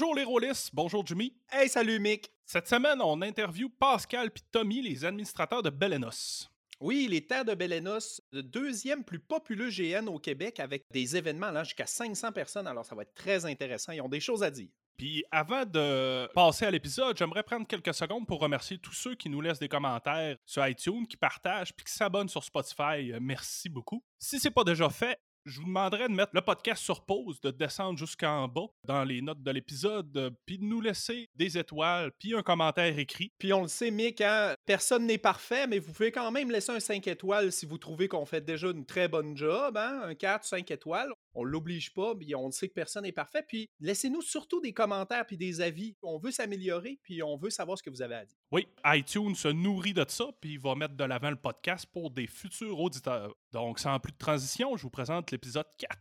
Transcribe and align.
Bonjour 0.00 0.14
les 0.14 0.24
rôlistes, 0.24 0.70
bonjour 0.72 1.06
Jimmy. 1.06 1.34
Hey, 1.52 1.68
salut 1.68 2.00
Mick! 2.00 2.32
Cette 2.46 2.66
semaine, 2.66 3.02
on 3.02 3.20
interview 3.20 3.68
Pascal 3.68 4.28
et 4.28 4.40
Tommy, 4.50 4.80
les 4.80 5.04
administrateurs 5.04 5.62
de 5.62 5.68
Belenos. 5.68 6.48
Oui, 6.80 7.06
les 7.10 7.26
terres 7.26 7.44
de 7.44 7.52
Belenos, 7.52 8.22
le 8.32 8.42
deuxième 8.42 9.04
plus 9.04 9.18
populeux 9.18 9.68
GN 9.68 10.08
au 10.08 10.18
Québec 10.18 10.58
avec 10.58 10.84
des 10.90 11.18
événements 11.18 11.50
là 11.50 11.64
jusqu'à 11.64 11.84
500 11.84 12.32
personnes, 12.32 12.66
alors 12.66 12.86
ça 12.86 12.94
va 12.94 13.02
être 13.02 13.12
très 13.12 13.44
intéressant. 13.44 13.92
Ils 13.92 14.00
ont 14.00 14.08
des 14.08 14.20
choses 14.20 14.42
à 14.42 14.50
dire. 14.50 14.70
Puis 14.96 15.22
avant 15.30 15.66
de 15.66 16.26
passer 16.32 16.64
à 16.64 16.70
l'épisode, 16.70 17.18
j'aimerais 17.18 17.42
prendre 17.42 17.66
quelques 17.66 17.92
secondes 17.92 18.26
pour 18.26 18.40
remercier 18.40 18.78
tous 18.78 18.94
ceux 18.94 19.16
qui 19.16 19.28
nous 19.28 19.42
laissent 19.42 19.58
des 19.58 19.68
commentaires 19.68 20.38
sur 20.46 20.66
iTunes, 20.66 21.06
qui 21.06 21.18
partagent 21.18 21.74
puis 21.74 21.84
qui 21.84 21.92
s'abonnent 21.92 22.30
sur 22.30 22.42
Spotify. 22.42 23.12
Euh, 23.12 23.18
Merci 23.20 23.68
beaucoup. 23.68 24.02
Si 24.18 24.40
c'est 24.40 24.50
pas 24.50 24.64
déjà 24.64 24.88
fait, 24.88 25.20
je 25.50 25.58
vous 25.58 25.66
demanderais 25.66 26.08
de 26.08 26.14
mettre 26.14 26.30
le 26.34 26.42
podcast 26.42 26.82
sur 26.82 27.04
pause, 27.04 27.40
de 27.40 27.50
descendre 27.50 27.98
jusqu'en 27.98 28.46
bas 28.46 28.68
dans 28.84 29.02
les 29.02 29.20
notes 29.20 29.42
de 29.42 29.50
l'épisode, 29.50 30.16
euh, 30.16 30.30
puis 30.46 30.58
de 30.58 30.64
nous 30.64 30.80
laisser 30.80 31.28
des 31.34 31.58
étoiles, 31.58 32.12
puis 32.18 32.34
un 32.34 32.42
commentaire 32.42 32.98
écrit. 32.98 33.32
Puis 33.38 33.52
on 33.52 33.62
le 33.62 33.68
sait, 33.68 33.90
Mick, 33.90 34.20
hein, 34.20 34.54
personne 34.64 35.06
n'est 35.06 35.18
parfait, 35.18 35.66
mais 35.66 35.80
vous 35.80 35.92
pouvez 35.92 36.12
quand 36.12 36.30
même 36.30 36.50
laisser 36.50 36.70
un 36.70 36.80
5 36.80 37.06
étoiles 37.08 37.50
si 37.50 37.66
vous 37.66 37.78
trouvez 37.78 38.06
qu'on 38.06 38.24
fait 38.24 38.44
déjà 38.44 38.68
une 38.70 38.86
très 38.86 39.08
bonne 39.08 39.36
job, 39.36 39.76
hein, 39.76 40.02
un 40.04 40.14
4, 40.14 40.44
5 40.44 40.70
étoiles. 40.70 41.12
On 41.34 41.42
l'oblige 41.42 41.92
pas, 41.92 42.14
puis 42.14 42.34
on 42.34 42.50
sait 42.50 42.68
que 42.68 42.74
personne 42.74 43.02
n'est 43.02 43.12
parfait. 43.12 43.44
Puis 43.46 43.68
laissez-nous 43.80 44.22
surtout 44.22 44.60
des 44.60 44.72
commentaires 44.72 45.26
puis 45.26 45.36
des 45.36 45.60
avis. 45.60 45.96
On 46.02 46.18
veut 46.18 46.30
s'améliorer, 46.30 46.98
puis 47.02 47.22
on 47.22 47.36
veut 47.36 47.50
savoir 47.50 47.76
ce 47.76 47.82
que 47.82 47.90
vous 47.90 48.02
avez 48.02 48.14
à 48.14 48.24
dire. 48.24 48.39
Oui, 48.52 48.66
iTunes 48.84 49.36
se 49.36 49.46
nourrit 49.46 49.94
de 49.94 50.04
ça, 50.08 50.24
puis 50.40 50.54
il 50.54 50.58
va 50.58 50.74
mettre 50.74 50.94
de 50.94 51.04
l'avant 51.04 51.30
le 51.30 51.36
podcast 51.36 51.86
pour 51.92 52.10
des 52.10 52.26
futurs 52.26 52.80
auditeurs. 52.80 53.32
Donc, 53.52 53.78
sans 53.78 53.96
plus 54.00 54.10
de 54.10 54.18
transition, 54.18 54.76
je 54.76 54.82
vous 54.82 54.90
présente 54.90 55.30
l'épisode 55.30 55.66
4. 55.78 55.96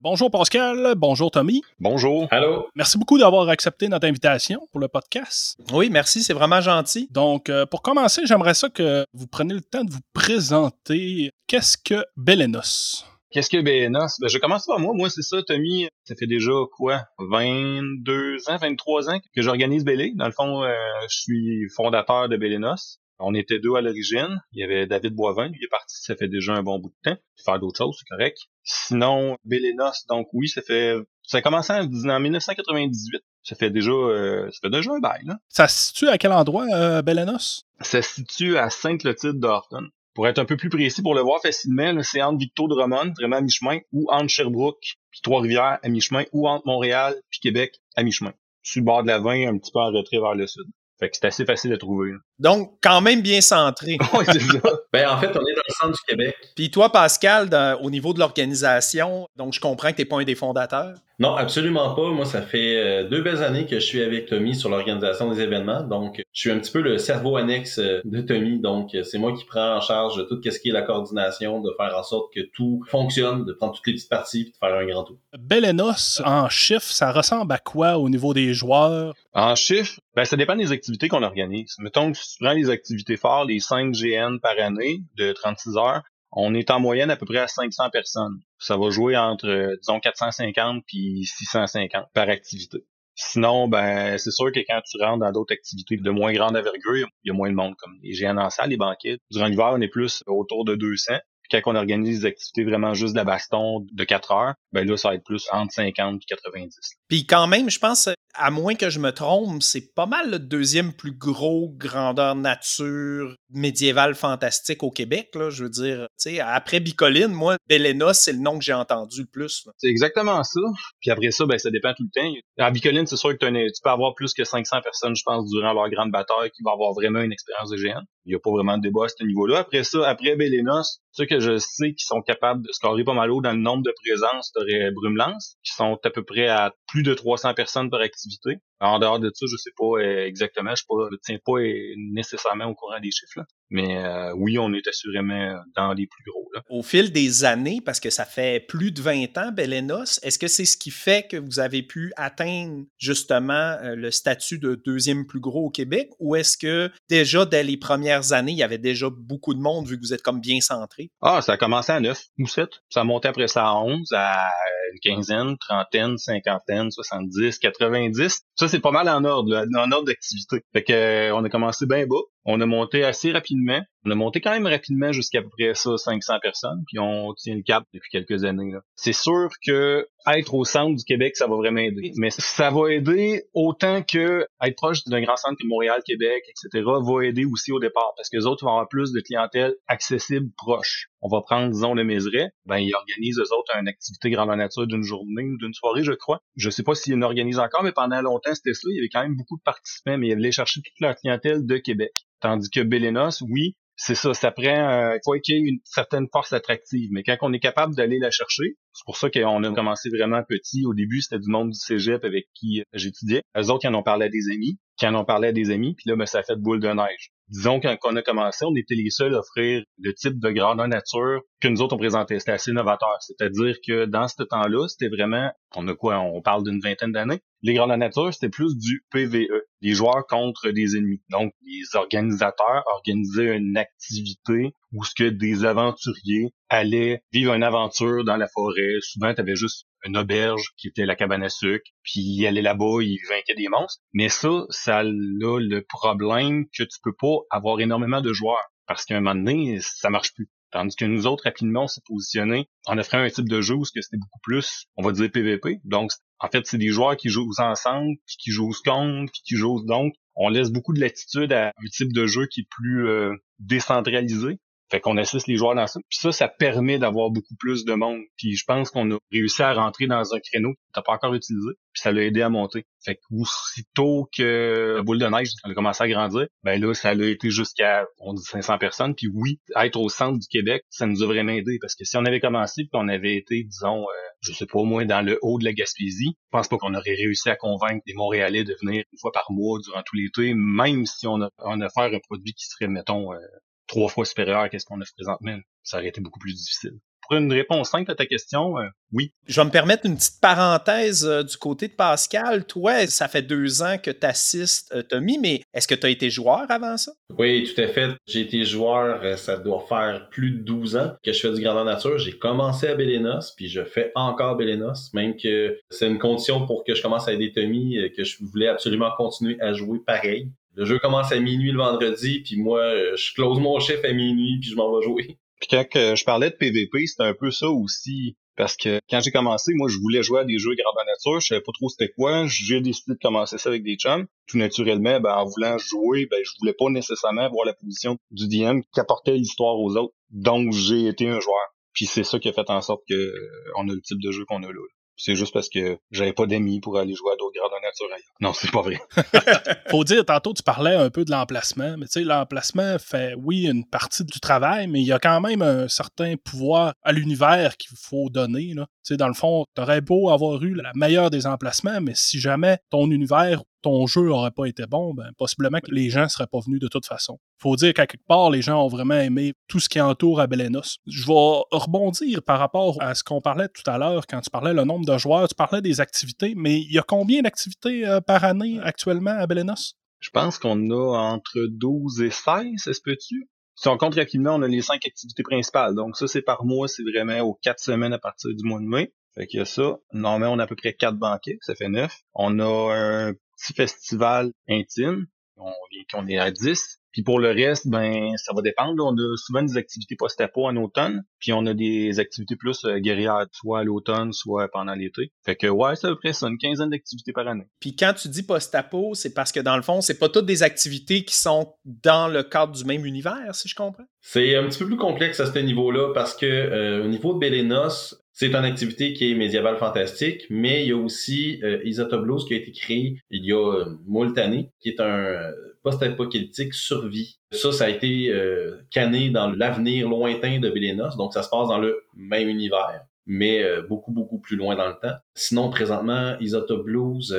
Bonjour 0.00 0.30
Pascal, 0.30 0.94
bonjour 0.96 1.30
Tommy. 1.30 1.60
Bonjour. 1.78 2.26
Allô? 2.30 2.68
Merci 2.74 2.96
beaucoup 2.96 3.18
d'avoir 3.18 3.50
accepté 3.50 3.88
notre 3.88 4.06
invitation 4.06 4.66
pour 4.72 4.80
le 4.80 4.88
podcast. 4.88 5.58
Oui, 5.74 5.90
merci, 5.90 6.22
c'est 6.22 6.32
vraiment 6.32 6.62
gentil. 6.62 7.06
Donc, 7.10 7.50
euh, 7.50 7.66
pour 7.66 7.82
commencer, 7.82 8.22
j'aimerais 8.24 8.54
ça 8.54 8.70
que 8.70 9.04
vous 9.12 9.26
preniez 9.26 9.54
le 9.54 9.60
temps 9.60 9.84
de 9.84 9.92
vous 9.92 10.00
présenter. 10.14 11.32
Qu'est-ce 11.46 11.76
que 11.76 12.02
Belenos? 12.16 13.04
Qu'est-ce 13.34 13.50
que 13.50 13.60
BNS? 13.60 14.20
Ben, 14.20 14.28
je 14.28 14.38
commence 14.38 14.64
par 14.64 14.78
moi. 14.78 14.92
Moi, 14.94 15.10
c'est 15.10 15.22
ça, 15.22 15.42
Tommy. 15.42 15.88
Ça 16.04 16.14
fait 16.14 16.28
déjà 16.28 16.52
quoi? 16.76 17.02
22 17.18 18.48
ans, 18.48 18.56
23 18.58 19.10
ans 19.10 19.18
que 19.34 19.42
j'organise 19.42 19.84
Bélé. 19.84 20.12
Dans 20.14 20.26
le 20.26 20.32
fond, 20.32 20.62
euh, 20.62 20.72
je 21.10 21.16
suis 21.16 21.68
fondateur 21.74 22.28
de 22.28 22.36
Bélénos. 22.36 23.00
On 23.18 23.34
était 23.34 23.58
deux 23.58 23.74
à 23.74 23.80
l'origine. 23.80 24.40
Il 24.52 24.60
y 24.60 24.62
avait 24.62 24.86
David 24.86 25.14
Boivin, 25.14 25.48
lui 25.48 25.58
il 25.60 25.64
est 25.64 25.68
parti, 25.68 25.96
ça 26.00 26.14
fait 26.14 26.28
déjà 26.28 26.52
un 26.52 26.62
bon 26.62 26.78
bout 26.78 26.90
de 26.90 27.10
temps. 27.10 27.18
Faire 27.44 27.58
d'autres 27.58 27.78
choses, 27.78 27.96
c'est 27.98 28.08
correct. 28.08 28.38
Sinon, 28.62 29.36
Bélénos, 29.44 30.06
donc 30.08 30.28
oui, 30.32 30.48
ça 30.48 30.62
fait 30.62 30.94
ça 31.24 31.38
a 31.38 31.42
commencé 31.42 31.72
en, 31.72 31.88
en 32.08 32.20
1998. 32.20 33.20
Ça 33.42 33.56
fait 33.56 33.70
déjà 33.70 33.90
euh, 33.90 34.48
ça 34.52 34.58
fait 34.62 34.70
déjà 34.70 34.92
un 34.92 35.00
bail, 35.00 35.22
là. 35.24 35.38
Ça 35.48 35.66
se 35.66 35.86
situe 35.86 36.08
à 36.08 36.18
quel 36.18 36.32
endroit, 36.32 36.66
euh, 36.72 37.02
Belenos? 37.02 37.64
Ça 37.80 38.00
se 38.00 38.14
situe 38.14 38.56
à 38.56 38.70
Sainte-Clotilde 38.70 39.40
d'Orton. 39.40 39.88
Pour 40.14 40.28
être 40.28 40.38
un 40.38 40.44
peu 40.44 40.56
plus 40.56 40.68
précis, 40.68 41.02
pour 41.02 41.14
le 41.14 41.22
voir 41.22 41.42
facilement, 41.42 42.00
c'est 42.02 42.22
entre 42.22 42.38
Victo 42.38 42.68
de 42.68 42.74
vraiment 42.74 43.36
à 43.36 43.40
mi-chemin, 43.40 43.80
ou 43.92 44.06
entre 44.10 44.28
Sherbrooke, 44.28 44.94
puis 45.10 45.20
Trois-Rivières 45.22 45.78
à 45.82 45.88
mi-chemin, 45.88 46.24
ou 46.32 46.48
entre 46.48 46.66
Montréal 46.66 47.16
puis 47.30 47.40
Québec 47.40 47.74
à 47.96 48.04
mi-chemin. 48.04 48.32
Sur 48.62 48.80
le 48.80 48.84
bord 48.84 49.02
de 49.02 49.08
la 49.08 49.18
20, 49.18 49.48
un 49.48 49.58
petit 49.58 49.72
peu 49.72 49.80
en 49.80 49.90
retrait 49.90 50.20
vers 50.20 50.34
le 50.34 50.46
sud. 50.46 50.64
Fait 51.00 51.10
que 51.10 51.16
c'est 51.16 51.26
assez 51.26 51.44
facile 51.44 51.72
à 51.72 51.78
trouver. 51.78 52.12
là. 52.12 52.18
Donc, 52.38 52.72
quand 52.82 53.00
même 53.00 53.22
bien 53.22 53.40
centré. 53.40 53.96
Ouais, 54.14 54.24
c'est 54.26 54.40
ça. 54.40 54.58
Ben, 54.92 55.08
en 55.08 55.18
fait, 55.18 55.28
on 55.28 55.40
est 55.40 55.54
dans 55.54 55.62
le 55.68 55.74
centre 55.80 55.92
du 55.92 56.00
Québec. 56.06 56.36
Puis 56.56 56.70
toi, 56.70 56.90
Pascal, 56.90 57.48
dans- 57.48 57.80
au 57.80 57.90
niveau 57.90 58.12
de 58.14 58.18
l'organisation, 58.20 59.28
donc 59.36 59.52
je 59.52 59.60
comprends 59.60 59.90
que 59.90 59.96
tu 59.96 60.02
n'es 60.02 60.06
pas 60.06 60.20
un 60.20 60.24
des 60.24 60.34
fondateurs. 60.34 60.94
Non, 61.20 61.36
absolument 61.36 61.94
pas. 61.94 62.10
Moi, 62.10 62.24
ça 62.24 62.42
fait 62.42 62.76
euh, 62.76 63.08
deux 63.08 63.22
belles 63.22 63.42
années 63.44 63.66
que 63.66 63.76
je 63.78 63.84
suis 63.86 64.02
avec 64.02 64.26
Tommy 64.26 64.52
sur 64.56 64.68
l'organisation 64.68 65.30
des 65.30 65.40
événements. 65.42 65.82
Donc, 65.84 66.20
je 66.32 66.40
suis 66.40 66.50
un 66.50 66.58
petit 66.58 66.72
peu 66.72 66.80
le 66.80 66.98
cerveau 66.98 67.36
annexe 67.36 67.78
euh, 67.78 68.00
de 68.04 68.20
Tommy. 68.20 68.58
Donc, 68.58 68.96
euh, 68.96 69.04
c'est 69.04 69.18
moi 69.18 69.32
qui 69.32 69.44
prends 69.44 69.76
en 69.76 69.80
charge 69.80 70.26
tout 70.28 70.40
ce 70.44 70.58
qui 70.58 70.70
est 70.70 70.72
la 70.72 70.82
coordination, 70.82 71.60
de 71.60 71.72
faire 71.78 71.96
en 71.96 72.02
sorte 72.02 72.34
que 72.34 72.40
tout 72.52 72.82
fonctionne, 72.88 73.44
de 73.44 73.52
prendre 73.52 73.74
toutes 73.74 73.86
les 73.86 73.92
petites 73.92 74.08
parties 74.10 74.40
et 74.40 74.44
de 74.50 74.56
faire 74.58 74.76
un 74.76 74.84
grand 74.86 75.04
tout. 75.04 75.16
Belenos, 75.38 76.20
en 76.24 76.48
chiffres, 76.48 76.90
ça 76.90 77.12
ressemble 77.12 77.52
à 77.52 77.58
quoi 77.58 77.96
au 77.98 78.08
niveau 78.08 78.34
des 78.34 78.52
joueurs? 78.52 79.14
En 79.34 79.54
chiffres, 79.54 80.00
ben, 80.16 80.24
ça 80.24 80.36
dépend 80.36 80.56
des 80.56 80.72
activités 80.72 81.08
qu'on 81.08 81.22
organise. 81.22 81.76
Mettons 81.78 82.10
que 82.10 82.18
prends 82.40 82.52
les 82.52 82.70
activités 82.70 83.16
fortes, 83.16 83.48
les 83.48 83.60
5 83.60 83.92
GN 83.92 84.38
par 84.38 84.58
année 84.58 85.02
de 85.16 85.32
36 85.32 85.76
heures, 85.76 86.02
on 86.32 86.54
est 86.54 86.70
en 86.70 86.80
moyenne 86.80 87.10
à 87.10 87.16
peu 87.16 87.26
près 87.26 87.38
à 87.38 87.48
500 87.48 87.90
personnes. 87.90 88.40
Ça 88.58 88.76
va 88.76 88.90
jouer 88.90 89.16
entre, 89.16 89.46
euh, 89.46 89.76
disons, 89.80 90.00
450 90.00 90.84
puis 90.86 91.24
650 91.24 92.06
par 92.12 92.28
activité. 92.28 92.84
Sinon, 93.16 93.68
ben, 93.68 94.18
c'est 94.18 94.32
sûr 94.32 94.50
que 94.50 94.58
quand 94.68 94.80
tu 94.90 95.00
rentres 95.00 95.20
dans 95.20 95.30
d'autres 95.30 95.52
activités 95.52 95.96
de 95.96 96.10
moins 96.10 96.32
grande 96.32 96.56
envergure, 96.56 97.06
il 97.22 97.28
y 97.28 97.30
a 97.30 97.32
moins 97.32 97.48
de 97.48 97.54
monde, 97.54 97.74
comme 97.78 97.92
les 98.02 98.12
GN 98.12 98.38
en 98.38 98.50
salle, 98.50 98.70
les 98.70 98.76
banquets. 98.76 99.18
Durant 99.30 99.46
l'hiver, 99.46 99.70
on 99.72 99.80
est 99.80 99.88
plus 99.88 100.24
autour 100.26 100.64
de 100.64 100.74
200. 100.74 101.14
Puis 101.42 101.60
quand 101.62 101.72
on 101.72 101.76
organise 101.76 102.20
des 102.20 102.26
activités 102.26 102.64
vraiment 102.64 102.94
juste 102.94 103.12
de 103.12 103.18
la 103.18 103.24
baston 103.24 103.86
de 103.92 104.04
4 104.04 104.32
heures, 104.32 104.54
ben 104.72 104.86
là, 104.86 104.96
ça 104.96 105.10
va 105.10 105.14
être 105.14 105.24
plus 105.24 105.46
entre 105.52 105.72
50 105.72 106.22
et 106.22 106.24
90. 106.24 106.76
Puis 107.08 107.26
quand 107.26 107.46
même, 107.46 107.70
je 107.70 107.78
pense, 107.78 108.08
à 108.34 108.50
moins 108.50 108.74
que 108.74 108.90
je 108.90 108.98
me 108.98 109.10
trompe, 109.10 109.62
c'est 109.62 109.94
pas 109.94 110.06
mal 110.06 110.30
le 110.30 110.38
deuxième 110.38 110.92
plus 110.92 111.12
gros 111.12 111.72
grandeur 111.76 112.34
nature 112.34 113.34
médiévale 113.50 114.14
fantastique 114.14 114.82
au 114.82 114.90
Québec. 114.90 115.30
Je 115.50 115.64
veux 115.64 115.70
dire, 115.70 116.06
tu 116.20 116.38
après 116.40 116.80
Bicoline, 116.80 117.32
moi, 117.32 117.56
Belenos, 117.68 118.14
c'est 118.14 118.32
le 118.32 118.40
nom 118.40 118.58
que 118.58 118.64
j'ai 118.64 118.72
entendu 118.72 119.20
le 119.20 119.26
plus. 119.26 119.66
C'est 119.78 119.88
exactement 119.88 120.42
ça. 120.42 120.60
Puis 121.00 121.10
après 121.10 121.30
ça, 121.30 121.46
ben 121.46 121.58
ça 121.58 121.70
dépend 121.70 121.94
tout 121.94 122.04
le 122.04 122.20
temps. 122.20 122.32
À 122.58 122.70
Bicoline, 122.70 123.06
c'est 123.06 123.16
sûr 123.16 123.36
que 123.36 123.44
tu 123.44 123.80
peux 123.82 123.90
avoir 123.90 124.14
plus 124.14 124.34
que 124.34 124.44
500 124.44 124.80
personnes, 124.82 125.14
je 125.14 125.22
pense, 125.24 125.48
durant 125.50 125.72
leur 125.72 125.88
grande 125.90 126.10
bataille 126.10 126.50
qui 126.50 126.62
vont 126.64 126.72
avoir 126.72 126.92
vraiment 126.92 127.20
une 127.20 127.32
expérience 127.32 127.70
de 127.70 127.76
géant. 127.76 128.02
Il 128.26 128.30
n'y 128.30 128.36
a 128.36 128.38
pas 128.38 128.50
vraiment 128.50 128.78
de 128.78 128.82
débat 128.82 129.04
à 129.04 129.08
ce 129.08 129.22
niveau-là. 129.22 129.58
Après 129.58 129.84
ça, 129.84 130.08
après 130.08 130.34
Bélénos, 130.34 131.00
ceux 131.12 131.26
que 131.26 131.40
je 131.40 131.58
sais 131.58 131.92
qui 131.92 132.06
sont 132.06 132.22
capables 132.22 132.62
de 132.62 132.72
scorer 132.72 133.04
pas 133.04 133.12
mal 133.12 133.30
haut 133.30 133.42
dans 133.42 133.52
le 133.52 133.58
nombre 133.58 133.82
de 133.82 133.92
présences, 134.02 134.50
t'aurais 134.52 134.90
Brumelance, 134.92 135.56
qui 135.62 135.74
sont 135.74 135.98
à 136.02 136.10
peu 136.10 136.24
près 136.24 136.48
à 136.48 136.72
plus 136.88 137.02
de 137.02 137.12
300 137.12 137.52
personnes 137.52 137.90
par 137.90 138.00
activité 138.00 138.23
activité 138.26 138.60
en 138.80 138.98
dehors 138.98 139.18
de 139.18 139.30
ça, 139.32 139.46
je 139.50 139.56
sais 139.56 139.70
pas 139.76 139.84
euh, 139.98 140.26
exactement, 140.26 140.74
je, 140.74 140.82
je 141.12 141.16
tiens 141.22 141.38
pas 141.44 141.58
euh, 141.60 141.94
nécessairement 142.12 142.66
au 142.66 142.74
courant 142.74 143.00
des 143.00 143.10
chiffres. 143.10 143.38
là. 143.38 143.44
Mais 143.70 143.96
euh, 143.96 144.32
oui, 144.36 144.58
on 144.58 144.72
est 144.72 144.86
assurément 144.86 145.58
dans 145.74 145.94
les 145.94 146.06
plus 146.06 146.22
gros. 146.30 146.48
Là. 146.54 146.62
Au 146.68 146.82
fil 146.82 147.10
des 147.12 147.44
années, 147.44 147.80
parce 147.84 147.98
que 147.98 148.10
ça 148.10 148.24
fait 148.24 148.60
plus 148.60 148.92
de 148.92 149.00
20 149.00 149.36
ans, 149.38 149.52
Belenos, 149.52 150.20
est-ce 150.22 150.38
que 150.38 150.48
c'est 150.48 150.64
ce 150.64 150.76
qui 150.76 150.90
fait 150.90 151.26
que 151.26 151.36
vous 151.36 151.58
avez 151.58 151.82
pu 151.82 152.12
atteindre 152.16 152.84
justement 152.98 153.76
le 153.82 154.10
statut 154.10 154.58
de 154.58 154.80
deuxième 154.84 155.26
plus 155.26 155.40
gros 155.40 155.66
au 155.66 155.70
Québec? 155.70 156.10
Ou 156.20 156.36
est-ce 156.36 156.56
que 156.56 156.90
déjà 157.08 157.46
dès 157.46 157.64
les 157.64 157.76
premières 157.76 158.32
années, 158.32 158.52
il 158.52 158.58
y 158.58 158.62
avait 158.62 158.78
déjà 158.78 159.08
beaucoup 159.10 159.54
de 159.54 159.60
monde 159.60 159.88
vu 159.88 159.96
que 159.96 160.02
vous 160.02 160.12
êtes 160.12 160.22
comme 160.22 160.40
bien 160.40 160.60
centré? 160.60 161.10
Ah, 161.20 161.40
ça 161.40 161.54
a 161.54 161.56
commencé 161.56 161.90
à 161.90 162.00
9 162.00 162.20
ou 162.38 162.46
7. 162.46 162.68
Ça 162.90 163.00
a 163.00 163.04
monté 163.04 163.28
après 163.28 163.48
ça 163.48 163.66
à 163.66 163.74
11, 163.74 164.12
à 164.12 164.50
une 164.92 165.00
quinzaine, 165.00 165.56
trentaine, 165.58 166.18
cinquantaine, 166.18 166.90
70, 166.90 167.58
90. 167.58 168.42
Ça, 168.64 168.68
c'est 168.68 168.80
pas 168.80 168.92
mal 168.92 169.10
en 169.10 169.22
ordre, 169.26 169.50
là, 169.50 169.66
en 169.84 169.92
ordre 169.92 170.06
d'activité. 170.06 170.64
Fait 170.72 170.82
que, 170.82 170.92
euh, 170.94 171.34
on 171.34 171.44
a 171.44 171.50
commencé 171.50 171.84
bien 171.84 172.06
bas. 172.06 172.16
On 172.44 172.60
a 172.60 172.66
monté 172.66 173.04
assez 173.04 173.32
rapidement. 173.32 173.80
On 174.06 174.10
a 174.10 174.14
monté 174.14 174.42
quand 174.42 174.50
même 174.50 174.66
rapidement 174.66 175.12
jusqu'à 175.12 175.40
peu 175.40 175.48
près 175.48 175.74
ça, 175.74 175.96
500 175.96 176.34
personnes, 176.42 176.82
puis 176.86 176.98
on 176.98 177.32
tient 177.32 177.54
le 177.54 177.62
cap 177.62 177.84
depuis 177.94 178.10
quelques 178.10 178.44
années. 178.44 178.74
C'est 178.96 179.14
sûr 179.14 179.48
que 179.66 180.06
être 180.26 180.54
au 180.54 180.64
centre 180.64 180.96
du 180.96 181.04
Québec, 181.04 181.36
ça 181.36 181.46
va 181.46 181.56
vraiment 181.56 181.80
aider. 181.80 182.12
Mais 182.16 182.30
ça 182.30 182.70
va 182.70 182.92
aider 182.92 183.44
autant 183.54 184.02
que 184.02 184.46
être 184.62 184.76
proche 184.76 185.04
d'un 185.04 185.22
grand 185.22 185.36
centre 185.36 185.56
comme 185.58 185.68
Montréal, 185.68 186.02
Québec, 186.04 186.42
etc., 186.48 186.84
va 186.84 187.24
aider 187.24 187.44
aussi 187.46 187.72
au 187.72 187.80
départ, 187.80 188.12
parce 188.16 188.28
que 188.28 188.36
les 188.36 188.46
autres 188.46 188.64
vont 188.64 188.72
avoir 188.72 188.88
plus 188.88 189.12
de 189.12 189.20
clientèle 189.20 189.74
accessible 189.86 190.50
proche. 190.56 191.08
On 191.22 191.28
va 191.28 191.40
prendre, 191.40 191.70
disons, 191.70 191.94
le 191.94 192.04
Mézeray, 192.04 192.50
ben, 192.66 192.78
ils 192.78 192.94
organisent, 192.94 193.38
eux 193.38 193.54
autres, 193.54 193.74
une 193.74 193.88
activité 193.88 194.28
grandeur 194.28 194.56
nature 194.56 194.86
d'une 194.86 195.02
journée 195.02 195.44
ou 195.44 195.56
d'une 195.56 195.72
soirée, 195.72 196.04
je 196.04 196.12
crois. 196.12 196.40
Je 196.56 196.68
sais 196.68 196.82
pas 196.82 196.94
s'ils 196.94 197.22
organisent 197.22 197.58
encore, 197.58 197.82
mais 197.82 197.92
pendant 197.92 198.20
longtemps, 198.20 198.54
c'était 198.54 198.74
ça. 198.74 198.88
Il 198.90 198.96
y 198.96 198.98
avait 198.98 199.08
quand 199.08 199.22
même 199.22 199.36
beaucoup 199.36 199.56
de 199.56 199.62
participants, 199.62 200.18
mais 200.18 200.28
ils 200.28 200.32
allaient 200.32 200.52
chercher 200.52 200.82
toute 200.82 201.00
leur 201.00 201.16
clientèle 201.16 201.64
de 201.64 201.78
Québec. 201.78 202.12
Tandis 202.44 202.68
que 202.68 202.80
Bélénos, 202.80 203.40
oui, 203.40 203.74
c'est 203.96 204.14
ça, 204.14 204.34
ça 204.34 204.50
prend, 204.50 204.66
euh, 204.66 205.16
qu'il 205.42 205.56
y 205.56 205.58
ait 205.58 205.62
une 205.62 205.78
certaine 205.82 206.26
force 206.30 206.52
attractive. 206.52 207.08
Mais 207.10 207.22
quand 207.22 207.38
on 207.40 207.54
est 207.54 207.58
capable 207.58 207.94
d'aller 207.94 208.18
la 208.18 208.30
chercher, 208.30 208.76
c'est 208.94 209.04
pour 209.04 209.16
ça 209.16 209.28
qu'on 209.28 209.64
a 209.64 209.74
commencé 209.74 210.08
vraiment 210.08 210.42
petit. 210.48 210.86
Au 210.86 210.94
début, 210.94 211.20
c'était 211.20 211.40
du 211.40 211.50
monde 211.50 211.70
du 211.70 211.78
cégep 211.78 212.24
avec 212.24 212.46
qui 212.54 212.82
j'étudiais. 212.92 213.42
Eux 213.58 213.70
autres, 213.70 213.84
ils 213.84 213.88
en 213.88 213.94
ont 213.94 214.04
parlé 214.04 214.26
à 214.26 214.28
des 214.28 214.50
amis. 214.52 214.78
quand 215.00 215.12
on 215.14 215.24
parlait 215.24 215.48
à 215.48 215.52
des 215.52 215.72
amis, 215.72 215.94
puis 215.94 216.08
là, 216.08 216.16
ben, 216.16 216.26
ça 216.26 216.38
a 216.38 216.42
fait 216.44 216.56
boule 216.56 216.80
de 216.80 216.88
neige. 216.88 217.32
Disons, 217.48 217.80
quand 217.80 217.96
on 218.04 218.16
a 218.16 218.22
commencé, 218.22 218.64
on 218.64 218.74
était 218.76 218.94
les 218.94 219.10
seuls 219.10 219.34
à 219.34 219.40
offrir 219.40 219.82
le 219.98 220.14
type 220.14 220.38
de 220.38 220.50
grandeur 220.50 220.88
nature 220.88 221.40
que 221.60 221.68
nous 221.68 221.82
autres 221.82 221.94
on 221.94 221.98
présentait. 221.98 222.38
C'était 222.38 222.52
assez 222.52 222.72
novateur. 222.72 223.16
C'est-à-dire 223.20 223.76
que 223.86 224.06
dans 224.06 224.28
ce 224.28 224.42
temps-là, 224.44 224.86
c'était 224.88 225.08
vraiment, 225.08 225.50
on 225.74 225.86
a 225.88 225.94
quoi, 225.94 226.20
on 226.20 226.40
parle 226.40 226.62
d'une 226.62 226.80
vingtaine 226.80 227.12
d'années. 227.12 227.40
Les 227.62 227.74
grandeurs 227.74 227.98
nature, 227.98 228.32
c'était 228.32 228.48
plus 228.48 228.76
du 228.76 229.04
PVE, 229.10 229.48
des 229.82 229.92
joueurs 229.92 230.26
contre 230.26 230.70
des 230.70 230.96
ennemis. 230.96 231.22
Donc, 231.30 231.52
les 231.62 231.96
organisateurs 231.98 232.84
organisaient 232.86 233.56
une 233.56 233.76
activité 233.76 234.72
où 234.92 235.04
ce 235.04 235.14
que 235.14 235.28
des 235.28 235.64
aventuriers 235.64 236.52
allaient 236.74 237.22
vivre 237.32 237.54
une 237.54 237.62
aventure 237.62 238.24
dans 238.24 238.36
la 238.36 238.48
forêt. 238.48 238.98
Souvent, 239.00 239.34
tu 239.34 239.40
avais 239.40 239.56
juste 239.56 239.86
une 240.04 240.16
auberge 240.16 240.62
qui 240.76 240.88
était 240.88 241.06
la 241.06 241.16
cabane 241.16 241.42
à 241.42 241.48
sucre, 241.48 241.84
puis 242.02 242.20
ils 242.20 242.46
allaient 242.46 242.62
là-bas, 242.62 243.02
ils 243.02 243.20
vainquaient 243.28 243.54
des 243.54 243.68
monstres. 243.68 244.02
Mais 244.12 244.28
ça, 244.28 244.64
ça 244.70 244.98
a 244.98 245.02
le 245.04 245.80
problème 245.80 246.66
que 246.76 246.82
tu 246.82 246.98
peux 247.02 247.14
pas 247.18 247.36
avoir 247.50 247.80
énormément 247.80 248.20
de 248.20 248.32
joueurs, 248.32 248.70
parce 248.86 249.04
qu'à 249.04 249.16
un 249.16 249.20
moment 249.20 249.34
donné, 249.34 249.78
ça 249.80 250.10
marche 250.10 250.34
plus. 250.34 250.48
Tandis 250.74 250.96
que 250.96 251.04
nous 251.04 251.28
autres, 251.28 251.44
rapidement, 251.44 251.84
on 251.84 251.86
s'est 251.86 252.00
positionné 252.04 252.68
en 252.86 252.98
offrant 252.98 253.18
un 253.18 253.30
type 253.30 253.48
de 253.48 253.60
jeu 253.60 253.76
où 253.76 253.84
c'était 253.84 254.16
beaucoup 254.16 254.40
plus, 254.42 254.86
on 254.96 255.04
va 255.04 255.12
dire 255.12 255.30
PVP. 255.30 255.78
Donc, 255.84 256.10
en 256.40 256.48
fait, 256.48 256.66
c'est 256.66 256.78
des 256.78 256.88
joueurs 256.88 257.16
qui 257.16 257.28
jouent 257.28 257.48
ensemble, 257.58 258.16
puis 258.26 258.36
qui 258.40 258.50
jouent 258.50 258.72
contre, 258.84 259.30
puis 259.30 259.42
qui 259.46 259.54
jouent 259.54 259.84
donc. 259.86 260.14
On 260.34 260.48
laisse 260.48 260.72
beaucoup 260.72 260.92
de 260.92 261.00
latitude 261.00 261.52
à 261.52 261.68
un 261.68 261.88
type 261.92 262.12
de 262.12 262.26
jeu 262.26 262.48
qui 262.50 262.62
est 262.62 262.68
plus 262.68 263.06
euh, 263.08 263.32
décentralisé. 263.60 264.58
Fait 264.90 265.00
qu'on 265.00 265.16
assiste 265.16 265.46
les 265.46 265.56
joueurs 265.56 265.74
dans 265.74 265.86
ça. 265.86 265.98
Puis 266.08 266.18
ça, 266.18 266.32
ça 266.32 266.48
permet 266.48 266.98
d'avoir 266.98 267.30
beaucoup 267.30 267.54
plus 267.58 267.84
de 267.84 267.94
monde. 267.94 268.20
Puis 268.36 268.56
je 268.56 268.64
pense 268.66 268.90
qu'on 268.90 269.10
a 269.12 269.18
réussi 269.32 269.62
à 269.62 269.72
rentrer 269.72 270.06
dans 270.06 270.34
un 270.34 270.38
créneau 270.40 270.72
que 270.72 270.78
t'as 270.92 271.02
pas 271.02 271.12
encore 271.12 271.34
utilisé. 271.34 271.70
Puis 271.92 272.02
ça 272.02 272.12
l'a 272.12 272.22
aidé 272.24 272.42
à 272.42 272.48
monter. 272.48 272.84
Fait 273.04 273.16
que 273.16 273.20
aussitôt 273.32 274.28
que 274.36 274.94
la 274.96 275.02
boule 275.02 275.18
de 275.18 275.26
neige 275.26 275.50
a 275.62 275.74
commencé 275.74 276.04
à 276.04 276.08
grandir, 276.08 276.46
ben 276.62 276.80
là, 276.80 276.94
ça 276.94 277.10
a 277.10 277.14
été 277.14 277.50
jusqu'à, 277.50 278.06
on 278.18 278.34
dit 278.34 278.42
500 278.42 278.78
personnes. 278.78 279.14
Puis 279.14 279.28
oui, 279.32 279.58
être 279.76 279.96
au 279.98 280.08
centre 280.08 280.38
du 280.38 280.46
Québec, 280.48 280.82
ça 280.90 281.06
nous 281.06 281.22
a 281.22 281.26
vraiment 281.26 281.52
aidé. 281.52 281.78
Parce 281.80 281.94
que 281.94 282.04
si 282.04 282.16
on 282.16 282.24
avait 282.24 282.40
commencé 282.40 282.82
puis 282.82 282.90
qu'on 282.92 283.08
avait 283.08 283.36
été, 283.36 283.64
disons, 283.64 284.02
euh, 284.02 284.24
je 284.42 284.52
sais 284.52 284.66
pas, 284.66 284.78
au 284.78 284.84
moins 284.84 285.06
dans 285.06 285.22
le 285.22 285.38
haut 285.42 285.58
de 285.58 285.64
la 285.64 285.72
Gaspésie, 285.72 286.34
je 286.36 286.48
pense 286.50 286.68
pas 286.68 286.76
qu'on 286.76 286.94
aurait 286.94 287.14
réussi 287.14 287.48
à 287.48 287.56
convaincre 287.56 288.02
des 288.06 288.14
Montréalais 288.14 288.64
de 288.64 288.76
venir 288.82 289.04
une 289.12 289.18
fois 289.18 289.32
par 289.32 289.46
mois 289.50 289.78
durant 289.82 290.02
tout 290.02 290.16
l'été, 290.16 290.54
même 290.54 291.06
si 291.06 291.26
on 291.26 291.40
a, 291.40 291.50
on 291.58 291.80
a 291.80 291.86
offert 291.86 292.12
un 292.14 292.20
produit 292.28 292.52
qui 292.52 292.66
serait, 292.66 292.88
mettons, 292.88 293.32
euh, 293.32 293.38
trois 293.86 294.08
fois 294.08 294.24
supérieur 294.24 294.60
à 294.60 294.78
ce 294.78 294.84
qu'on 294.84 295.00
a 295.00 295.04
présentement. 295.14 295.58
Ça 295.82 295.98
aurait 295.98 296.08
été 296.08 296.20
beaucoup 296.20 296.38
plus 296.38 296.54
difficile. 296.54 296.98
Pour 297.28 297.38
une 297.38 297.52
réponse 297.52 297.90
simple 297.90 298.10
à 298.10 298.14
ta 298.14 298.26
question, 298.26 298.78
euh, 298.78 298.86
oui. 299.12 299.32
Je 299.46 299.58
vais 299.58 299.64
me 299.64 299.70
permettre 299.70 300.04
une 300.04 300.16
petite 300.16 300.40
parenthèse 300.42 301.24
euh, 301.24 301.42
du 301.42 301.56
côté 301.56 301.88
de 301.88 301.94
Pascal. 301.94 302.66
Toi, 302.66 303.06
ça 303.06 303.28
fait 303.28 303.40
deux 303.40 303.82
ans 303.82 303.96
que 303.96 304.10
tu 304.10 304.26
assistes 304.26 304.92
euh, 304.94 305.02
Tommy, 305.02 305.38
mais 305.38 305.62
est-ce 305.72 305.88
que 305.88 305.94
tu 305.94 306.06
as 306.06 306.10
été 306.10 306.28
joueur 306.28 306.70
avant 306.70 306.98
ça? 306.98 307.12
Oui, 307.38 307.64
tout 307.64 307.80
à 307.80 307.88
fait. 307.88 308.10
J'ai 308.26 308.40
été 308.40 308.64
joueur, 308.64 309.38
ça 309.38 309.56
doit 309.56 309.84
faire 309.88 310.28
plus 310.30 310.50
de 310.50 310.58
12 310.64 310.96
ans 310.96 311.12
que 311.22 311.32
je 311.32 311.40
fais 311.40 311.52
du 311.54 311.62
grandeur 311.62 311.86
nature. 311.86 312.18
J'ai 312.18 312.36
commencé 312.36 312.88
à 312.88 312.94
Bélénos, 312.94 313.54
puis 313.56 313.68
je 313.68 313.84
fais 313.84 314.12
encore 314.14 314.56
Bélénos, 314.56 315.12
même 315.14 315.34
que 315.36 315.78
c'est 315.90 316.06
une 316.06 316.18
condition 316.18 316.66
pour 316.66 316.84
que 316.84 316.94
je 316.94 317.00
commence 317.00 317.26
à 317.26 317.32
aider 317.32 317.52
Tommy, 317.52 317.96
que 318.14 318.22
je 318.22 318.36
voulais 318.44 318.68
absolument 318.68 319.10
continuer 319.16 319.58
à 319.60 319.72
jouer 319.72 319.98
pareil. 320.06 320.50
Le 320.74 320.84
jeu 320.84 320.98
commence 320.98 321.30
à 321.32 321.38
minuit 321.38 321.70
le 321.70 321.78
vendredi, 321.78 322.40
puis 322.40 322.56
moi, 322.56 322.80
euh, 322.80 323.16
je 323.16 323.32
close 323.34 323.60
mon 323.60 323.78
chef 323.80 324.04
à 324.04 324.12
minuit, 324.12 324.58
puis 324.60 324.70
je 324.70 324.76
m'en 324.76 324.96
vais 324.96 325.04
jouer. 325.04 325.38
Puis 325.60 325.68
quand 325.70 326.14
je 326.14 326.24
parlais 326.24 326.50
de 326.50 326.56
PVP, 326.56 327.06
c'était 327.06 327.22
un 327.22 327.32
peu 327.32 327.50
ça 327.50 327.68
aussi. 327.68 328.36
Parce 328.56 328.76
que 328.76 329.00
quand 329.10 329.20
j'ai 329.20 329.30
commencé, 329.30 329.72
moi, 329.74 329.88
je 329.88 329.98
voulais 329.98 330.22
jouer 330.22 330.40
à 330.40 330.44
des 330.44 330.58
jeux 330.58 330.74
grandeur 330.74 331.04
nature. 331.06 331.40
Je 331.40 331.46
savais 331.46 331.60
pas 331.60 331.72
trop 331.72 331.88
c'était 331.88 332.12
quoi. 332.12 332.46
J'ai 332.46 332.80
décidé 332.80 333.14
de 333.14 333.18
commencer 333.20 333.58
ça 333.58 333.68
avec 333.68 333.82
des 333.82 333.96
chums. 333.96 334.26
Tout 334.46 334.58
naturellement, 334.58 335.20
ben, 335.20 335.34
en 335.34 335.44
voulant 335.44 335.78
jouer, 335.78 336.26
ben, 336.30 336.40
je 336.44 336.50
voulais 336.60 336.74
pas 336.74 336.88
nécessairement 336.90 337.42
avoir 337.42 337.66
la 337.66 337.74
position 337.74 338.16
du 338.30 338.46
DM 338.48 338.80
qui 338.92 339.00
apportait 339.00 339.36
l'histoire 339.36 339.76
aux 339.78 339.96
autres. 339.96 340.14
Donc, 340.30 340.72
j'ai 340.72 341.06
été 341.06 341.28
un 341.28 341.40
joueur. 341.40 341.62
Puis 341.94 342.06
c'est 342.06 342.24
ça 342.24 342.38
qui 342.38 342.48
a 342.48 342.52
fait 342.52 342.68
en 342.70 342.80
sorte 342.80 343.02
que 343.08 343.14
euh, 343.14 343.78
a 343.78 343.82
le 343.84 344.00
type 344.00 344.20
de 344.20 344.30
jeu 344.30 344.44
qu'on 344.44 344.62
a 344.62 344.68
là. 344.68 344.80
C'est 345.16 345.36
juste 345.36 345.52
parce 345.52 345.68
que 345.68 345.98
j'avais 346.10 346.32
pas 346.32 346.46
d'amis 346.46 346.80
pour 346.80 346.98
aller 346.98 347.14
jouer 347.14 347.32
à 347.32 347.36
d'autres 347.36 347.54
grandeurs 347.58 347.80
nature 347.82 348.06
ailleurs. 348.06 348.34
Non, 348.40 348.52
c'est 348.52 348.70
pas 348.70 348.82
vrai. 348.82 349.00
Faut 349.90 350.04
dire, 350.04 350.24
tantôt, 350.24 350.52
tu 350.52 350.62
parlais 350.62 350.94
un 350.94 351.10
peu 351.10 351.24
de 351.24 351.30
l'emplacement, 351.30 351.96
mais 351.96 352.06
tu 352.06 352.12
sais, 352.12 352.24
l'emplacement 352.24 352.98
fait, 352.98 353.34
oui, 353.38 353.66
une 353.66 353.86
partie 353.86 354.24
du 354.24 354.40
travail, 354.40 354.86
mais 354.88 355.00
il 355.00 355.06
y 355.06 355.12
a 355.12 355.18
quand 355.18 355.40
même 355.40 355.62
un 355.62 355.88
certain 355.88 356.34
pouvoir 356.36 356.94
à 357.02 357.12
l'univers 357.12 357.76
qu'il 357.76 357.96
faut 357.96 358.28
donner. 358.28 358.74
Là. 358.74 358.86
Tu 359.04 359.14
sais, 359.14 359.16
dans 359.16 359.28
le 359.28 359.34
fond, 359.34 359.64
t'aurais 359.74 360.00
beau 360.00 360.30
avoir 360.30 360.62
eu 360.62 360.74
la 360.74 360.92
meilleure 360.94 361.30
des 361.30 361.46
emplacements, 361.46 362.00
mais 362.00 362.14
si 362.14 362.40
jamais 362.40 362.78
ton 362.90 363.10
univers 363.10 363.62
ton 363.84 364.06
jeu 364.06 364.30
aurait 364.30 364.50
pas 364.50 364.64
été 364.64 364.86
bon, 364.86 365.12
ben, 365.12 365.30
possiblement 365.36 365.78
que 365.78 365.92
les 365.92 366.08
gens 366.08 366.26
seraient 366.26 366.46
pas 366.46 366.60
venus 366.60 366.80
de 366.80 366.88
toute 366.88 367.04
façon. 367.04 367.38
Faut 367.58 367.76
dire 367.76 367.92
qu'à 367.92 368.06
quelque 368.06 368.26
part, 368.26 368.48
les 368.48 368.62
gens 368.62 368.82
ont 368.82 368.88
vraiment 368.88 369.18
aimé 369.18 369.52
tout 369.68 369.78
ce 369.78 369.90
qui 369.90 370.00
entoure 370.00 370.40
à 370.40 370.46
Belenos. 370.46 370.98
Je 371.06 371.26
vais 371.26 371.62
rebondir 371.70 372.42
par 372.42 372.58
rapport 372.58 372.96
à 373.00 373.14
ce 373.14 373.22
qu'on 373.22 373.42
parlait 373.42 373.68
tout 373.68 373.88
à 373.88 373.98
l'heure 373.98 374.26
quand 374.26 374.40
tu 374.40 374.48
parlais 374.48 374.72
le 374.72 374.84
nombre 374.84 375.04
de 375.04 375.18
joueurs, 375.18 375.46
tu 375.48 375.54
parlais 375.54 375.82
des 375.82 376.00
activités, 376.00 376.54
mais 376.56 376.80
il 376.80 376.92
y 376.92 376.98
a 376.98 377.02
combien 377.02 377.42
d'activités 377.42 378.06
euh, 378.06 378.22
par 378.22 378.44
année 378.44 378.80
actuellement 378.82 379.36
à 379.38 379.46
Belenos? 379.46 379.96
Je 380.20 380.30
pense 380.30 380.58
qu'on 380.58 380.90
a 380.90 381.18
entre 381.18 381.58
12 381.68 382.22
et 382.22 382.30
16, 382.30 382.88
est-ce 382.88 383.00
que 383.00 383.14
tu 383.14 383.50
si 383.76 383.88
on 383.88 383.98
compte 383.98 384.14
rapidement, 384.14 384.54
on 384.54 384.62
a 384.62 384.68
les 384.68 384.82
cinq 384.82 385.04
activités 385.04 385.42
principales. 385.42 385.96
Donc 385.96 386.16
ça, 386.16 386.28
c'est 386.28 386.42
par 386.42 386.64
mois, 386.64 386.86
c'est 386.86 387.02
vraiment 387.02 387.40
aux 387.40 387.54
quatre 387.54 387.80
semaines 387.80 388.12
à 388.12 388.20
partir 388.20 388.54
du 388.54 388.62
mois 388.62 388.78
de 388.78 388.84
mai. 388.84 389.12
Fait 389.36 389.46
qu'il 389.46 389.58
y 389.58 389.62
a 389.62 389.64
ça. 389.64 389.98
Normalement, 390.12 390.54
on 390.54 390.58
a 390.58 390.64
à 390.64 390.66
peu 390.66 390.76
près 390.76 390.94
quatre 390.94 391.16
banquets, 391.16 391.58
ça 391.60 391.74
fait 391.74 391.88
neuf. 391.88 392.20
On 392.34 392.58
a 392.60 392.94
un 392.94 393.32
petit 393.32 393.72
festival 393.74 394.52
intime. 394.68 395.26
On, 395.56 395.72
qu'on 396.12 396.26
est 396.26 396.38
à 396.38 396.50
10. 396.50 397.00
Puis 397.12 397.22
pour 397.22 397.38
le 397.38 397.50
reste, 397.50 397.86
ben 397.86 398.32
ça 398.36 398.52
va 398.54 398.60
dépendre. 398.60 399.04
On 399.06 399.14
a 399.16 399.36
souvent 399.36 399.62
des 399.62 399.76
activités 399.76 400.16
post-apo 400.16 400.66
en 400.66 400.74
automne, 400.74 401.22
puis 401.38 401.52
on 401.52 401.64
a 401.64 401.72
des 401.72 402.18
activités 402.18 402.56
plus 402.56 402.84
euh, 402.84 402.98
guerrières, 402.98 403.46
soit 403.52 403.80
à 403.80 403.84
l'automne, 403.84 404.32
soit 404.32 404.68
pendant 404.72 404.94
l'été. 404.94 405.30
Fait 405.44 405.54
que 405.54 405.68
ouais, 405.68 405.94
c'est 405.94 406.08
à 406.08 406.10
peu 406.10 406.16
près 406.16 406.32
ça, 406.32 406.48
une 406.48 406.58
quinzaine 406.58 406.90
d'activités 406.90 407.32
par 407.32 407.46
année. 407.46 407.66
Puis 407.78 407.94
quand 407.94 408.14
tu 408.14 408.28
dis 408.28 408.42
post-apo, 408.42 409.14
c'est 409.14 409.32
parce 409.32 409.52
que 409.52 409.60
dans 409.60 409.76
le 409.76 409.82
fond, 409.82 410.00
c'est 410.00 410.18
pas 410.18 410.28
toutes 410.28 410.46
des 410.46 410.64
activités 410.64 411.24
qui 411.24 411.36
sont 411.36 411.76
dans 411.84 412.26
le 412.26 412.42
cadre 412.42 412.72
du 412.72 412.84
même 412.84 413.06
univers, 413.06 413.54
si 413.54 413.68
je 413.68 413.76
comprends? 413.76 414.06
C'est 414.20 414.56
un 414.56 414.66
petit 414.66 414.80
peu 414.80 414.86
plus 414.86 414.96
complexe 414.96 415.38
à 415.38 415.46
ce 415.46 415.58
niveau-là 415.60 416.12
parce 416.14 416.34
que 416.34 416.46
euh, 416.46 417.04
au 417.04 417.08
niveau 417.08 417.34
de 417.34 417.38
Bélénos, 417.38 418.16
c'est 418.34 418.48
une 418.48 418.64
activité 418.64 419.12
qui 419.12 419.30
est 419.30 419.34
médiévale 419.36 419.76
fantastique, 419.76 420.46
mais 420.50 420.82
il 420.82 420.88
y 420.88 420.92
a 420.92 420.96
aussi 420.96 421.60
euh, 421.62 421.78
Blues 422.20 422.44
qui 422.44 422.54
a 422.54 422.56
été 422.56 422.72
créé 422.72 423.16
il 423.30 423.44
y 423.44 423.52
a 423.52 423.86
euh, 423.86 424.40
années, 424.40 424.70
qui 424.80 424.88
est 424.88 425.00
un 425.00 425.18
euh, 425.18 425.52
post-apocalyptique 425.84 426.74
survie. 426.74 427.38
Ça, 427.52 427.70
ça 427.70 427.84
a 427.84 427.88
été 427.88 428.30
euh, 428.30 428.80
canné 428.90 429.30
dans 429.30 429.50
l'avenir 429.50 430.08
lointain 430.08 430.58
de 430.58 430.68
Bélénos, 430.68 431.16
donc 431.16 431.32
ça 431.32 431.44
se 431.44 431.48
passe 431.48 431.68
dans 431.68 431.78
le 431.78 432.02
même 432.16 432.48
univers, 432.48 433.02
mais 433.24 433.62
euh, 433.62 433.82
beaucoup, 433.82 434.10
beaucoup 434.10 434.40
plus 434.40 434.56
loin 434.56 434.74
dans 434.74 434.88
le 434.88 434.94
temps. 435.00 435.14
Sinon, 435.34 435.70
présentement, 435.70 436.36
Isotope 436.40 436.84
Blues, 436.84 437.36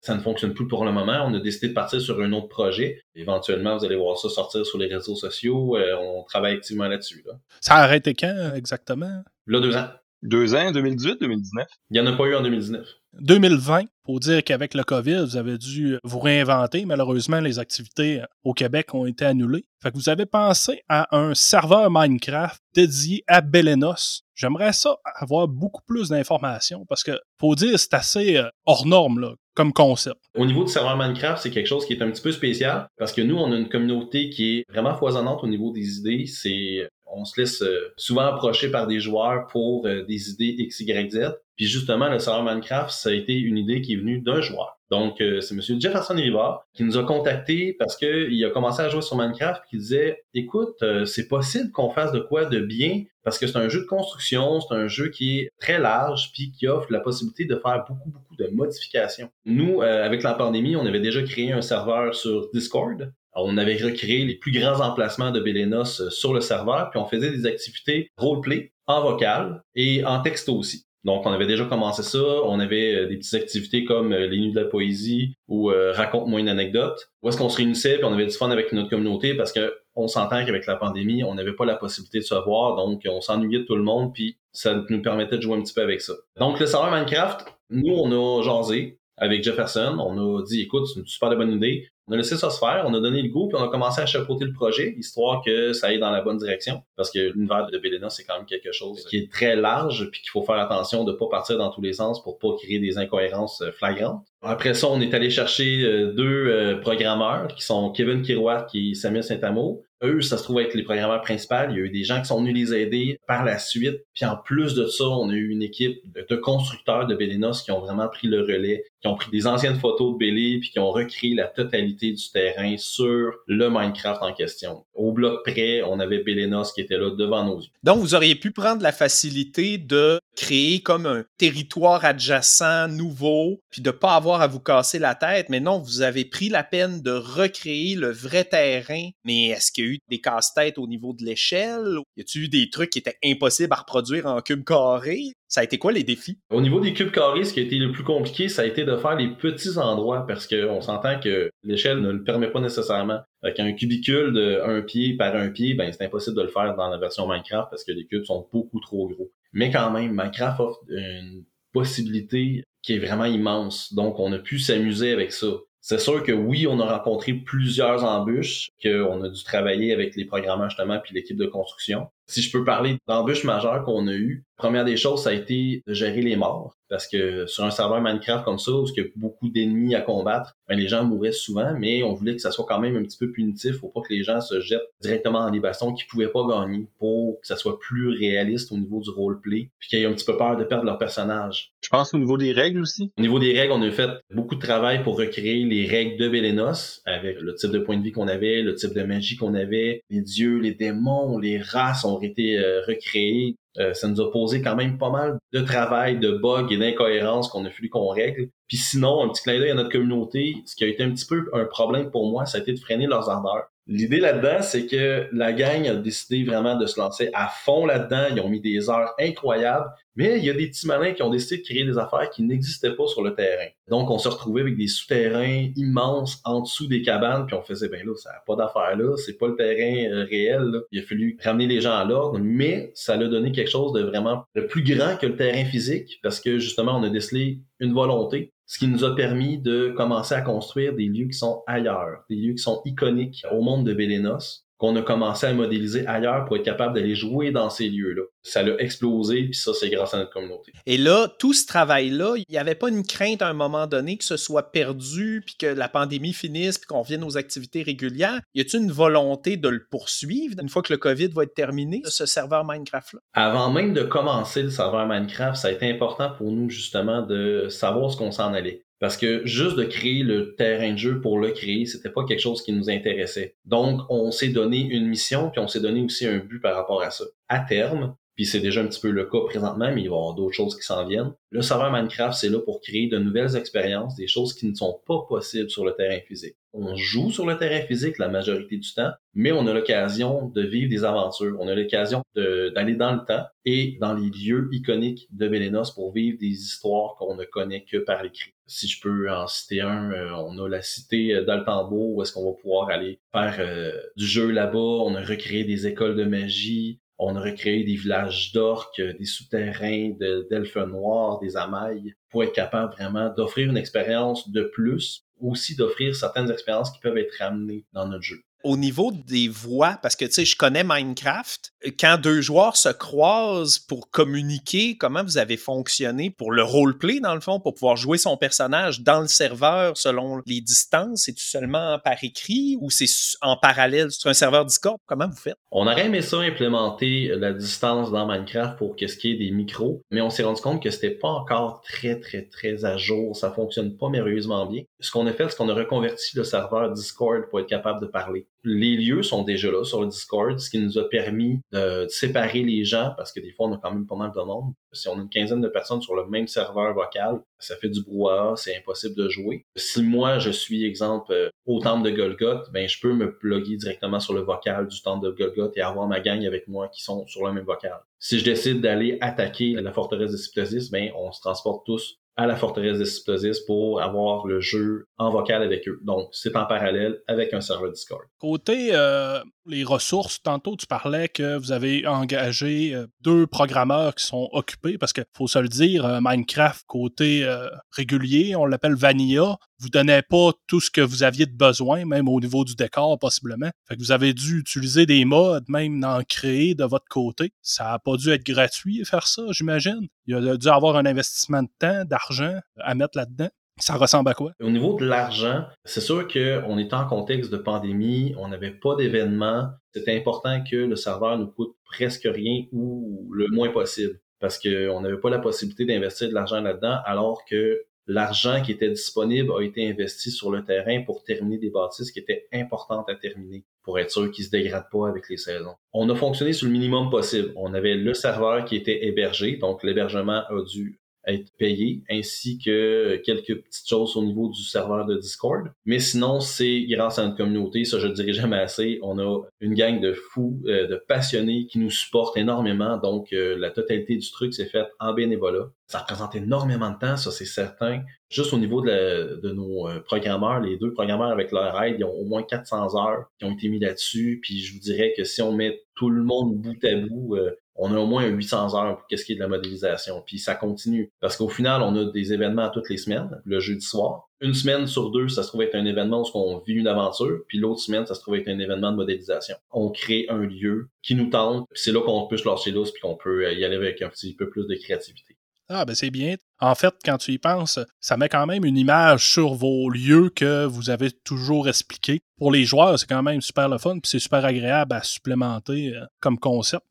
ça 0.00 0.16
ne 0.16 0.20
fonctionne 0.20 0.52
plus 0.52 0.66
pour 0.66 0.84
le 0.84 0.90
moment. 0.90 1.24
On 1.28 1.32
a 1.34 1.38
décidé 1.38 1.68
de 1.68 1.74
partir 1.74 2.00
sur 2.00 2.20
un 2.20 2.32
autre 2.32 2.48
projet. 2.48 3.00
Éventuellement, 3.14 3.78
vous 3.78 3.84
allez 3.84 3.96
voir 3.96 4.18
ça 4.18 4.28
sortir 4.28 4.66
sur 4.66 4.78
les 4.78 4.92
réseaux 4.92 5.14
sociaux. 5.14 5.78
on 5.78 6.24
travaille 6.24 6.54
activement 6.54 6.88
là-dessus. 6.88 7.22
Là. 7.24 7.34
Ça 7.60 7.76
a 7.76 7.84
arrêté 7.84 8.14
quand 8.14 8.52
exactement? 8.54 9.22
Là, 9.46 9.60
deux 9.60 9.76
ans. 9.76 9.88
Deux 10.24 10.54
ans, 10.54 10.72
2018, 10.72 11.20
2019? 11.20 11.66
Il 11.90 12.00
n'y 12.00 12.00
en 12.00 12.10
a 12.10 12.16
pas 12.16 12.24
eu 12.24 12.34
en 12.34 12.42
2019. 12.42 12.82
2020, 13.20 13.82
pour 14.04 14.20
dire 14.20 14.42
qu'avec 14.42 14.72
le 14.72 14.82
COVID, 14.82 15.18
vous 15.26 15.36
avez 15.36 15.58
dû 15.58 15.98
vous 16.02 16.18
réinventer. 16.18 16.86
Malheureusement, 16.86 17.40
les 17.40 17.58
activités 17.58 18.22
au 18.42 18.54
Québec 18.54 18.94
ont 18.94 19.04
été 19.04 19.26
annulées. 19.26 19.66
Fait 19.82 19.90
que 19.90 19.96
vous 19.96 20.08
avez 20.08 20.24
pensé 20.24 20.80
à 20.88 21.14
un 21.14 21.34
serveur 21.34 21.90
Minecraft 21.90 22.58
dédié 22.74 23.22
à 23.26 23.42
Belenos. 23.42 24.22
J'aimerais 24.34 24.72
ça 24.72 24.96
avoir 25.14 25.46
beaucoup 25.46 25.82
plus 25.86 26.08
d'informations 26.08 26.86
parce 26.88 27.04
que, 27.04 27.12
faut 27.38 27.54
dire, 27.54 27.78
c'est 27.78 27.92
assez 27.92 28.38
euh, 28.38 28.48
hors 28.64 28.86
norme, 28.86 29.20
là, 29.20 29.34
comme 29.54 29.74
concept. 29.74 30.16
Au 30.34 30.46
niveau 30.46 30.64
du 30.64 30.72
serveur 30.72 30.96
Minecraft, 30.96 31.42
c'est 31.42 31.50
quelque 31.50 31.68
chose 31.68 31.84
qui 31.84 31.92
est 31.92 32.02
un 32.02 32.10
petit 32.10 32.22
peu 32.22 32.32
spécial 32.32 32.88
parce 32.96 33.12
que 33.12 33.20
nous, 33.20 33.36
on 33.36 33.52
a 33.52 33.56
une 33.56 33.68
communauté 33.68 34.30
qui 34.30 34.58
est 34.58 34.64
vraiment 34.70 34.96
foisonnante 34.96 35.44
au 35.44 35.48
niveau 35.48 35.70
des 35.70 35.98
idées. 35.98 36.24
C'est 36.26 36.88
on 37.16 37.24
se 37.24 37.40
laisse 37.40 37.62
euh, 37.62 37.92
souvent 37.96 38.22
approcher 38.22 38.70
par 38.70 38.86
des 38.86 39.00
joueurs 39.00 39.46
pour 39.46 39.86
euh, 39.86 40.04
des 40.04 40.30
idées 40.30 40.54
X, 40.58 40.80
Y. 40.80 41.34
Puis 41.56 41.66
justement, 41.66 42.08
le 42.08 42.18
serveur 42.18 42.44
Minecraft, 42.44 42.90
ça 42.90 43.10
a 43.10 43.12
été 43.12 43.34
une 43.34 43.56
idée 43.56 43.80
qui 43.80 43.94
est 43.94 43.96
venue 43.96 44.20
d'un 44.20 44.40
joueur. 44.40 44.78
Donc, 44.90 45.20
euh, 45.20 45.40
c'est 45.40 45.54
M. 45.54 45.80
Jefferson 45.80 46.14
Rivard 46.14 46.66
qui 46.74 46.84
nous 46.84 46.98
a 46.98 47.04
contactés 47.04 47.74
parce 47.78 47.96
qu'il 47.96 48.44
a 48.44 48.50
commencé 48.50 48.82
à 48.82 48.88
jouer 48.88 49.02
sur 49.02 49.16
Minecraft 49.16 49.62
et 49.64 49.70
qui 49.70 49.76
disait 49.78 50.24
Écoute, 50.34 50.84
c'est 51.06 51.28
possible 51.28 51.70
qu'on 51.70 51.90
fasse 51.90 52.12
de 52.12 52.20
quoi 52.20 52.44
de 52.44 52.60
bien 52.60 53.04
parce 53.22 53.38
que 53.38 53.46
c'est 53.46 53.56
un 53.56 53.68
jeu 53.68 53.80
de 53.80 53.86
construction, 53.86 54.60
c'est 54.60 54.74
un 54.74 54.86
jeu 54.86 55.08
qui 55.08 55.38
est 55.38 55.50
très 55.58 55.78
large 55.78 56.30
puis 56.34 56.52
qui 56.52 56.68
offre 56.68 56.92
la 56.92 57.00
possibilité 57.00 57.46
de 57.46 57.56
faire 57.56 57.84
beaucoup, 57.88 58.10
beaucoup 58.10 58.36
de 58.36 58.48
modifications. 58.48 59.30
Nous, 59.46 59.80
avec 59.80 60.22
la 60.22 60.34
pandémie, 60.34 60.76
on 60.76 60.84
avait 60.84 61.00
déjà 61.00 61.22
créé 61.22 61.52
un 61.52 61.62
serveur 61.62 62.14
sur 62.14 62.50
Discord 62.52 63.12
on 63.34 63.56
avait 63.56 63.76
recréé 63.76 64.24
les 64.24 64.34
plus 64.34 64.52
grands 64.52 64.80
emplacements 64.80 65.30
de 65.30 65.40
Bélénos 65.40 66.00
euh, 66.00 66.10
sur 66.10 66.34
le 66.34 66.40
serveur, 66.40 66.90
puis 66.90 67.00
on 67.00 67.06
faisait 67.06 67.30
des 67.30 67.46
activités 67.46 68.08
roleplay 68.16 68.72
en 68.86 69.02
vocal 69.02 69.62
et 69.74 70.04
en 70.04 70.20
texte 70.20 70.48
aussi. 70.48 70.84
Donc, 71.04 71.26
on 71.26 71.32
avait 71.32 71.46
déjà 71.46 71.66
commencé 71.66 72.02
ça. 72.02 72.22
On 72.44 72.60
avait 72.60 72.94
euh, 72.94 73.06
des 73.06 73.18
petites 73.18 73.34
activités 73.34 73.84
comme 73.84 74.12
euh, 74.12 74.26
les 74.26 74.38
nuits 74.38 74.52
de 74.52 74.60
la 74.60 74.66
poésie 74.66 75.34
ou 75.48 75.70
raconte-moi 75.92 76.40
une 76.40 76.48
anecdote. 76.48 77.10
Où 77.22 77.28
est-ce 77.28 77.36
qu'on 77.36 77.48
se 77.48 77.58
réunissait 77.58 77.96
puis 77.96 78.04
on 78.04 78.12
avait 78.12 78.26
du 78.26 78.32
fun 78.32 78.50
avec 78.50 78.72
notre 78.72 78.90
communauté 78.90 79.34
parce 79.34 79.52
que 79.52 79.74
on 79.96 80.08
s'entend 80.08 80.44
qu'avec 80.44 80.66
la 80.66 80.76
pandémie, 80.76 81.22
on 81.22 81.34
n'avait 81.34 81.52
pas 81.52 81.64
la 81.64 81.76
possibilité 81.76 82.18
de 82.18 82.24
se 82.24 82.34
voir, 82.34 82.74
donc 82.74 83.02
on 83.06 83.20
s'ennuyait 83.20 83.60
de 83.60 83.64
tout 83.64 83.76
le 83.76 83.84
monde 83.84 84.12
puis 84.12 84.38
ça 84.50 84.82
nous 84.88 85.02
permettait 85.02 85.36
de 85.36 85.42
jouer 85.42 85.56
un 85.56 85.62
petit 85.62 85.74
peu 85.74 85.82
avec 85.82 86.00
ça. 86.00 86.14
Donc, 86.40 86.58
le 86.58 86.66
serveur 86.66 86.90
Minecraft, 86.90 87.44
nous, 87.70 87.94
on 87.94 88.10
a 88.10 88.42
jasé 88.42 88.98
avec 89.16 89.42
Jefferson. 89.42 89.96
On 89.98 90.38
a 90.38 90.42
dit, 90.42 90.62
écoute, 90.62 90.86
c'est 90.86 91.00
une 91.00 91.06
super 91.06 91.34
bonne 91.36 91.52
idée. 91.52 91.88
On 92.06 92.12
a 92.12 92.16
laissé 92.18 92.36
ça 92.36 92.50
se 92.50 92.58
faire, 92.58 92.84
on 92.86 92.92
a 92.92 93.00
donné 93.00 93.22
le 93.22 93.30
goût, 93.30 93.48
puis 93.48 93.56
on 93.58 93.64
a 93.64 93.68
commencé 93.68 94.00
à 94.00 94.06
chapeauter 94.06 94.44
le 94.44 94.52
projet, 94.52 94.94
histoire 94.98 95.42
que 95.42 95.72
ça 95.72 95.86
aille 95.86 95.98
dans 95.98 96.10
la 96.10 96.20
bonne 96.20 96.36
direction. 96.36 96.82
Parce 96.96 97.10
que 97.10 97.32
l'univers 97.32 97.66
de 97.66 97.78
Belena, 97.78 98.10
c'est 98.10 98.24
quand 98.24 98.36
même 98.36 98.44
quelque 98.44 98.72
chose 98.72 99.06
qui 99.06 99.16
est 99.16 99.32
très 99.32 99.56
large, 99.56 100.10
puis 100.10 100.20
qu'il 100.20 100.30
faut 100.30 100.42
faire 100.42 100.56
attention 100.56 101.04
de 101.04 101.12
pas 101.12 101.28
partir 101.30 101.56
dans 101.56 101.70
tous 101.70 101.80
les 101.80 101.94
sens 101.94 102.22
pour 102.22 102.38
pas 102.38 102.48
créer 102.62 102.78
des 102.78 102.98
incohérences 102.98 103.62
euh, 103.62 103.70
flagrantes. 103.70 104.26
Après 104.42 104.74
ça, 104.74 104.88
on 104.88 105.00
est 105.00 105.14
allé 105.14 105.30
chercher 105.30 105.82
euh, 105.82 106.12
deux 106.12 106.48
euh, 106.48 106.76
programmeurs 106.76 107.48
qui 107.48 107.64
sont 107.64 107.90
Kevin 107.92 108.20
Kirouat 108.20 108.66
et 108.74 108.92
Samuel 108.92 109.24
Saint-Amour. 109.24 109.82
Eux, 110.02 110.20
ça 110.20 110.36
se 110.36 110.42
trouve 110.42 110.60
être 110.60 110.74
les 110.74 110.82
programmeurs 110.82 111.22
principaux. 111.22 111.54
Il 111.70 111.76
y 111.76 111.80
a 111.80 111.84
eu 111.84 111.90
des 111.90 112.04
gens 112.04 112.20
qui 112.20 112.26
sont 112.26 112.40
venus 112.40 112.54
les 112.54 112.78
aider 112.78 113.18
par 113.26 113.42
la 113.42 113.58
suite. 113.58 114.04
Puis 114.12 114.26
en 114.26 114.36
plus 114.36 114.74
de 114.74 114.86
ça, 114.86 115.04
on 115.04 115.30
a 115.30 115.32
eu 115.32 115.48
une 115.48 115.62
équipe 115.62 116.02
de, 116.12 116.36
constructeurs 116.36 117.06
de 117.06 117.14
Bélénos 117.14 117.62
qui 117.62 117.72
ont 117.72 117.80
vraiment 117.80 118.08
pris 118.08 118.28
le 118.28 118.42
relais, 118.42 118.84
qui 119.04 119.10
ont 119.10 119.16
pris 119.16 119.30
des 119.30 119.46
anciennes 119.46 119.78
photos 119.78 120.14
de 120.14 120.18
Bélé, 120.18 120.58
puis 120.60 120.70
qui 120.70 120.78
ont 120.78 120.90
recréé 120.90 121.34
la 121.34 121.46
totalité 121.46 122.12
du 122.12 122.30
terrain 122.30 122.74
sur 122.78 123.32
le 123.46 123.68
Minecraft 123.68 124.22
en 124.22 124.32
question. 124.32 124.86
Au 124.94 125.12
bloc 125.12 125.44
près, 125.44 125.82
on 125.82 126.00
avait 126.00 126.22
Bélénos 126.22 126.72
qui 126.72 126.80
était 126.80 126.96
là 126.96 127.10
devant 127.10 127.44
nos 127.44 127.60
yeux. 127.60 127.68
Donc, 127.82 127.98
vous 127.98 128.14
auriez 128.14 128.34
pu 128.34 128.50
prendre 128.50 128.82
la 128.82 128.92
facilité 128.92 129.76
de 129.76 130.18
créer 130.36 130.80
comme 130.80 131.04
un 131.04 131.24
territoire 131.36 132.02
adjacent 132.04 132.88
nouveau, 132.88 133.60
puis 133.70 133.82
de 133.82 133.90
pas 133.90 134.14
avoir 134.14 134.40
à 134.40 134.46
vous 134.46 134.60
casser 134.60 134.98
la 134.98 135.14
tête. 135.14 135.50
Mais 135.50 135.60
non, 135.60 135.80
vous 135.80 136.00
avez 136.00 136.24
pris 136.24 136.48
la 136.48 136.64
peine 136.64 137.02
de 137.02 137.12
recréer 137.12 137.96
le 137.96 138.10
vrai 138.10 138.44
terrain. 138.44 139.10
Mais 139.24 139.48
est-ce 139.48 139.70
qu'il 139.70 139.84
y 139.84 139.88
a 139.88 139.90
eu 139.90 139.98
des 140.08 140.20
casse-têtes 140.22 140.78
au 140.78 140.86
niveau 140.86 141.12
de 141.12 141.24
l'échelle? 141.24 141.98
Y 142.16 142.22
a-t-il 142.22 142.44
eu 142.44 142.48
des 142.48 142.70
trucs 142.70 142.90
qui 142.90 143.00
étaient 143.00 143.18
impossibles 143.22 143.72
à 143.74 143.76
reproduire 143.76 144.26
en 144.26 144.40
cube 144.40 144.64
carré? 144.64 145.34
Ça 145.48 145.60
a 145.60 145.64
été 145.64 145.78
quoi 145.78 145.92
les 145.92 146.02
défis? 146.02 146.38
Au 146.50 146.60
niveau 146.60 146.80
des 146.80 146.94
cubes 146.94 147.10
carrés, 147.10 147.44
ce 147.44 147.52
qui 147.52 147.60
a 147.60 147.62
été 147.62 147.76
le 147.76 147.92
plus 147.92 148.02
compliqué, 148.02 148.48
ça 148.48 148.62
a 148.62 148.64
été 148.64 148.84
de 148.84 148.96
faire 148.96 149.16
les 149.16 149.28
petits 149.28 149.78
endroits 149.78 150.26
parce 150.26 150.46
qu'on 150.46 150.80
s'entend 150.80 151.20
que 151.20 151.50
l'échelle 151.62 152.00
ne 152.00 152.10
le 152.10 152.24
permet 152.24 152.50
pas 152.50 152.60
nécessairement. 152.60 153.20
Avec 153.42 153.60
un 153.60 153.72
cubicule 153.72 154.32
de 154.32 154.60
un 154.64 154.80
pied 154.82 155.16
par 155.16 155.36
un 155.36 155.50
pied, 155.50 155.74
ben 155.74 155.92
c'est 155.92 156.04
impossible 156.04 156.36
de 156.36 156.42
le 156.42 156.48
faire 156.48 156.74
dans 156.76 156.88
la 156.88 156.98
version 156.98 157.28
Minecraft 157.28 157.68
parce 157.70 157.84
que 157.84 157.92
les 157.92 158.06
cubes 158.06 158.24
sont 158.24 158.48
beaucoup 158.52 158.80
trop 158.80 159.08
gros. 159.08 159.30
Mais 159.52 159.70
quand 159.70 159.90
même, 159.90 160.10
Minecraft 160.12 160.60
offre 160.60 160.80
une 160.88 161.44
possibilité 161.72 162.64
qui 162.82 162.94
est 162.94 162.98
vraiment 162.98 163.24
immense. 163.24 163.92
Donc, 163.94 164.18
on 164.18 164.32
a 164.32 164.38
pu 164.38 164.58
s'amuser 164.58 165.12
avec 165.12 165.32
ça. 165.32 165.48
C'est 165.80 166.00
sûr 166.00 166.22
que 166.22 166.32
oui, 166.32 166.66
on 166.66 166.80
a 166.80 166.96
rencontré 166.96 167.34
plusieurs 167.34 168.04
embûches, 168.04 168.70
qu'on 168.82 169.22
a 169.22 169.28
dû 169.28 169.44
travailler 169.44 169.92
avec 169.92 170.16
les 170.16 170.24
programmeurs 170.24 170.70
justement 170.70 170.98
puis 170.98 171.14
l'équipe 171.14 171.36
de 171.36 171.44
construction. 171.44 172.06
Si 172.26 172.42
je 172.42 172.50
peux 172.50 172.64
parler 172.64 172.96
d'embûches 173.06 173.44
majeures 173.44 173.84
qu'on 173.84 174.06
a 174.08 174.12
eues, 174.12 174.44
première 174.56 174.84
des 174.84 174.96
choses, 174.96 175.22
ça 175.22 175.30
a 175.30 175.32
été 175.32 175.82
de 175.86 175.94
gérer 175.94 176.22
les 176.22 176.36
morts. 176.36 176.76
Parce 176.88 177.08
que 177.08 177.46
sur 177.46 177.64
un 177.64 177.70
serveur 177.70 178.00
Minecraft 178.00 178.44
comme 178.44 178.58
ça, 178.58 178.70
où 178.70 178.86
il 178.86 179.02
y 179.02 179.04
a 179.04 179.08
beaucoup 179.16 179.48
d'ennemis 179.48 179.94
à 179.94 180.00
combattre, 180.00 180.54
ben, 180.68 180.78
les 180.78 180.86
gens 180.86 181.02
mouraient 181.02 181.32
souvent, 181.32 181.74
mais 181.76 182.02
on 182.02 182.12
voulait 182.12 182.36
que 182.36 182.40
ça 182.40 182.50
soit 182.50 182.66
quand 182.68 182.78
même 182.78 182.96
un 182.96 183.02
petit 183.02 183.18
peu 183.18 183.30
punitif. 183.30 183.78
Faut 183.78 183.88
pas 183.88 184.00
que 184.02 184.12
les 184.12 184.22
gens 184.22 184.40
se 184.40 184.60
jettent 184.60 184.88
directement 185.00 185.40
dans 185.40 185.50
des 185.50 185.60
bastons 185.60 185.92
qu'ils 185.92 186.06
pouvaient 186.06 186.28
pas 186.28 186.46
gagner 186.46 186.86
pour 186.98 187.40
que 187.40 187.46
ça 187.46 187.56
soit 187.56 187.78
plus 187.80 188.10
réaliste 188.10 188.70
au 188.70 188.76
niveau 188.76 189.00
du 189.00 189.10
roleplay, 189.10 189.70
puis 189.78 189.88
qu'ils 189.88 189.98
aient 190.00 190.06
un 190.06 190.12
petit 190.12 190.24
peu 190.24 190.36
peur 190.36 190.56
de 190.56 190.64
perdre 190.64 190.84
leur 190.84 190.98
personnage. 190.98 191.72
Je 191.80 191.88
pense 191.88 192.14
au 192.14 192.18
niveau 192.18 192.38
des 192.38 192.52
règles 192.52 192.80
aussi. 192.80 193.10
Au 193.18 193.22
niveau 193.22 193.38
des 193.38 193.58
règles, 193.58 193.72
on 193.72 193.82
a 193.82 193.90
fait 193.90 194.10
beaucoup 194.30 194.54
de 194.54 194.60
travail 194.60 195.02
pour 195.02 195.18
recréer 195.18 195.64
les 195.64 195.86
règles 195.86 196.16
de 196.16 196.28
Bélénos 196.28 197.02
avec 197.06 197.40
le 197.40 197.54
type 197.54 197.70
de 197.70 197.78
point 197.78 197.96
de 197.96 198.02
vie 198.02 198.12
qu'on 198.12 198.28
avait, 198.28 198.62
le 198.62 198.74
type 198.74 198.94
de 198.94 199.02
magie 199.02 199.36
qu'on 199.36 199.54
avait, 199.54 200.02
les 200.10 200.20
dieux, 200.20 200.58
les 200.58 200.74
démons, 200.74 201.38
les 201.38 201.58
races 201.58 202.04
ont 202.14 202.20
été 202.20 202.58
euh, 202.58 202.80
recréées. 202.86 203.56
Euh, 203.78 203.92
ça 203.92 204.06
nous 204.08 204.20
a 204.20 204.30
posé 204.30 204.62
quand 204.62 204.76
même 204.76 204.98
pas 204.98 205.10
mal 205.10 205.38
de 205.52 205.60
travail, 205.60 206.18
de 206.18 206.30
bugs 206.30 206.68
et 206.70 206.76
d'incohérences 206.76 207.48
qu'on 207.48 207.64
a 207.64 207.70
fallu 207.70 207.88
qu'on 207.88 208.08
règle. 208.08 208.48
Puis 208.68 208.76
sinon, 208.76 209.24
un 209.24 209.28
petit 209.28 209.42
clin 209.42 209.58
d'œil 209.58 209.70
à 209.70 209.74
notre 209.74 209.90
communauté, 209.90 210.56
ce 210.64 210.76
qui 210.76 210.84
a 210.84 210.88
été 210.88 211.02
un 211.02 211.10
petit 211.10 211.26
peu 211.26 211.50
un 211.52 211.64
problème 211.64 212.10
pour 212.10 212.30
moi, 212.30 212.46
ça 212.46 212.58
a 212.58 212.60
été 212.60 212.72
de 212.72 212.78
freiner 212.78 213.06
leurs 213.06 213.28
ardeurs. 213.28 213.68
L'idée 213.86 214.18
là-dedans, 214.18 214.62
c'est 214.62 214.86
que 214.86 215.28
la 215.32 215.52
gang 215.52 215.86
a 215.86 215.94
décidé 215.94 216.42
vraiment 216.42 216.76
de 216.76 216.86
se 216.86 216.98
lancer 216.98 217.28
à 217.34 217.48
fond 217.48 217.84
là-dedans. 217.84 218.28
Ils 218.34 218.40
ont 218.40 218.48
mis 218.48 218.60
des 218.60 218.88
heures 218.88 219.12
incroyables, 219.20 219.90
mais 220.16 220.38
il 220.38 220.44
y 220.44 220.48
a 220.48 220.54
des 220.54 220.68
petits 220.68 220.86
malins 220.86 221.12
qui 221.12 221.22
ont 221.22 221.28
décidé 221.28 221.58
de 221.58 221.66
créer 221.66 221.84
des 221.84 221.98
affaires 221.98 222.30
qui 222.30 222.42
n'existaient 222.44 222.94
pas 222.94 223.06
sur 223.06 223.22
le 223.22 223.34
terrain. 223.34 223.66
Donc, 223.88 224.10
on 224.10 224.16
se 224.16 224.28
retrouvait 224.28 224.62
avec 224.62 224.78
des 224.78 224.86
souterrains 224.86 225.68
immenses 225.76 226.40
en 226.44 226.62
dessous 226.62 226.86
des 226.86 227.02
cabanes, 227.02 227.44
puis 227.46 227.54
on 227.56 227.62
faisait, 227.62 227.88
ben 227.88 228.06
là, 228.06 228.14
ça 228.16 228.30
n'a 228.30 228.42
pas 228.46 228.56
d'affaires 228.56 228.96
là, 228.96 229.18
c'est 229.18 229.36
pas 229.36 229.48
le 229.48 229.56
terrain 229.56 230.10
euh, 230.10 230.24
réel. 230.24 230.80
Il 230.90 231.00
a 231.00 231.02
fallu 231.02 231.36
ramener 231.42 231.66
les 231.66 231.82
gens 231.82 231.94
à 231.94 232.06
l'ordre, 232.06 232.38
mais 232.40 232.90
ça 232.94 233.16
l'a 233.16 233.28
donné 233.28 233.52
quelque 233.52 233.70
chose 233.70 233.92
de 233.92 234.00
vraiment 234.00 234.44
de 234.54 234.62
plus 234.62 234.82
grand 234.82 235.18
que 235.18 235.26
le 235.26 235.36
terrain 235.36 235.64
physique, 235.66 236.20
parce 236.22 236.40
que 236.40 236.58
justement, 236.58 236.98
on 236.98 237.02
a 237.02 237.10
décelé 237.10 237.58
une 237.80 237.92
volonté 237.92 238.53
ce 238.66 238.78
qui 238.78 238.88
nous 238.88 239.04
a 239.04 239.14
permis 239.14 239.58
de 239.58 239.92
commencer 239.96 240.34
à 240.34 240.40
construire 240.40 240.94
des 240.94 241.06
lieux 241.06 241.26
qui 241.26 241.38
sont 241.38 241.62
ailleurs, 241.66 242.24
des 242.30 242.36
lieux 242.36 242.54
qui 242.54 242.62
sont 242.62 242.80
iconiques 242.84 243.44
au 243.52 243.60
monde 243.60 243.86
de 243.86 243.92
Bélénos, 243.92 244.63
qu'on 244.78 244.96
a 244.96 245.02
commencé 245.02 245.46
à 245.46 245.52
modéliser 245.52 246.06
ailleurs 246.06 246.44
pour 246.44 246.56
être 246.56 246.64
capable 246.64 246.94
d'aller 246.94 247.14
jouer 247.14 247.50
dans 247.50 247.70
ces 247.70 247.88
lieux-là. 247.88 248.22
Ça 248.42 248.62
l'a 248.62 248.76
explosé, 248.78 249.44
puis 249.44 249.54
ça, 249.54 249.72
c'est 249.72 249.88
grâce 249.88 250.14
à 250.14 250.18
notre 250.18 250.32
communauté. 250.32 250.72
Et 250.86 250.98
là, 250.98 251.28
tout 251.38 251.52
ce 251.52 251.66
travail-là, 251.66 252.34
il 252.36 252.44
n'y 252.50 252.58
avait 252.58 252.74
pas 252.74 252.88
une 252.88 253.04
crainte 253.04 253.40
à 253.40 253.48
un 253.48 253.54
moment 253.54 253.86
donné 253.86 254.18
que 254.18 254.24
ce 254.24 254.36
soit 254.36 254.70
perdu, 254.72 255.42
puis 255.46 255.56
que 255.58 255.66
la 255.66 255.88
pandémie 255.88 256.32
finisse, 256.32 256.78
puis 256.78 256.86
qu'on 256.86 257.02
revienne 257.02 257.24
aux 257.24 257.36
activités 257.36 257.82
régulières? 257.82 258.40
Y 258.54 258.60
a-t-il 258.60 258.82
une 258.82 258.92
volonté 258.92 259.56
de 259.56 259.68
le 259.68 259.86
poursuivre 259.90 260.56
une 260.60 260.68
fois 260.68 260.82
que 260.82 260.92
le 260.92 260.98
COVID 260.98 261.28
va 261.28 261.44
être 261.44 261.54
terminé, 261.54 262.02
ce 262.04 262.26
serveur 262.26 262.64
Minecraft-là? 262.64 263.20
Avant 263.32 263.70
même 263.70 263.94
de 263.94 264.02
commencer 264.02 264.62
le 264.62 264.70
serveur 264.70 265.06
Minecraft, 265.06 265.56
ça 265.56 265.68
a 265.68 265.70
été 265.70 265.90
important 265.90 266.30
pour 266.36 266.50
nous, 266.50 266.68
justement, 266.68 267.22
de 267.22 267.68
savoir 267.68 268.10
ce 268.10 268.16
qu'on 268.16 268.32
s'en 268.32 268.52
allait. 268.52 268.83
Parce 269.04 269.18
que 269.18 269.44
juste 269.44 269.76
de 269.76 269.84
créer 269.84 270.22
le 270.22 270.54
terrain 270.54 270.94
de 270.94 270.96
jeu 270.96 271.20
pour 271.20 271.38
le 271.38 271.50
créer, 271.50 271.84
c'était 271.84 272.08
pas 272.08 272.24
quelque 272.24 272.40
chose 272.40 272.62
qui 272.62 272.72
nous 272.72 272.88
intéressait. 272.88 273.54
Donc, 273.66 274.00
on 274.08 274.30
s'est 274.30 274.48
donné 274.48 274.80
une 274.80 275.08
mission, 275.08 275.50
puis 275.50 275.60
on 275.60 275.68
s'est 275.68 275.80
donné 275.80 276.00
aussi 276.00 276.26
un 276.26 276.38
but 276.38 276.58
par 276.58 276.74
rapport 276.74 277.02
à 277.02 277.10
ça. 277.10 277.26
À 277.50 277.60
terme, 277.60 278.16
puis 278.34 278.46
c'est 278.46 278.60
déjà 278.60 278.80
un 278.80 278.86
petit 278.86 279.02
peu 279.02 279.10
le 279.10 279.26
cas 279.26 279.40
présentement, 279.44 279.92
mais 279.94 280.00
il 280.00 280.08
va 280.08 280.14
y 280.14 280.18
avoir 280.18 280.32
d'autres 280.32 280.54
choses 280.54 280.74
qui 280.74 280.86
s'en 280.86 281.06
viennent. 281.06 281.34
Le 281.50 281.60
serveur 281.60 281.92
Minecraft, 281.92 282.34
c'est 282.34 282.48
là 282.48 282.60
pour 282.60 282.80
créer 282.80 283.08
de 283.08 283.18
nouvelles 283.18 283.56
expériences, 283.56 284.16
des 284.16 284.26
choses 284.26 284.54
qui 284.54 284.66
ne 284.66 284.74
sont 284.74 284.98
pas 285.06 285.18
possibles 285.28 285.68
sur 285.68 285.84
le 285.84 285.92
terrain 285.92 286.20
physique. 286.26 286.56
On 286.76 286.96
joue 286.96 287.30
sur 287.30 287.46
le 287.46 287.56
terrain 287.56 287.86
physique 287.86 288.18
la 288.18 288.26
majorité 288.26 288.78
du 288.78 288.92
temps, 288.92 289.12
mais 289.32 289.52
on 289.52 289.68
a 289.68 289.72
l'occasion 289.72 290.48
de 290.48 290.60
vivre 290.62 290.90
des 290.90 291.04
aventures. 291.04 291.56
On 291.60 291.68
a 291.68 291.74
l'occasion 291.74 292.22
d'aller 292.34 292.96
dans 292.96 293.12
le 293.12 293.24
temps 293.24 293.44
et 293.64 293.96
dans 294.00 294.12
les 294.12 294.28
lieux 294.28 294.68
iconiques 294.72 295.28
de 295.30 295.46
Bélénos 295.46 295.92
pour 295.92 296.12
vivre 296.12 296.36
des 296.36 296.48
histoires 296.48 297.14
qu'on 297.16 297.36
ne 297.36 297.44
connaît 297.44 297.84
que 297.84 297.98
par 297.98 298.24
l'écrit. 298.24 298.54
Si 298.66 298.88
je 298.88 299.00
peux 299.00 299.30
en 299.30 299.46
citer 299.46 299.82
un, 299.82 300.10
euh, 300.10 300.32
on 300.32 300.58
a 300.64 300.68
la 300.68 300.82
cité 300.82 301.44
d'Altambo 301.44 302.14
où 302.14 302.22
est-ce 302.22 302.32
qu'on 302.32 302.50
va 302.50 302.56
pouvoir 302.60 302.88
aller 302.88 303.20
faire 303.30 303.56
euh, 303.60 303.92
du 304.16 304.26
jeu 304.26 304.50
là-bas. 304.50 304.78
On 304.78 305.14
a 305.14 305.22
recréé 305.22 305.62
des 305.62 305.86
écoles 305.86 306.16
de 306.16 306.24
magie. 306.24 306.98
On 307.18 307.36
a 307.36 307.40
recréé 307.40 307.84
des 307.84 307.94
villages 307.94 308.52
d'orques, 308.52 309.00
des 309.00 309.24
souterrains 309.24 310.10
d'elfes 310.50 310.76
noirs, 310.76 311.38
des 311.38 311.56
amailles, 311.56 312.14
pour 312.30 312.42
être 312.42 312.52
capable 312.52 312.92
vraiment 312.92 313.32
d'offrir 313.32 313.70
une 313.70 313.76
expérience 313.76 314.50
de 314.50 314.64
plus, 314.64 315.23
aussi 315.44 315.76
d'offrir 315.76 316.14
certaines 316.14 316.50
expériences 316.50 316.90
qui 316.90 317.00
peuvent 317.00 317.18
être 317.18 317.34
ramenées 317.38 317.84
dans 317.92 318.06
notre 318.06 318.22
jeu 318.22 318.42
au 318.64 318.78
niveau 318.78 319.12
des 319.12 319.46
voix, 319.46 319.98
parce 320.02 320.16
que 320.16 320.24
tu 320.24 320.32
sais, 320.32 320.44
je 320.46 320.56
connais 320.56 320.84
Minecraft, 320.84 321.72
quand 322.00 322.18
deux 322.20 322.40
joueurs 322.40 322.78
se 322.78 322.88
croisent 322.88 323.78
pour 323.78 324.10
communiquer, 324.10 324.96
comment 324.96 325.22
vous 325.22 325.36
avez 325.36 325.58
fonctionné 325.58 326.30
pour 326.30 326.50
le 326.50 326.62
roleplay, 326.62 327.20
dans 327.20 327.34
le 327.34 327.42
fond, 327.42 327.60
pour 327.60 327.74
pouvoir 327.74 327.96
jouer 327.96 328.16
son 328.16 328.38
personnage 328.38 329.02
dans 329.02 329.20
le 329.20 329.26
serveur 329.26 329.98
selon 329.98 330.40
les 330.46 330.62
distances? 330.62 331.24
C'est-tu 331.24 331.44
seulement 331.44 331.98
par 332.02 332.16
écrit 332.24 332.78
ou 332.80 332.90
c'est 332.90 333.06
en 333.42 333.58
parallèle? 333.58 334.10
Sur 334.10 334.30
un 334.30 334.34
serveur 334.34 334.64
Discord? 334.64 334.96
Comment 335.06 335.28
vous 335.28 335.36
faites? 335.36 335.58
On 335.70 335.86
aurait 335.86 336.06
aimé 336.06 336.22
ça 336.22 336.38
implémenter 336.38 337.28
la 337.36 337.52
distance 337.52 338.10
dans 338.10 338.26
Minecraft 338.26 338.78
pour 338.78 338.96
qu'est-ce 338.96 339.18
qui 339.18 339.32
est 339.32 339.36
des 339.36 339.50
micros, 339.50 340.00
mais 340.10 340.22
on 340.22 340.30
s'est 340.30 340.42
rendu 340.42 340.62
compte 340.62 340.82
que 340.82 340.90
c'était 340.90 341.10
pas 341.10 341.28
encore 341.28 341.82
très, 341.82 342.18
très, 342.18 342.46
très 342.46 342.86
à 342.86 342.96
jour. 342.96 343.36
Ça 343.36 343.50
fonctionne 343.50 343.98
pas 343.98 344.08
merveilleusement 344.08 344.64
bien. 344.64 344.82
Ce 345.04 345.10
qu'on 345.10 345.26
a 345.26 345.34
fait, 345.34 345.50
c'est 345.50 345.58
qu'on 345.58 345.68
a 345.68 345.74
reconverti 345.74 346.34
le 346.34 346.44
serveur 346.44 346.90
Discord 346.90 347.50
pour 347.50 347.60
être 347.60 347.68
capable 347.68 348.00
de 348.00 348.06
parler. 348.06 348.46
les 348.64 348.96
lieux 348.96 349.22
sont 349.22 349.42
déjà 349.42 349.70
là 349.70 349.84
sur 349.84 350.00
le 350.00 350.08
Discord, 350.08 350.58
ce 350.58 350.70
qui 350.70 350.78
nous 350.78 350.96
a 350.96 351.06
permis 351.10 351.60
de 351.72 352.06
séparer 352.08 352.62
les 352.62 352.86
gens 352.86 353.12
parce 353.14 353.30
que 353.30 353.38
des 353.38 353.52
fois, 353.52 353.68
on 353.68 353.74
a 353.74 353.76
quand 353.76 353.92
même 353.92 354.06
pas 354.06 354.16
mal 354.16 354.32
de 354.34 354.40
monde. 354.40 354.72
Si 354.92 355.06
on 355.08 355.18
a 355.18 355.20
une 355.20 355.28
quinzaine 355.28 355.60
de 355.60 355.68
personnes 355.68 356.00
sur 356.00 356.14
le 356.14 356.26
même 356.26 356.48
serveur 356.48 356.94
vocal, 356.94 357.42
ça 357.58 357.76
fait 357.76 357.90
du 357.90 358.02
brouhaha, 358.02 358.56
c'est 358.56 358.74
impossible 358.78 359.14
de 359.14 359.28
jouer. 359.28 359.66
Si 359.76 360.02
moi, 360.02 360.38
je 360.38 360.50
suis, 360.50 360.86
exemple, 360.86 361.32
euh, 361.32 361.50
au 361.66 361.80
temple 361.80 362.10
de 362.10 362.16
Golgoth, 362.16 362.72
ben, 362.72 362.88
je 362.88 362.98
peux 362.98 363.12
me 363.12 363.36
plugger 363.36 363.76
directement 363.76 364.20
sur 364.20 364.32
le 364.32 364.40
vocal 364.40 364.88
du 364.88 365.02
temple 365.02 365.26
de 365.26 365.32
Golgoth 365.32 365.76
et 365.76 365.82
avoir 365.82 366.06
ma 366.06 366.20
gang 366.20 366.46
avec 366.46 366.66
moi 366.66 366.88
qui 366.88 367.02
sont 367.02 367.26
sur 367.26 367.46
le 367.46 367.52
même 367.52 367.64
vocal. 367.64 368.00
Si 368.18 368.38
je 368.38 368.44
décide 368.44 368.80
d'aller 368.80 369.18
attaquer 369.20 369.72
la 369.74 369.92
forteresse 369.92 370.32
de 370.32 370.38
Cyptosis, 370.38 370.90
ben, 370.90 371.10
on 371.14 371.30
se 371.30 371.42
transporte 371.42 371.84
tous 371.84 372.18
à 372.36 372.46
la 372.46 372.56
forteresse 372.56 372.98
de 372.98 373.04
Cyptosis 373.04 373.60
pour 373.60 374.02
avoir 374.02 374.46
le 374.46 374.60
jeu 374.60 375.06
en 375.18 375.30
vocal 375.30 375.62
avec 375.62 375.86
eux. 375.88 376.00
Donc, 376.02 376.28
c'est 376.32 376.56
en 376.56 376.66
parallèle 376.66 377.20
avec 377.28 377.54
un 377.54 377.60
serveur 377.60 377.92
Discord. 377.92 378.24
Côté 378.38 378.90
euh, 378.92 379.40
les 379.66 379.84
ressources, 379.84 380.42
tantôt 380.42 380.76
tu 380.76 380.86
parlais 380.86 381.28
que 381.28 381.56
vous 381.56 381.72
avez 381.72 382.06
engagé 382.06 382.94
euh, 382.94 383.06
deux 383.20 383.46
programmeurs 383.46 384.14
qui 384.14 384.24
sont 384.26 384.48
occupés 384.52 384.98
parce 384.98 385.12
que 385.12 385.22
faut 385.36 385.46
se 385.46 385.58
le 385.58 385.68
dire, 385.68 386.04
euh, 386.04 386.20
Minecraft 386.20 386.84
côté 386.86 387.46
régulier, 387.90 388.56
on 388.56 388.66
l'appelle 388.66 388.94
Vanilla, 388.94 389.56
vous 389.78 389.88
donnait 389.88 390.22
pas 390.22 390.52
tout 390.66 390.80
ce 390.80 390.90
que 390.90 391.00
vous 391.00 391.22
aviez 391.22 391.46
de 391.46 391.56
besoin, 391.56 392.04
même 392.04 392.28
au 392.28 392.40
niveau 392.40 392.64
du 392.64 392.74
décor 392.74 393.18
possiblement. 393.18 393.70
Fait 393.88 393.96
que 393.96 394.00
vous 394.00 394.12
avez 394.12 394.32
dû 394.32 394.58
utiliser 394.58 395.06
des 395.06 395.24
modes, 395.24 395.64
même 395.68 396.00
d'en 396.00 396.22
créer 396.22 396.74
de 396.74 396.84
votre 396.84 397.06
côté. 397.08 397.52
Ça 397.62 397.92
a 397.92 397.98
pas 397.98 398.16
dû 398.16 398.30
être 398.30 398.44
gratuit 398.44 399.04
faire 399.04 399.26
ça, 399.26 399.42
j'imagine. 399.50 400.08
Il 400.26 400.34
a 400.34 400.56
dû 400.56 400.68
avoir 400.68 400.96
un 400.96 401.06
investissement 401.06 401.62
de 401.62 401.68
temps, 401.78 402.04
d'argent 402.04 402.58
à 402.78 402.94
mettre 402.94 403.16
là-dedans. 403.16 403.50
Ça 403.78 403.96
ressemble 403.96 404.30
à 404.30 404.34
quoi? 404.34 404.52
Au 404.60 404.70
niveau 404.70 404.96
de 404.96 405.04
l'argent, 405.04 405.64
c'est 405.84 406.00
sûr 406.00 406.28
qu'on 406.28 406.78
était 406.78 406.94
en 406.94 407.06
contexte 407.06 407.50
de 407.50 407.56
pandémie, 407.56 408.34
on 408.38 408.48
n'avait 408.48 408.70
pas 408.70 408.94
d'événements. 408.94 409.68
C'était 409.92 410.16
important 410.16 410.62
que 410.62 410.76
le 410.76 410.96
serveur 410.96 411.36
nous 411.38 411.48
coûte 411.48 411.74
presque 411.84 412.28
rien 412.30 412.64
ou 412.72 413.28
le 413.32 413.48
moins 413.48 413.70
possible 413.70 414.20
parce 414.40 414.58
qu'on 414.58 415.00
n'avait 415.00 415.18
pas 415.18 415.30
la 415.30 415.38
possibilité 415.38 415.86
d'investir 415.86 416.28
de 416.28 416.34
l'argent 416.34 416.60
là-dedans 416.60 416.98
alors 417.04 417.44
que 417.48 417.82
l'argent 418.06 418.62
qui 418.62 418.72
était 418.72 418.90
disponible 418.90 419.50
a 419.52 419.62
été 419.62 419.88
investi 419.88 420.30
sur 420.30 420.50
le 420.50 420.64
terrain 420.64 421.02
pour 421.02 421.24
terminer 421.24 421.58
des 421.58 421.70
bâtisses 421.70 422.12
qui 422.12 422.18
étaient 422.18 422.46
importantes 422.52 423.08
à 423.08 423.14
terminer 423.14 423.64
pour 423.82 423.98
être 423.98 424.10
sûr 424.10 424.30
qu'ils 424.30 424.44
se 424.44 424.50
dégradent 424.50 424.90
pas 424.90 425.08
avec 425.08 425.28
les 425.28 425.36
saisons. 425.36 425.74
On 425.92 426.08
a 426.10 426.14
fonctionné 426.14 426.52
sur 426.52 426.66
le 426.66 426.72
minimum 426.72 427.10
possible. 427.10 427.52
On 427.56 427.74
avait 427.74 427.94
le 427.94 428.14
serveur 428.14 428.64
qui 428.64 428.76
était 428.76 429.06
hébergé, 429.06 429.56
donc 429.56 429.82
l'hébergement 429.82 430.42
a 430.48 430.62
dû 430.66 431.00
être 431.26 431.50
payé, 431.58 432.02
ainsi 432.10 432.58
que 432.58 433.20
quelques 433.24 433.62
petites 433.62 433.88
choses 433.88 434.16
au 434.16 434.24
niveau 434.24 434.48
du 434.48 434.62
serveur 434.62 435.06
de 435.06 435.16
Discord. 435.16 435.68
Mais 435.84 435.98
sinon, 435.98 436.40
c'est 436.40 436.84
grâce 436.88 437.18
à 437.18 437.24
notre 437.24 437.36
communauté, 437.36 437.84
ça 437.84 437.98
je 437.98 438.06
le 438.06 438.12
dirais 438.12 438.32
jamais 438.32 438.58
assez, 438.58 438.98
on 439.02 439.18
a 439.18 439.42
une 439.60 439.74
gang 439.74 440.00
de 440.00 440.12
fous, 440.12 440.60
euh, 440.66 440.86
de 440.86 440.96
passionnés 440.96 441.66
qui 441.66 441.78
nous 441.78 441.90
supportent 441.90 442.36
énormément, 442.36 442.96
donc 442.96 443.32
euh, 443.32 443.56
la 443.58 443.70
totalité 443.70 444.16
du 444.16 444.30
truc 444.30 444.54
s'est 444.54 444.66
faite 444.66 444.88
en 445.00 445.14
bénévolat. 445.14 445.70
Ça 445.86 445.98
représente 445.98 446.34
énormément 446.34 446.90
de 446.90 446.98
temps, 446.98 447.16
ça 447.16 447.30
c'est 447.30 447.44
certain. 447.44 448.02
Juste 448.30 448.52
au 448.52 448.58
niveau 448.58 448.80
de, 448.80 449.40
de 449.42 449.52
nos 449.52 449.88
euh, 449.88 450.00
programmeurs, 450.00 450.60
les 450.60 450.76
deux 450.76 450.92
programmeurs 450.92 451.30
avec 451.30 451.52
leur 451.52 451.80
aide, 451.82 451.96
ils 451.98 452.04
ont 452.04 452.12
au 452.12 452.24
moins 452.24 452.42
400 452.42 452.96
heures 452.96 453.26
qui 453.38 453.44
ont 453.44 453.52
été 453.52 453.68
mis 453.68 453.78
là-dessus, 453.78 454.40
puis 454.42 454.60
je 454.60 454.74
vous 454.74 454.80
dirais 454.80 455.12
que 455.16 455.24
si 455.24 455.42
on 455.42 455.52
met 455.52 455.82
tout 455.94 456.10
le 456.10 456.22
monde 456.22 456.56
bout 456.56 456.84
à 456.84 456.96
bout, 456.96 457.36
on 457.76 457.92
a 457.94 457.98
au 457.98 458.06
moins 458.06 458.26
800 458.26 458.74
heures 458.76 458.96
pour 458.96 459.06
qu'est-ce 459.06 459.24
qui 459.24 459.32
est 459.32 459.36
de 459.36 459.40
la 459.40 459.48
modélisation. 459.48 460.22
Puis 460.24 460.38
ça 460.38 460.54
continue. 460.54 461.12
Parce 461.20 461.36
qu'au 461.36 461.48
final, 461.48 461.82
on 461.82 461.94
a 461.96 462.04
des 462.04 462.32
événements 462.32 462.70
toutes 462.70 462.88
les 462.88 462.96
semaines, 462.96 463.40
le 463.44 463.60
jeudi 463.60 463.84
soir. 463.84 464.28
Une 464.40 464.54
semaine 464.54 464.86
sur 464.86 465.10
deux, 465.10 465.28
ça 465.28 465.42
se 465.42 465.48
trouve 465.48 465.62
être 465.62 465.74
un 465.74 465.84
événement 465.84 466.22
où 466.22 466.38
on 466.38 466.58
vit 466.58 466.74
une 466.74 466.86
aventure, 466.86 467.40
puis 467.48 467.58
l'autre 467.58 467.80
semaine, 467.80 468.06
ça 468.06 468.14
se 468.14 468.20
trouve 468.20 468.36
être 468.36 468.48
un 468.48 468.58
événement 468.58 468.92
de 468.92 468.96
modélisation. 468.96 469.56
On 469.70 469.90
crée 469.90 470.26
un 470.28 470.42
lieu 470.42 470.90
qui 471.02 471.14
nous 471.14 471.30
tente, 471.30 471.66
puis 471.70 471.80
c'est 471.82 471.92
là 471.92 472.02
qu'on 472.02 472.26
peut 472.26 472.36
se 472.36 472.46
lâcher 472.46 472.70
l'os, 472.70 472.92
puis 472.92 473.00
qu'on 473.00 473.16
peut 473.16 473.52
y 473.54 473.64
aller 473.64 473.76
avec 473.76 474.02
un 474.02 474.08
petit 474.08 474.34
peu 474.34 474.50
plus 474.50 474.66
de 474.66 474.74
créativité. 474.74 475.36
Ah, 475.68 475.84
ben 475.86 475.94
c'est 475.94 476.10
bien. 476.10 476.34
En 476.60 476.74
fait, 476.74 476.94
quand 477.04 477.18
tu 477.18 477.32
y 477.32 477.38
penses, 477.38 477.78
ça 478.00 478.16
met 478.16 478.28
quand 478.28 478.46
même 478.46 478.64
une 478.64 478.76
image 478.76 479.28
sur 479.28 479.54
vos 479.54 479.90
lieux 479.90 480.30
que 480.30 480.64
vous 480.64 480.90
avez 480.90 481.10
toujours 481.10 481.68
expliqué. 481.68 482.22
Pour 482.38 482.50
les 482.50 482.64
joueurs, 482.64 482.98
c'est 482.98 483.08
quand 483.08 483.22
même 483.22 483.40
super 483.40 483.68
le 483.68 483.78
fun, 483.78 483.94
puis 483.94 484.10
c'est 484.10 484.18
super 484.18 484.44
agréable 484.44 484.92
à 484.92 485.02
supplémenter 485.02 485.94
euh, 485.94 486.04
comme 486.20 486.38
concept. 486.38 486.84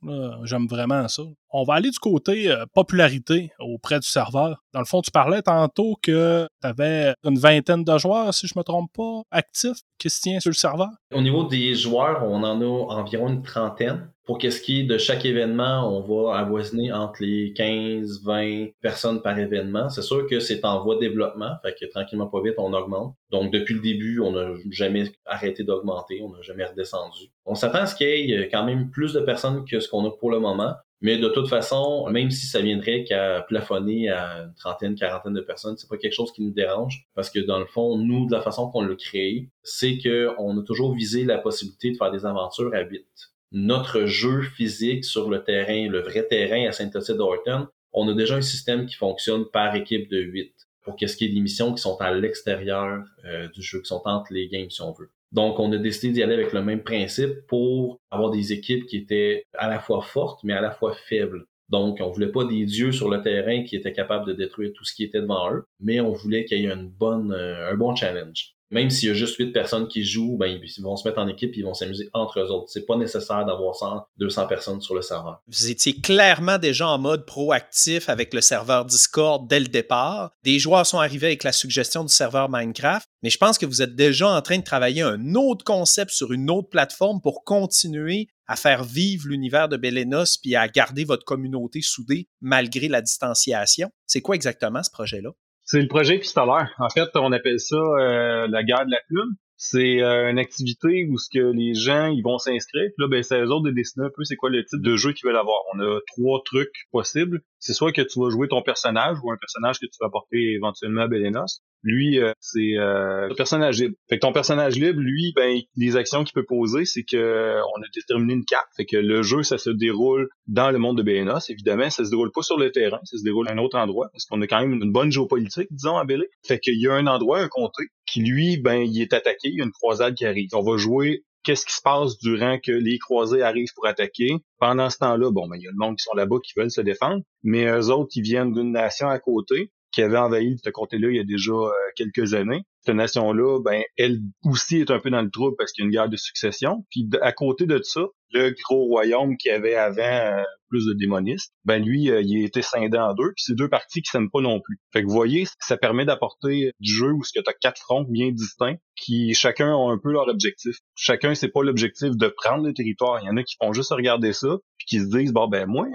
J'aime 0.46 0.67
vraiment 0.67 1.08
ça. 1.10 1.24
On 1.51 1.63
va 1.63 1.75
aller 1.75 1.91
du 1.91 2.00
côté 2.00 2.50
euh, 2.50 2.65
popularité 2.74 3.51
auprès 3.60 4.00
du 4.00 4.08
serveur. 4.08 4.63
Dans 4.74 4.79
le 4.79 4.86
fond, 4.86 5.01
tu 5.01 5.12
parlais 5.12 5.41
tantôt 5.41 5.96
que 6.01 6.48
tu 6.62 6.67
avais 6.67 7.13
une 7.24 7.38
vingtaine 7.38 7.84
de 7.84 7.98
joueurs, 7.98 8.34
si 8.34 8.48
je 8.48 8.53
me 8.58 8.63
trompe 8.63 8.91
pas, 8.93 9.22
actifs 9.32 9.77
qui 10.00 10.10
se 10.10 10.22
tiennent 10.22 10.39
sur 10.39 10.50
le 10.50 10.55
serveur? 10.55 10.89
Au 11.13 11.22
niveau 11.22 11.43
des 11.43 11.75
joueurs, 11.75 12.24
on 12.24 12.44
en 12.44 12.61
a 12.61 12.66
environ 12.66 13.29
une 13.29 13.44
trentaine. 13.44 14.09
Pour 14.25 14.37
qu'est-ce 14.37 14.61
qui 14.61 14.79
est 14.79 14.83
de 14.85 14.98
chaque 14.98 15.25
événement, 15.25 15.85
on 15.85 16.01
va 16.01 16.37
avoisiner 16.40 16.94
entre 16.94 17.22
les 17.22 17.53
15, 17.53 18.24
20 18.24 18.68
personnes 18.81 19.22
par 19.22 19.37
événement. 19.37 19.52
C'est 19.89 20.01
sûr 20.01 20.27
que 20.27 20.39
c'est 20.39 20.63
en 20.66 20.81
voie 20.83 20.96
de 20.96 21.01
développement, 21.01 21.55
fait 21.61 21.75
que 21.79 21.85
tranquillement 21.85 22.27
pas 22.27 22.42
vite, 22.42 22.55
on 22.57 22.74
augmente. 22.74 23.16
Donc 23.31 23.51
depuis 23.51 23.75
le 23.75 23.81
début, 23.81 24.20
on 24.20 24.31
n'a 24.31 24.53
jamais 24.72 25.11
arrêté 25.25 25.63
d'augmenter, 25.63 26.22
on 26.22 26.29
n'a 26.29 26.42
jamais 26.42 26.66
redescendu. 26.66 27.31
On 27.46 27.55
s'attend 27.55 27.79
à 27.79 27.85
ce 27.85 27.96
qu'il 27.96 28.29
y 28.29 28.33
ait 28.33 28.50
quand 28.50 28.66
même 28.66 28.89
plus 28.89 29.13
de 29.13 29.20
personnes 29.20 29.66
que 29.66 29.79
ce 29.79 29.87
qu'on 29.89 30.05
a 30.05 30.11
pour 30.11 30.31
le 30.31 30.39
moment. 30.39 30.75
Mais 31.01 31.18
de 31.18 31.27
toute 31.27 31.50
façon, 31.50 32.07
même 32.09 32.31
si 32.31 32.48
ça 32.48 32.61
viendrait 32.61 33.03
qu'à 33.03 33.42
plafonner 33.42 34.09
à 34.09 34.44
une 34.44 34.53
trentaine, 34.53 34.96
quarantaine 34.96 35.33
de 35.33 35.42
personnes, 35.42 35.75
c'est 35.75 35.89
pas 35.89 35.98
quelque 35.98 36.13
chose 36.13 36.31
qui 36.31 36.42
nous 36.42 36.53
dérange 36.53 37.05
parce 37.13 37.29
que 37.29 37.39
dans 37.39 37.59
le 37.59 37.66
fond, 37.66 37.98
nous, 37.98 38.25
de 38.25 38.31
la 38.31 38.42
façon 38.42 38.72
qu'on 38.72 38.81
l'a 38.81 38.96
créé, 38.96 39.50
c'est 39.63 39.98
qu'on 39.98 40.57
a 40.57 40.63
toujours 40.63 40.96
visé 40.96 41.25
la 41.25 41.39
possibilité 41.39 41.92
de 41.92 41.98
faire 41.98 42.11
des 42.11 42.25
aventures 42.25 42.74
à 42.74 42.81
8 42.81 43.05
notre 43.53 44.05
jeu 44.05 44.42
physique 44.42 45.05
sur 45.05 45.29
le 45.29 45.44
terrain, 45.44 45.87
le 45.87 46.01
vrai 46.01 46.27
terrain 46.27 46.68
à 46.68 46.72
Saint-Lucie-d'Orton, 46.72 47.68
on 47.94 48.08
a 48.10 48.14
déjà 48.14 48.36
un 48.36 48.42
système 48.42 48.86
qui 48.86 48.96
fonctionne 48.96 49.46
par 49.46 49.75
équipe 49.75 50.10
de 50.10 50.20
8 50.20 50.53
pour 50.84 50.96
qu'est-ce 50.96 51.16
qui 51.16 51.25
est 51.25 51.29
des 51.29 51.40
missions 51.40 51.74
qui 51.74 51.82
sont 51.82 51.98
à 52.01 52.14
l'extérieur 52.14 53.03
euh, 53.25 53.48
du 53.50 53.62
jeu, 53.62 53.79
qui 53.79 53.88
sont 53.88 54.01
entre 54.06 54.34
les 54.34 54.48
games 54.48 54.70
si 54.70 54.82
on 54.82 54.92
veut. 54.92 55.10
Donc, 55.32 55.60
on 55.60 55.72
a 55.72 55.77
décidé 55.77 56.14
d'y 56.14 56.24
aller 56.24 56.34
avec 56.34 56.53
le 56.53 56.62
même 56.62 56.84
principe 56.84 57.48
pour 57.48 58.00
avoir 58.12 58.29
des 58.29 58.53
équipes 58.53 58.86
qui 58.86 58.98
étaient 58.98 59.46
à 59.53 59.68
la 59.68 59.79
fois 59.79 60.01
fortes, 60.01 60.44
mais 60.44 60.53
à 60.53 60.62
la 60.62 60.72
fois 60.72 60.94
faibles. 60.94 61.46
Donc, 61.70 62.00
on 62.01 62.12
voulait 62.12 62.32
pas 62.32 62.44
des 62.44 62.66
dieux 62.66 62.92
sur 62.92 63.10
le 63.10 63.22
terrain 63.22 63.64
qui 63.64 63.75
étaient 63.75 63.94
capables 63.94 64.27
de 64.27 64.34
détruire 64.34 64.72
tout 64.75 64.84
ce 64.84 64.94
qui 64.94 65.03
était 65.06 65.22
devant 65.22 65.51
eux, 65.51 65.66
mais 65.79 66.01
on 66.01 66.12
voulait 66.12 66.46
qu'il 66.46 66.60
y 66.60 66.66
ait 66.66 66.72
une 66.72 66.90
bonne, 66.90 67.32
euh, 67.32 67.72
un 67.72 67.75
bon 67.75 67.96
challenge 67.96 68.53
même 68.74 68.90
s'il 68.90 69.09
y 69.09 69.12
a 69.12 69.14
juste 69.14 69.38
8 69.38 69.51
personnes 69.51 69.88
qui 69.88 70.03
jouent, 70.03 70.36
ben, 70.36 70.48
ils 70.48 70.83
vont 70.83 70.96
se 70.96 71.07
mettre 71.07 71.20
en 71.20 71.27
équipe 71.27 71.53
et 71.53 71.59
ils 71.59 71.64
vont 71.64 71.75
s'amuser 71.75 72.09
entre 72.14 72.40
eux 72.40 72.50
autres. 72.50 72.70
C'est 72.70 72.86
pas 72.86 72.98
nécessaire 72.98 73.46
d'avoir 73.46 73.75
100, 73.75 74.05
200 74.18 74.48
personnes 74.48 74.81
sur 74.81 74.96
le 74.96 75.01
serveur. 75.01 75.42
Vous 75.48 75.70
étiez 75.70 76.01
clairement 76.01 76.57
déjà 76.57 76.88
en 76.88 76.98
mode 76.98 77.25
proactif 77.25 78.09
avec 78.09 78.33
le 78.33 78.42
serveur 78.42 78.86
Discord 78.86 79.48
dès 79.48 79.59
le 79.59 79.68
départ. 79.68 80.31
Des 80.44 80.57
joueurs 80.57 80.88
sont 80.88 81.00
arrivés 81.00 81.27
avec 81.27 81.44
la 81.44 81.51
suggestion 81.51 82.03
du 82.03 82.12
serveur 82.12 82.50
Minecraft, 82.50 83.07
mais 83.22 83.29
je 83.29 83.38
pense 83.38 83.59
que 83.59 83.66
vous 83.68 83.81
êtes 83.81 83.96
déjà 83.96 84.27
en 84.27 84.42
train 84.42 84.57
de 84.57 84.64
travailler 84.64 85.03
un 85.03 85.36
autre 85.36 85.64
concept 85.64 86.12
sur 86.12 86.33
une 86.33 86.50
autre 86.50 86.70
plateforme 86.70 87.22
pour 87.22 87.44
continuer 87.44 88.27
à 88.48 88.55
faire 88.55 88.83
vivre 88.83 89.27
l'univers 89.27 89.70
de 89.70 89.77
Belenos 89.77 90.38
puis 90.42 90.55
à 90.55 90.68
garder 90.68 91.05
votre 91.05 91.25
communauté 91.25 91.81
soudée 91.81 92.27
malgré 92.42 92.88
la 92.88 93.01
distanciation. 93.01 93.90
C'est 94.05 94.22
quoi 94.22 94.36
exactement 94.36 94.83
ce 94.83 94.92
projet-là? 94.92 95.29
C'est 95.65 95.81
le 95.81 95.87
projet 95.87 96.15
épistolaire. 96.15 96.73
En 96.77 96.89
fait, 96.89 97.09
on 97.15 97.31
appelle 97.31 97.59
ça 97.59 97.77
euh, 97.77 98.47
la 98.47 98.63
guerre 98.63 98.85
de 98.85 98.91
la 98.91 98.99
plume. 99.07 99.35
C'est 99.55 100.01
euh, 100.01 100.29
une 100.29 100.39
activité 100.39 101.07
où 101.09 101.17
ce 101.17 101.29
que 101.33 101.39
les 101.39 101.73
gens 101.73 102.07
ils 102.07 102.21
vont 102.21 102.37
s'inscrire. 102.37 102.89
Là, 102.97 103.07
ben, 103.07 103.23
c'est 103.23 103.39
eux 103.39 103.49
autres 103.49 103.65
de 103.65 103.71
dessiner 103.71 104.07
un 104.07 104.09
peu 104.13 104.25
c'est 104.25 104.35
quoi 104.35 104.49
le 104.49 104.65
type 104.65 104.81
de 104.81 104.97
jeu 104.97 105.13
qu'ils 105.13 105.27
veulent 105.27 105.37
avoir. 105.37 105.61
On 105.73 105.79
a 105.79 105.99
trois 106.07 106.41
trucs 106.43 106.73
possibles. 106.91 107.41
C'est 107.59 107.73
soit 107.73 107.93
que 107.93 108.01
tu 108.01 108.19
vas 108.19 108.29
jouer 108.29 108.49
ton 108.49 108.61
personnage 108.61 109.17
ou 109.23 109.31
un 109.31 109.37
personnage 109.37 109.79
que 109.79 109.85
tu 109.85 109.97
vas 110.01 110.09
porter 110.09 110.53
éventuellement 110.53 111.03
à 111.03 111.07
Belenos. 111.07 111.61
Lui, 111.83 112.19
euh, 112.19 112.31
c'est 112.39 112.77
euh, 112.77 113.33
personnage 113.35 113.81
libre. 113.81 113.96
Fait 114.09 114.15
que 114.15 114.22
ton 114.22 114.31
personnage 114.31 114.75
libre, 114.75 115.00
lui, 115.00 115.33
ben 115.35 115.59
les 115.75 115.96
actions 115.98 116.24
qu'il 116.24 116.33
peut 116.33 116.46
poser, 116.46 116.85
c'est 116.85 117.03
que 117.03 117.59
on 117.75 117.81
a 117.81 117.85
déterminé 117.93 118.33
une 118.33 118.46
carte. 118.46 118.67
Fait 118.75 118.85
que 118.85 118.98
le 118.98 119.22
jeu, 119.22 119.43
ça 119.43 119.57
se 119.57 119.69
déroule 119.69 120.29
dans 120.48 120.72
le 120.72 120.77
monde 120.79 120.98
de 120.98 121.03
Belenos. 121.03 121.50
Évidemment, 121.50 121.89
ça 121.89 122.05
se 122.05 122.09
déroule 122.09 122.31
pas 122.31 122.41
sur 122.41 122.57
le 122.57 122.72
terrain, 122.72 123.00
ça 123.03 123.17
se 123.17 123.24
déroule 123.24 123.50
à 123.50 123.51
un 123.51 123.57
autre 123.57 123.77
endroit 123.77 124.09
parce 124.11 124.25
qu'on 124.25 124.41
a 124.41 124.48
quand 124.48 124.61
même 124.61 124.74
une 124.74 124.91
bonne 124.91 125.11
géopolitique, 125.11 125.67
disons 125.72 125.98
à 125.98 126.05
Belé. 126.05 126.27
Fait 126.46 126.59
qu'il 126.59 126.79
y 126.79 126.87
a 126.87 126.93
un 126.93 127.07
endroit, 127.07 127.39
un 127.39 127.48
comté, 127.50 127.83
qui 128.05 128.22
lui, 128.22 128.57
ben 128.57 128.77
il 128.77 129.01
est 129.01 129.13
attaqué. 129.13 129.50
Il 129.50 129.57
y 129.57 129.61
a 129.61 129.65
une 129.65 129.72
croisade 129.72 130.15
qui 130.15 130.25
arrive. 130.25 130.50
On 130.53 130.63
va 130.63 130.77
jouer 130.77 131.24
qu'est-ce 131.43 131.65
qui 131.65 131.74
se 131.74 131.81
passe 131.81 132.17
durant 132.17 132.57
que 132.59 132.72
les 132.72 132.98
croisés 132.98 133.41
arrivent 133.41 133.74
pour 133.75 133.85
attaquer. 133.85 134.37
Pendant 134.59 134.89
ce 134.89 134.98
temps-là, 135.00 135.29
bon, 135.31 135.48
ben, 135.48 135.57
il 135.57 135.63
y 135.63 135.67
a 135.67 135.72
le 135.72 135.77
monde 135.77 135.98
qui 135.98 136.03
sont 136.03 136.15
là-bas 136.15 136.37
qui 136.43 136.53
veulent 136.55 136.72
se 136.72 136.81
défendre, 136.81 137.22
mais 137.43 137.65
eux 137.65 137.89
autres, 137.89 138.11
ils 138.15 138.24
viennent 138.24 138.53
d'une 138.53 138.72
nation 138.72 139.09
à 139.09 139.19
côté 139.19 139.72
qui 139.94 140.01
avait 140.01 140.18
envahi 140.18 140.58
ce 140.64 140.70
comté-là 140.70 141.10
il 141.10 141.16
y 141.16 141.20
a 141.20 141.24
déjà 141.24 141.53
euh, 141.53 141.72
quelques 141.96 142.34
années. 142.34 142.64
Cette 142.82 142.96
nation-là, 142.96 143.60
ben, 143.64 143.82
elle 143.98 144.20
aussi 144.44 144.77
est 144.77 144.92
un 144.92 145.00
peu 145.00 145.10
dans 145.10 145.22
le 145.22 145.29
trouble 145.29 145.56
parce 145.58 145.72
qu'il 145.72 145.84
y 145.84 145.86
a 145.86 145.88
une 145.88 145.92
guerre 145.92 146.10
de 146.10 146.18
succession. 146.18 146.86
Puis 146.90 147.08
à 147.22 147.32
côté 147.32 147.66
de 147.66 147.79
ça, 147.82 148.01
le 148.34 148.53
gros 148.64 148.86
royaume 148.86 149.38
qui 149.38 149.50
avait 149.50 149.75
avant 149.75 150.01
euh, 150.01 150.44
plus 150.68 150.88
de 150.88 150.94
démonistes, 150.94 151.53
ben 151.66 151.82
lui, 151.82 152.10
euh, 152.10 152.22
il 152.22 152.44
été 152.44 152.62
scindé 152.62 152.98
en 152.98 153.14
deux, 153.14 153.32
puis 153.36 153.44
c'est 153.46 153.56
deux 153.56 153.70
parties 153.70 154.01
qui 154.01 154.10
s'aiment 154.10 154.32
pas 154.32 154.42
non 154.42 154.60
plus. 154.60 154.79
Fait 154.92 155.01
que 155.01 155.08
vous 155.08 155.14
voyez, 155.14 155.46
ça 155.60 155.77
permet 155.77 156.03
d'apporter 156.03 156.72
du 156.79 156.94
jeu 156.94 157.12
où 157.12 157.24
ce 157.24 157.32
que 157.32 157.44
t'as 157.44 157.53
quatre 157.53 157.79
fronts 157.79 158.06
bien 158.10 158.32
distincts, 158.32 158.77
qui 158.96 159.34
chacun 159.36 159.74
ont 159.74 159.92
un 159.92 160.00
peu 160.01 160.12
leur 160.12 160.27
objectif. 160.27 160.75
Chacun, 160.96 161.36
c'est 161.36 161.50
pas 161.50 161.64
l'objectif 161.64 162.18
de 162.18 162.27
prendre 162.27 162.66
le 162.66 162.74
territoire. 162.74 163.20
Il 163.22 163.27
y 163.27 163.29
en 163.29 163.38
a 163.38 163.44
qui 163.44 163.56
font 163.62 163.72
juste 163.72 163.92
regarder 163.92 164.34
ça, 164.34 164.58
puis 164.77 164.88
qui 164.88 165.00
se 165.00 165.16
disent, 165.16 165.32
bon 165.32 165.48
ben 165.48 165.68
moi, 165.68 165.86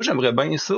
j'aimerais 0.00 0.32
bien 0.32 0.56
ça, 0.56 0.76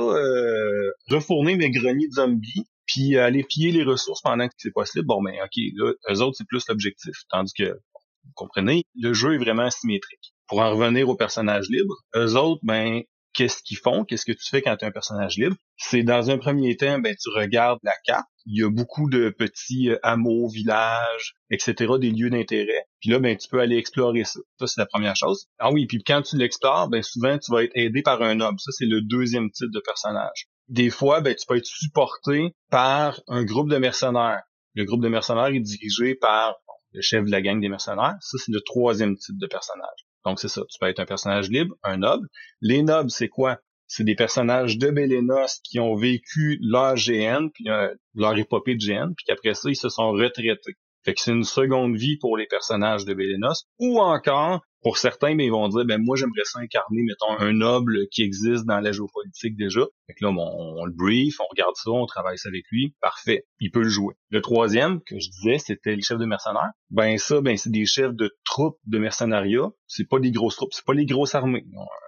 refourner 1.09 1.55
mes 1.55 1.69
greniers 1.69 2.07
de 2.07 2.13
zombies, 2.13 2.65
puis 2.91 3.17
aller 3.17 3.43
piller 3.43 3.71
les 3.71 3.83
ressources 3.83 4.21
pendant 4.21 4.47
que 4.47 4.53
c'est 4.57 4.71
possible. 4.71 5.05
Bon 5.05 5.21
ben 5.21 5.33
ok, 5.43 5.63
là, 5.75 5.93
eux 6.09 6.21
autres, 6.21 6.35
c'est 6.37 6.47
plus 6.47 6.67
l'objectif. 6.67 7.15
Tandis 7.29 7.53
que 7.53 7.63
vous 7.63 8.33
comprenez, 8.35 8.83
le 8.95 9.13
jeu 9.13 9.35
est 9.35 9.37
vraiment 9.37 9.63
asymétrique. 9.63 10.33
Pour 10.47 10.59
en 10.59 10.71
revenir 10.71 11.07
aux 11.09 11.15
personnages 11.15 11.69
libres, 11.69 11.95
eux 12.15 12.35
autres, 12.35 12.59
ben, 12.63 13.01
qu'est-ce 13.33 13.63
qu'ils 13.63 13.77
font? 13.77 14.03
Qu'est-ce 14.03 14.25
que 14.25 14.33
tu 14.33 14.49
fais 14.49 14.61
quand 14.61 14.75
tu 14.75 14.83
es 14.83 14.87
un 14.87 14.91
personnage 14.91 15.37
libre? 15.37 15.55
C'est 15.77 16.03
dans 16.03 16.29
un 16.29 16.37
premier 16.37 16.75
temps, 16.75 16.99
ben, 16.99 17.15
tu 17.15 17.29
regardes 17.29 17.79
la 17.83 17.93
carte. 18.03 18.27
Il 18.45 18.59
y 18.59 18.63
a 18.63 18.69
beaucoup 18.69 19.09
de 19.09 19.29
petits 19.29 19.89
euh, 19.89 19.99
hameaux, 20.03 20.49
villages, 20.49 21.35
etc., 21.49 21.93
des 21.99 22.11
lieux 22.11 22.29
d'intérêt. 22.29 22.85
Puis 22.99 23.09
là, 23.09 23.19
ben, 23.19 23.37
tu 23.37 23.47
peux 23.47 23.61
aller 23.61 23.77
explorer 23.77 24.25
ça. 24.25 24.39
Ça, 24.59 24.67
c'est 24.67 24.81
la 24.81 24.87
première 24.87 25.15
chose. 25.15 25.47
Ah 25.59 25.71
oui, 25.71 25.85
puis 25.85 26.03
quand 26.03 26.21
tu 26.21 26.37
l'explores, 26.37 26.89
ben, 26.89 27.01
souvent, 27.01 27.37
tu 27.37 27.51
vas 27.51 27.63
être 27.63 27.71
aidé 27.75 28.01
par 28.01 28.21
un 28.21 28.41
homme. 28.41 28.57
Ça, 28.59 28.71
c'est 28.71 28.85
le 28.85 29.01
deuxième 29.01 29.49
type 29.51 29.71
de 29.71 29.79
personnage. 29.79 30.47
Des 30.67 30.89
fois, 30.89 31.21
ben, 31.21 31.35
tu 31.35 31.45
peux 31.45 31.57
être 31.57 31.65
supporté 31.65 32.53
par 32.69 33.19
un 33.27 33.43
groupe 33.43 33.69
de 33.69 33.77
mercenaires. 33.77 34.41
Le 34.73 34.85
groupe 34.85 35.01
de 35.01 35.09
mercenaires 35.09 35.47
est 35.47 35.59
dirigé 35.59 36.15
par 36.15 36.55
le 36.93 37.01
chef 37.01 37.25
de 37.25 37.31
la 37.31 37.41
gang 37.41 37.59
des 37.59 37.69
mercenaires. 37.69 38.15
Ça, 38.21 38.37
c'est 38.37 38.51
le 38.51 38.61
troisième 38.61 39.17
type 39.17 39.37
de 39.37 39.47
personnage. 39.47 40.05
Donc, 40.25 40.39
c'est 40.39 40.47
ça. 40.47 40.61
Tu 40.69 40.77
peux 40.79 40.87
être 40.87 40.99
un 40.99 41.05
personnage 41.05 41.49
libre, 41.49 41.75
un 41.83 41.97
noble. 41.97 42.27
Les 42.61 42.83
nobles, 42.83 43.09
c'est 43.09 43.29
quoi? 43.29 43.59
C'est 43.87 44.03
des 44.03 44.15
personnages 44.15 44.77
de 44.77 44.89
Bélénos 44.89 45.59
qui 45.63 45.79
ont 45.79 45.95
vécu 45.95 46.57
leur 46.61 46.95
GN, 46.95 47.49
puis 47.53 47.69
euh, 47.69 47.93
leur 48.15 48.37
épopée 48.37 48.75
de 48.75 48.79
GN, 48.79 49.13
puis 49.15 49.25
qu'après 49.25 49.53
ça, 49.53 49.69
ils 49.69 49.75
se 49.75 49.89
sont 49.89 50.11
retraités. 50.11 50.75
Fait 51.03 51.13
que 51.13 51.21
c'est 51.21 51.31
une 51.31 51.43
seconde 51.43 51.97
vie 51.97 52.17
pour 52.17 52.37
les 52.37 52.45
personnages 52.45 53.05
de 53.05 53.13
Bélénos. 53.13 53.65
Ou 53.79 53.99
encore, 53.99 54.61
pour 54.81 54.97
certains, 54.97 55.35
ben, 55.35 55.43
ils 55.43 55.51
vont 55.51 55.67
dire, 55.67 55.85
ben 55.85 56.01
moi 56.01 56.15
j'aimerais 56.15 56.43
ça 56.43 56.59
incarner, 56.59 57.03
mettons, 57.03 57.37
un 57.39 57.53
noble 57.53 58.07
qui 58.11 58.23
existe 58.23 58.65
dans 58.65 58.79
la 58.79 58.91
géopolitique 58.91 59.55
déjà. 59.55 59.81
Fait 60.07 60.13
que 60.13 60.25
là, 60.25 60.31
on, 60.31 60.85
le 60.85 60.91
brief, 60.91 61.39
on 61.39 61.45
regarde 61.49 61.75
ça, 61.75 61.91
on 61.91 62.05
travaille 62.05 62.37
ça 62.37 62.49
avec 62.49 62.65
lui. 62.71 62.95
Parfait. 63.01 63.45
Il 63.59 63.71
peut 63.71 63.83
le 63.83 63.89
jouer. 63.89 64.15
Le 64.29 64.41
troisième, 64.41 65.01
que 65.01 65.19
je 65.19 65.29
disais, 65.29 65.57
c'était 65.59 65.95
les 65.95 66.01
chefs 66.01 66.17
de 66.17 66.25
mercenaires. 66.25 66.71
Ben 66.89 67.17
ça, 67.17 67.41
ben 67.41 67.57
c'est 67.57 67.69
des 67.69 67.85
chefs 67.85 68.13
de 68.13 68.35
troupes 68.43 68.79
de 68.85 68.97
mercenariat. 68.97 69.69
C'est 69.87 70.07
pas 70.07 70.19
des 70.19 70.31
grosses 70.31 70.55
troupes, 70.55 70.73
c'est 70.73 70.85
pas 70.85 70.93
les 70.93 71.05
grosses 71.05 71.35
armées. 71.35 71.65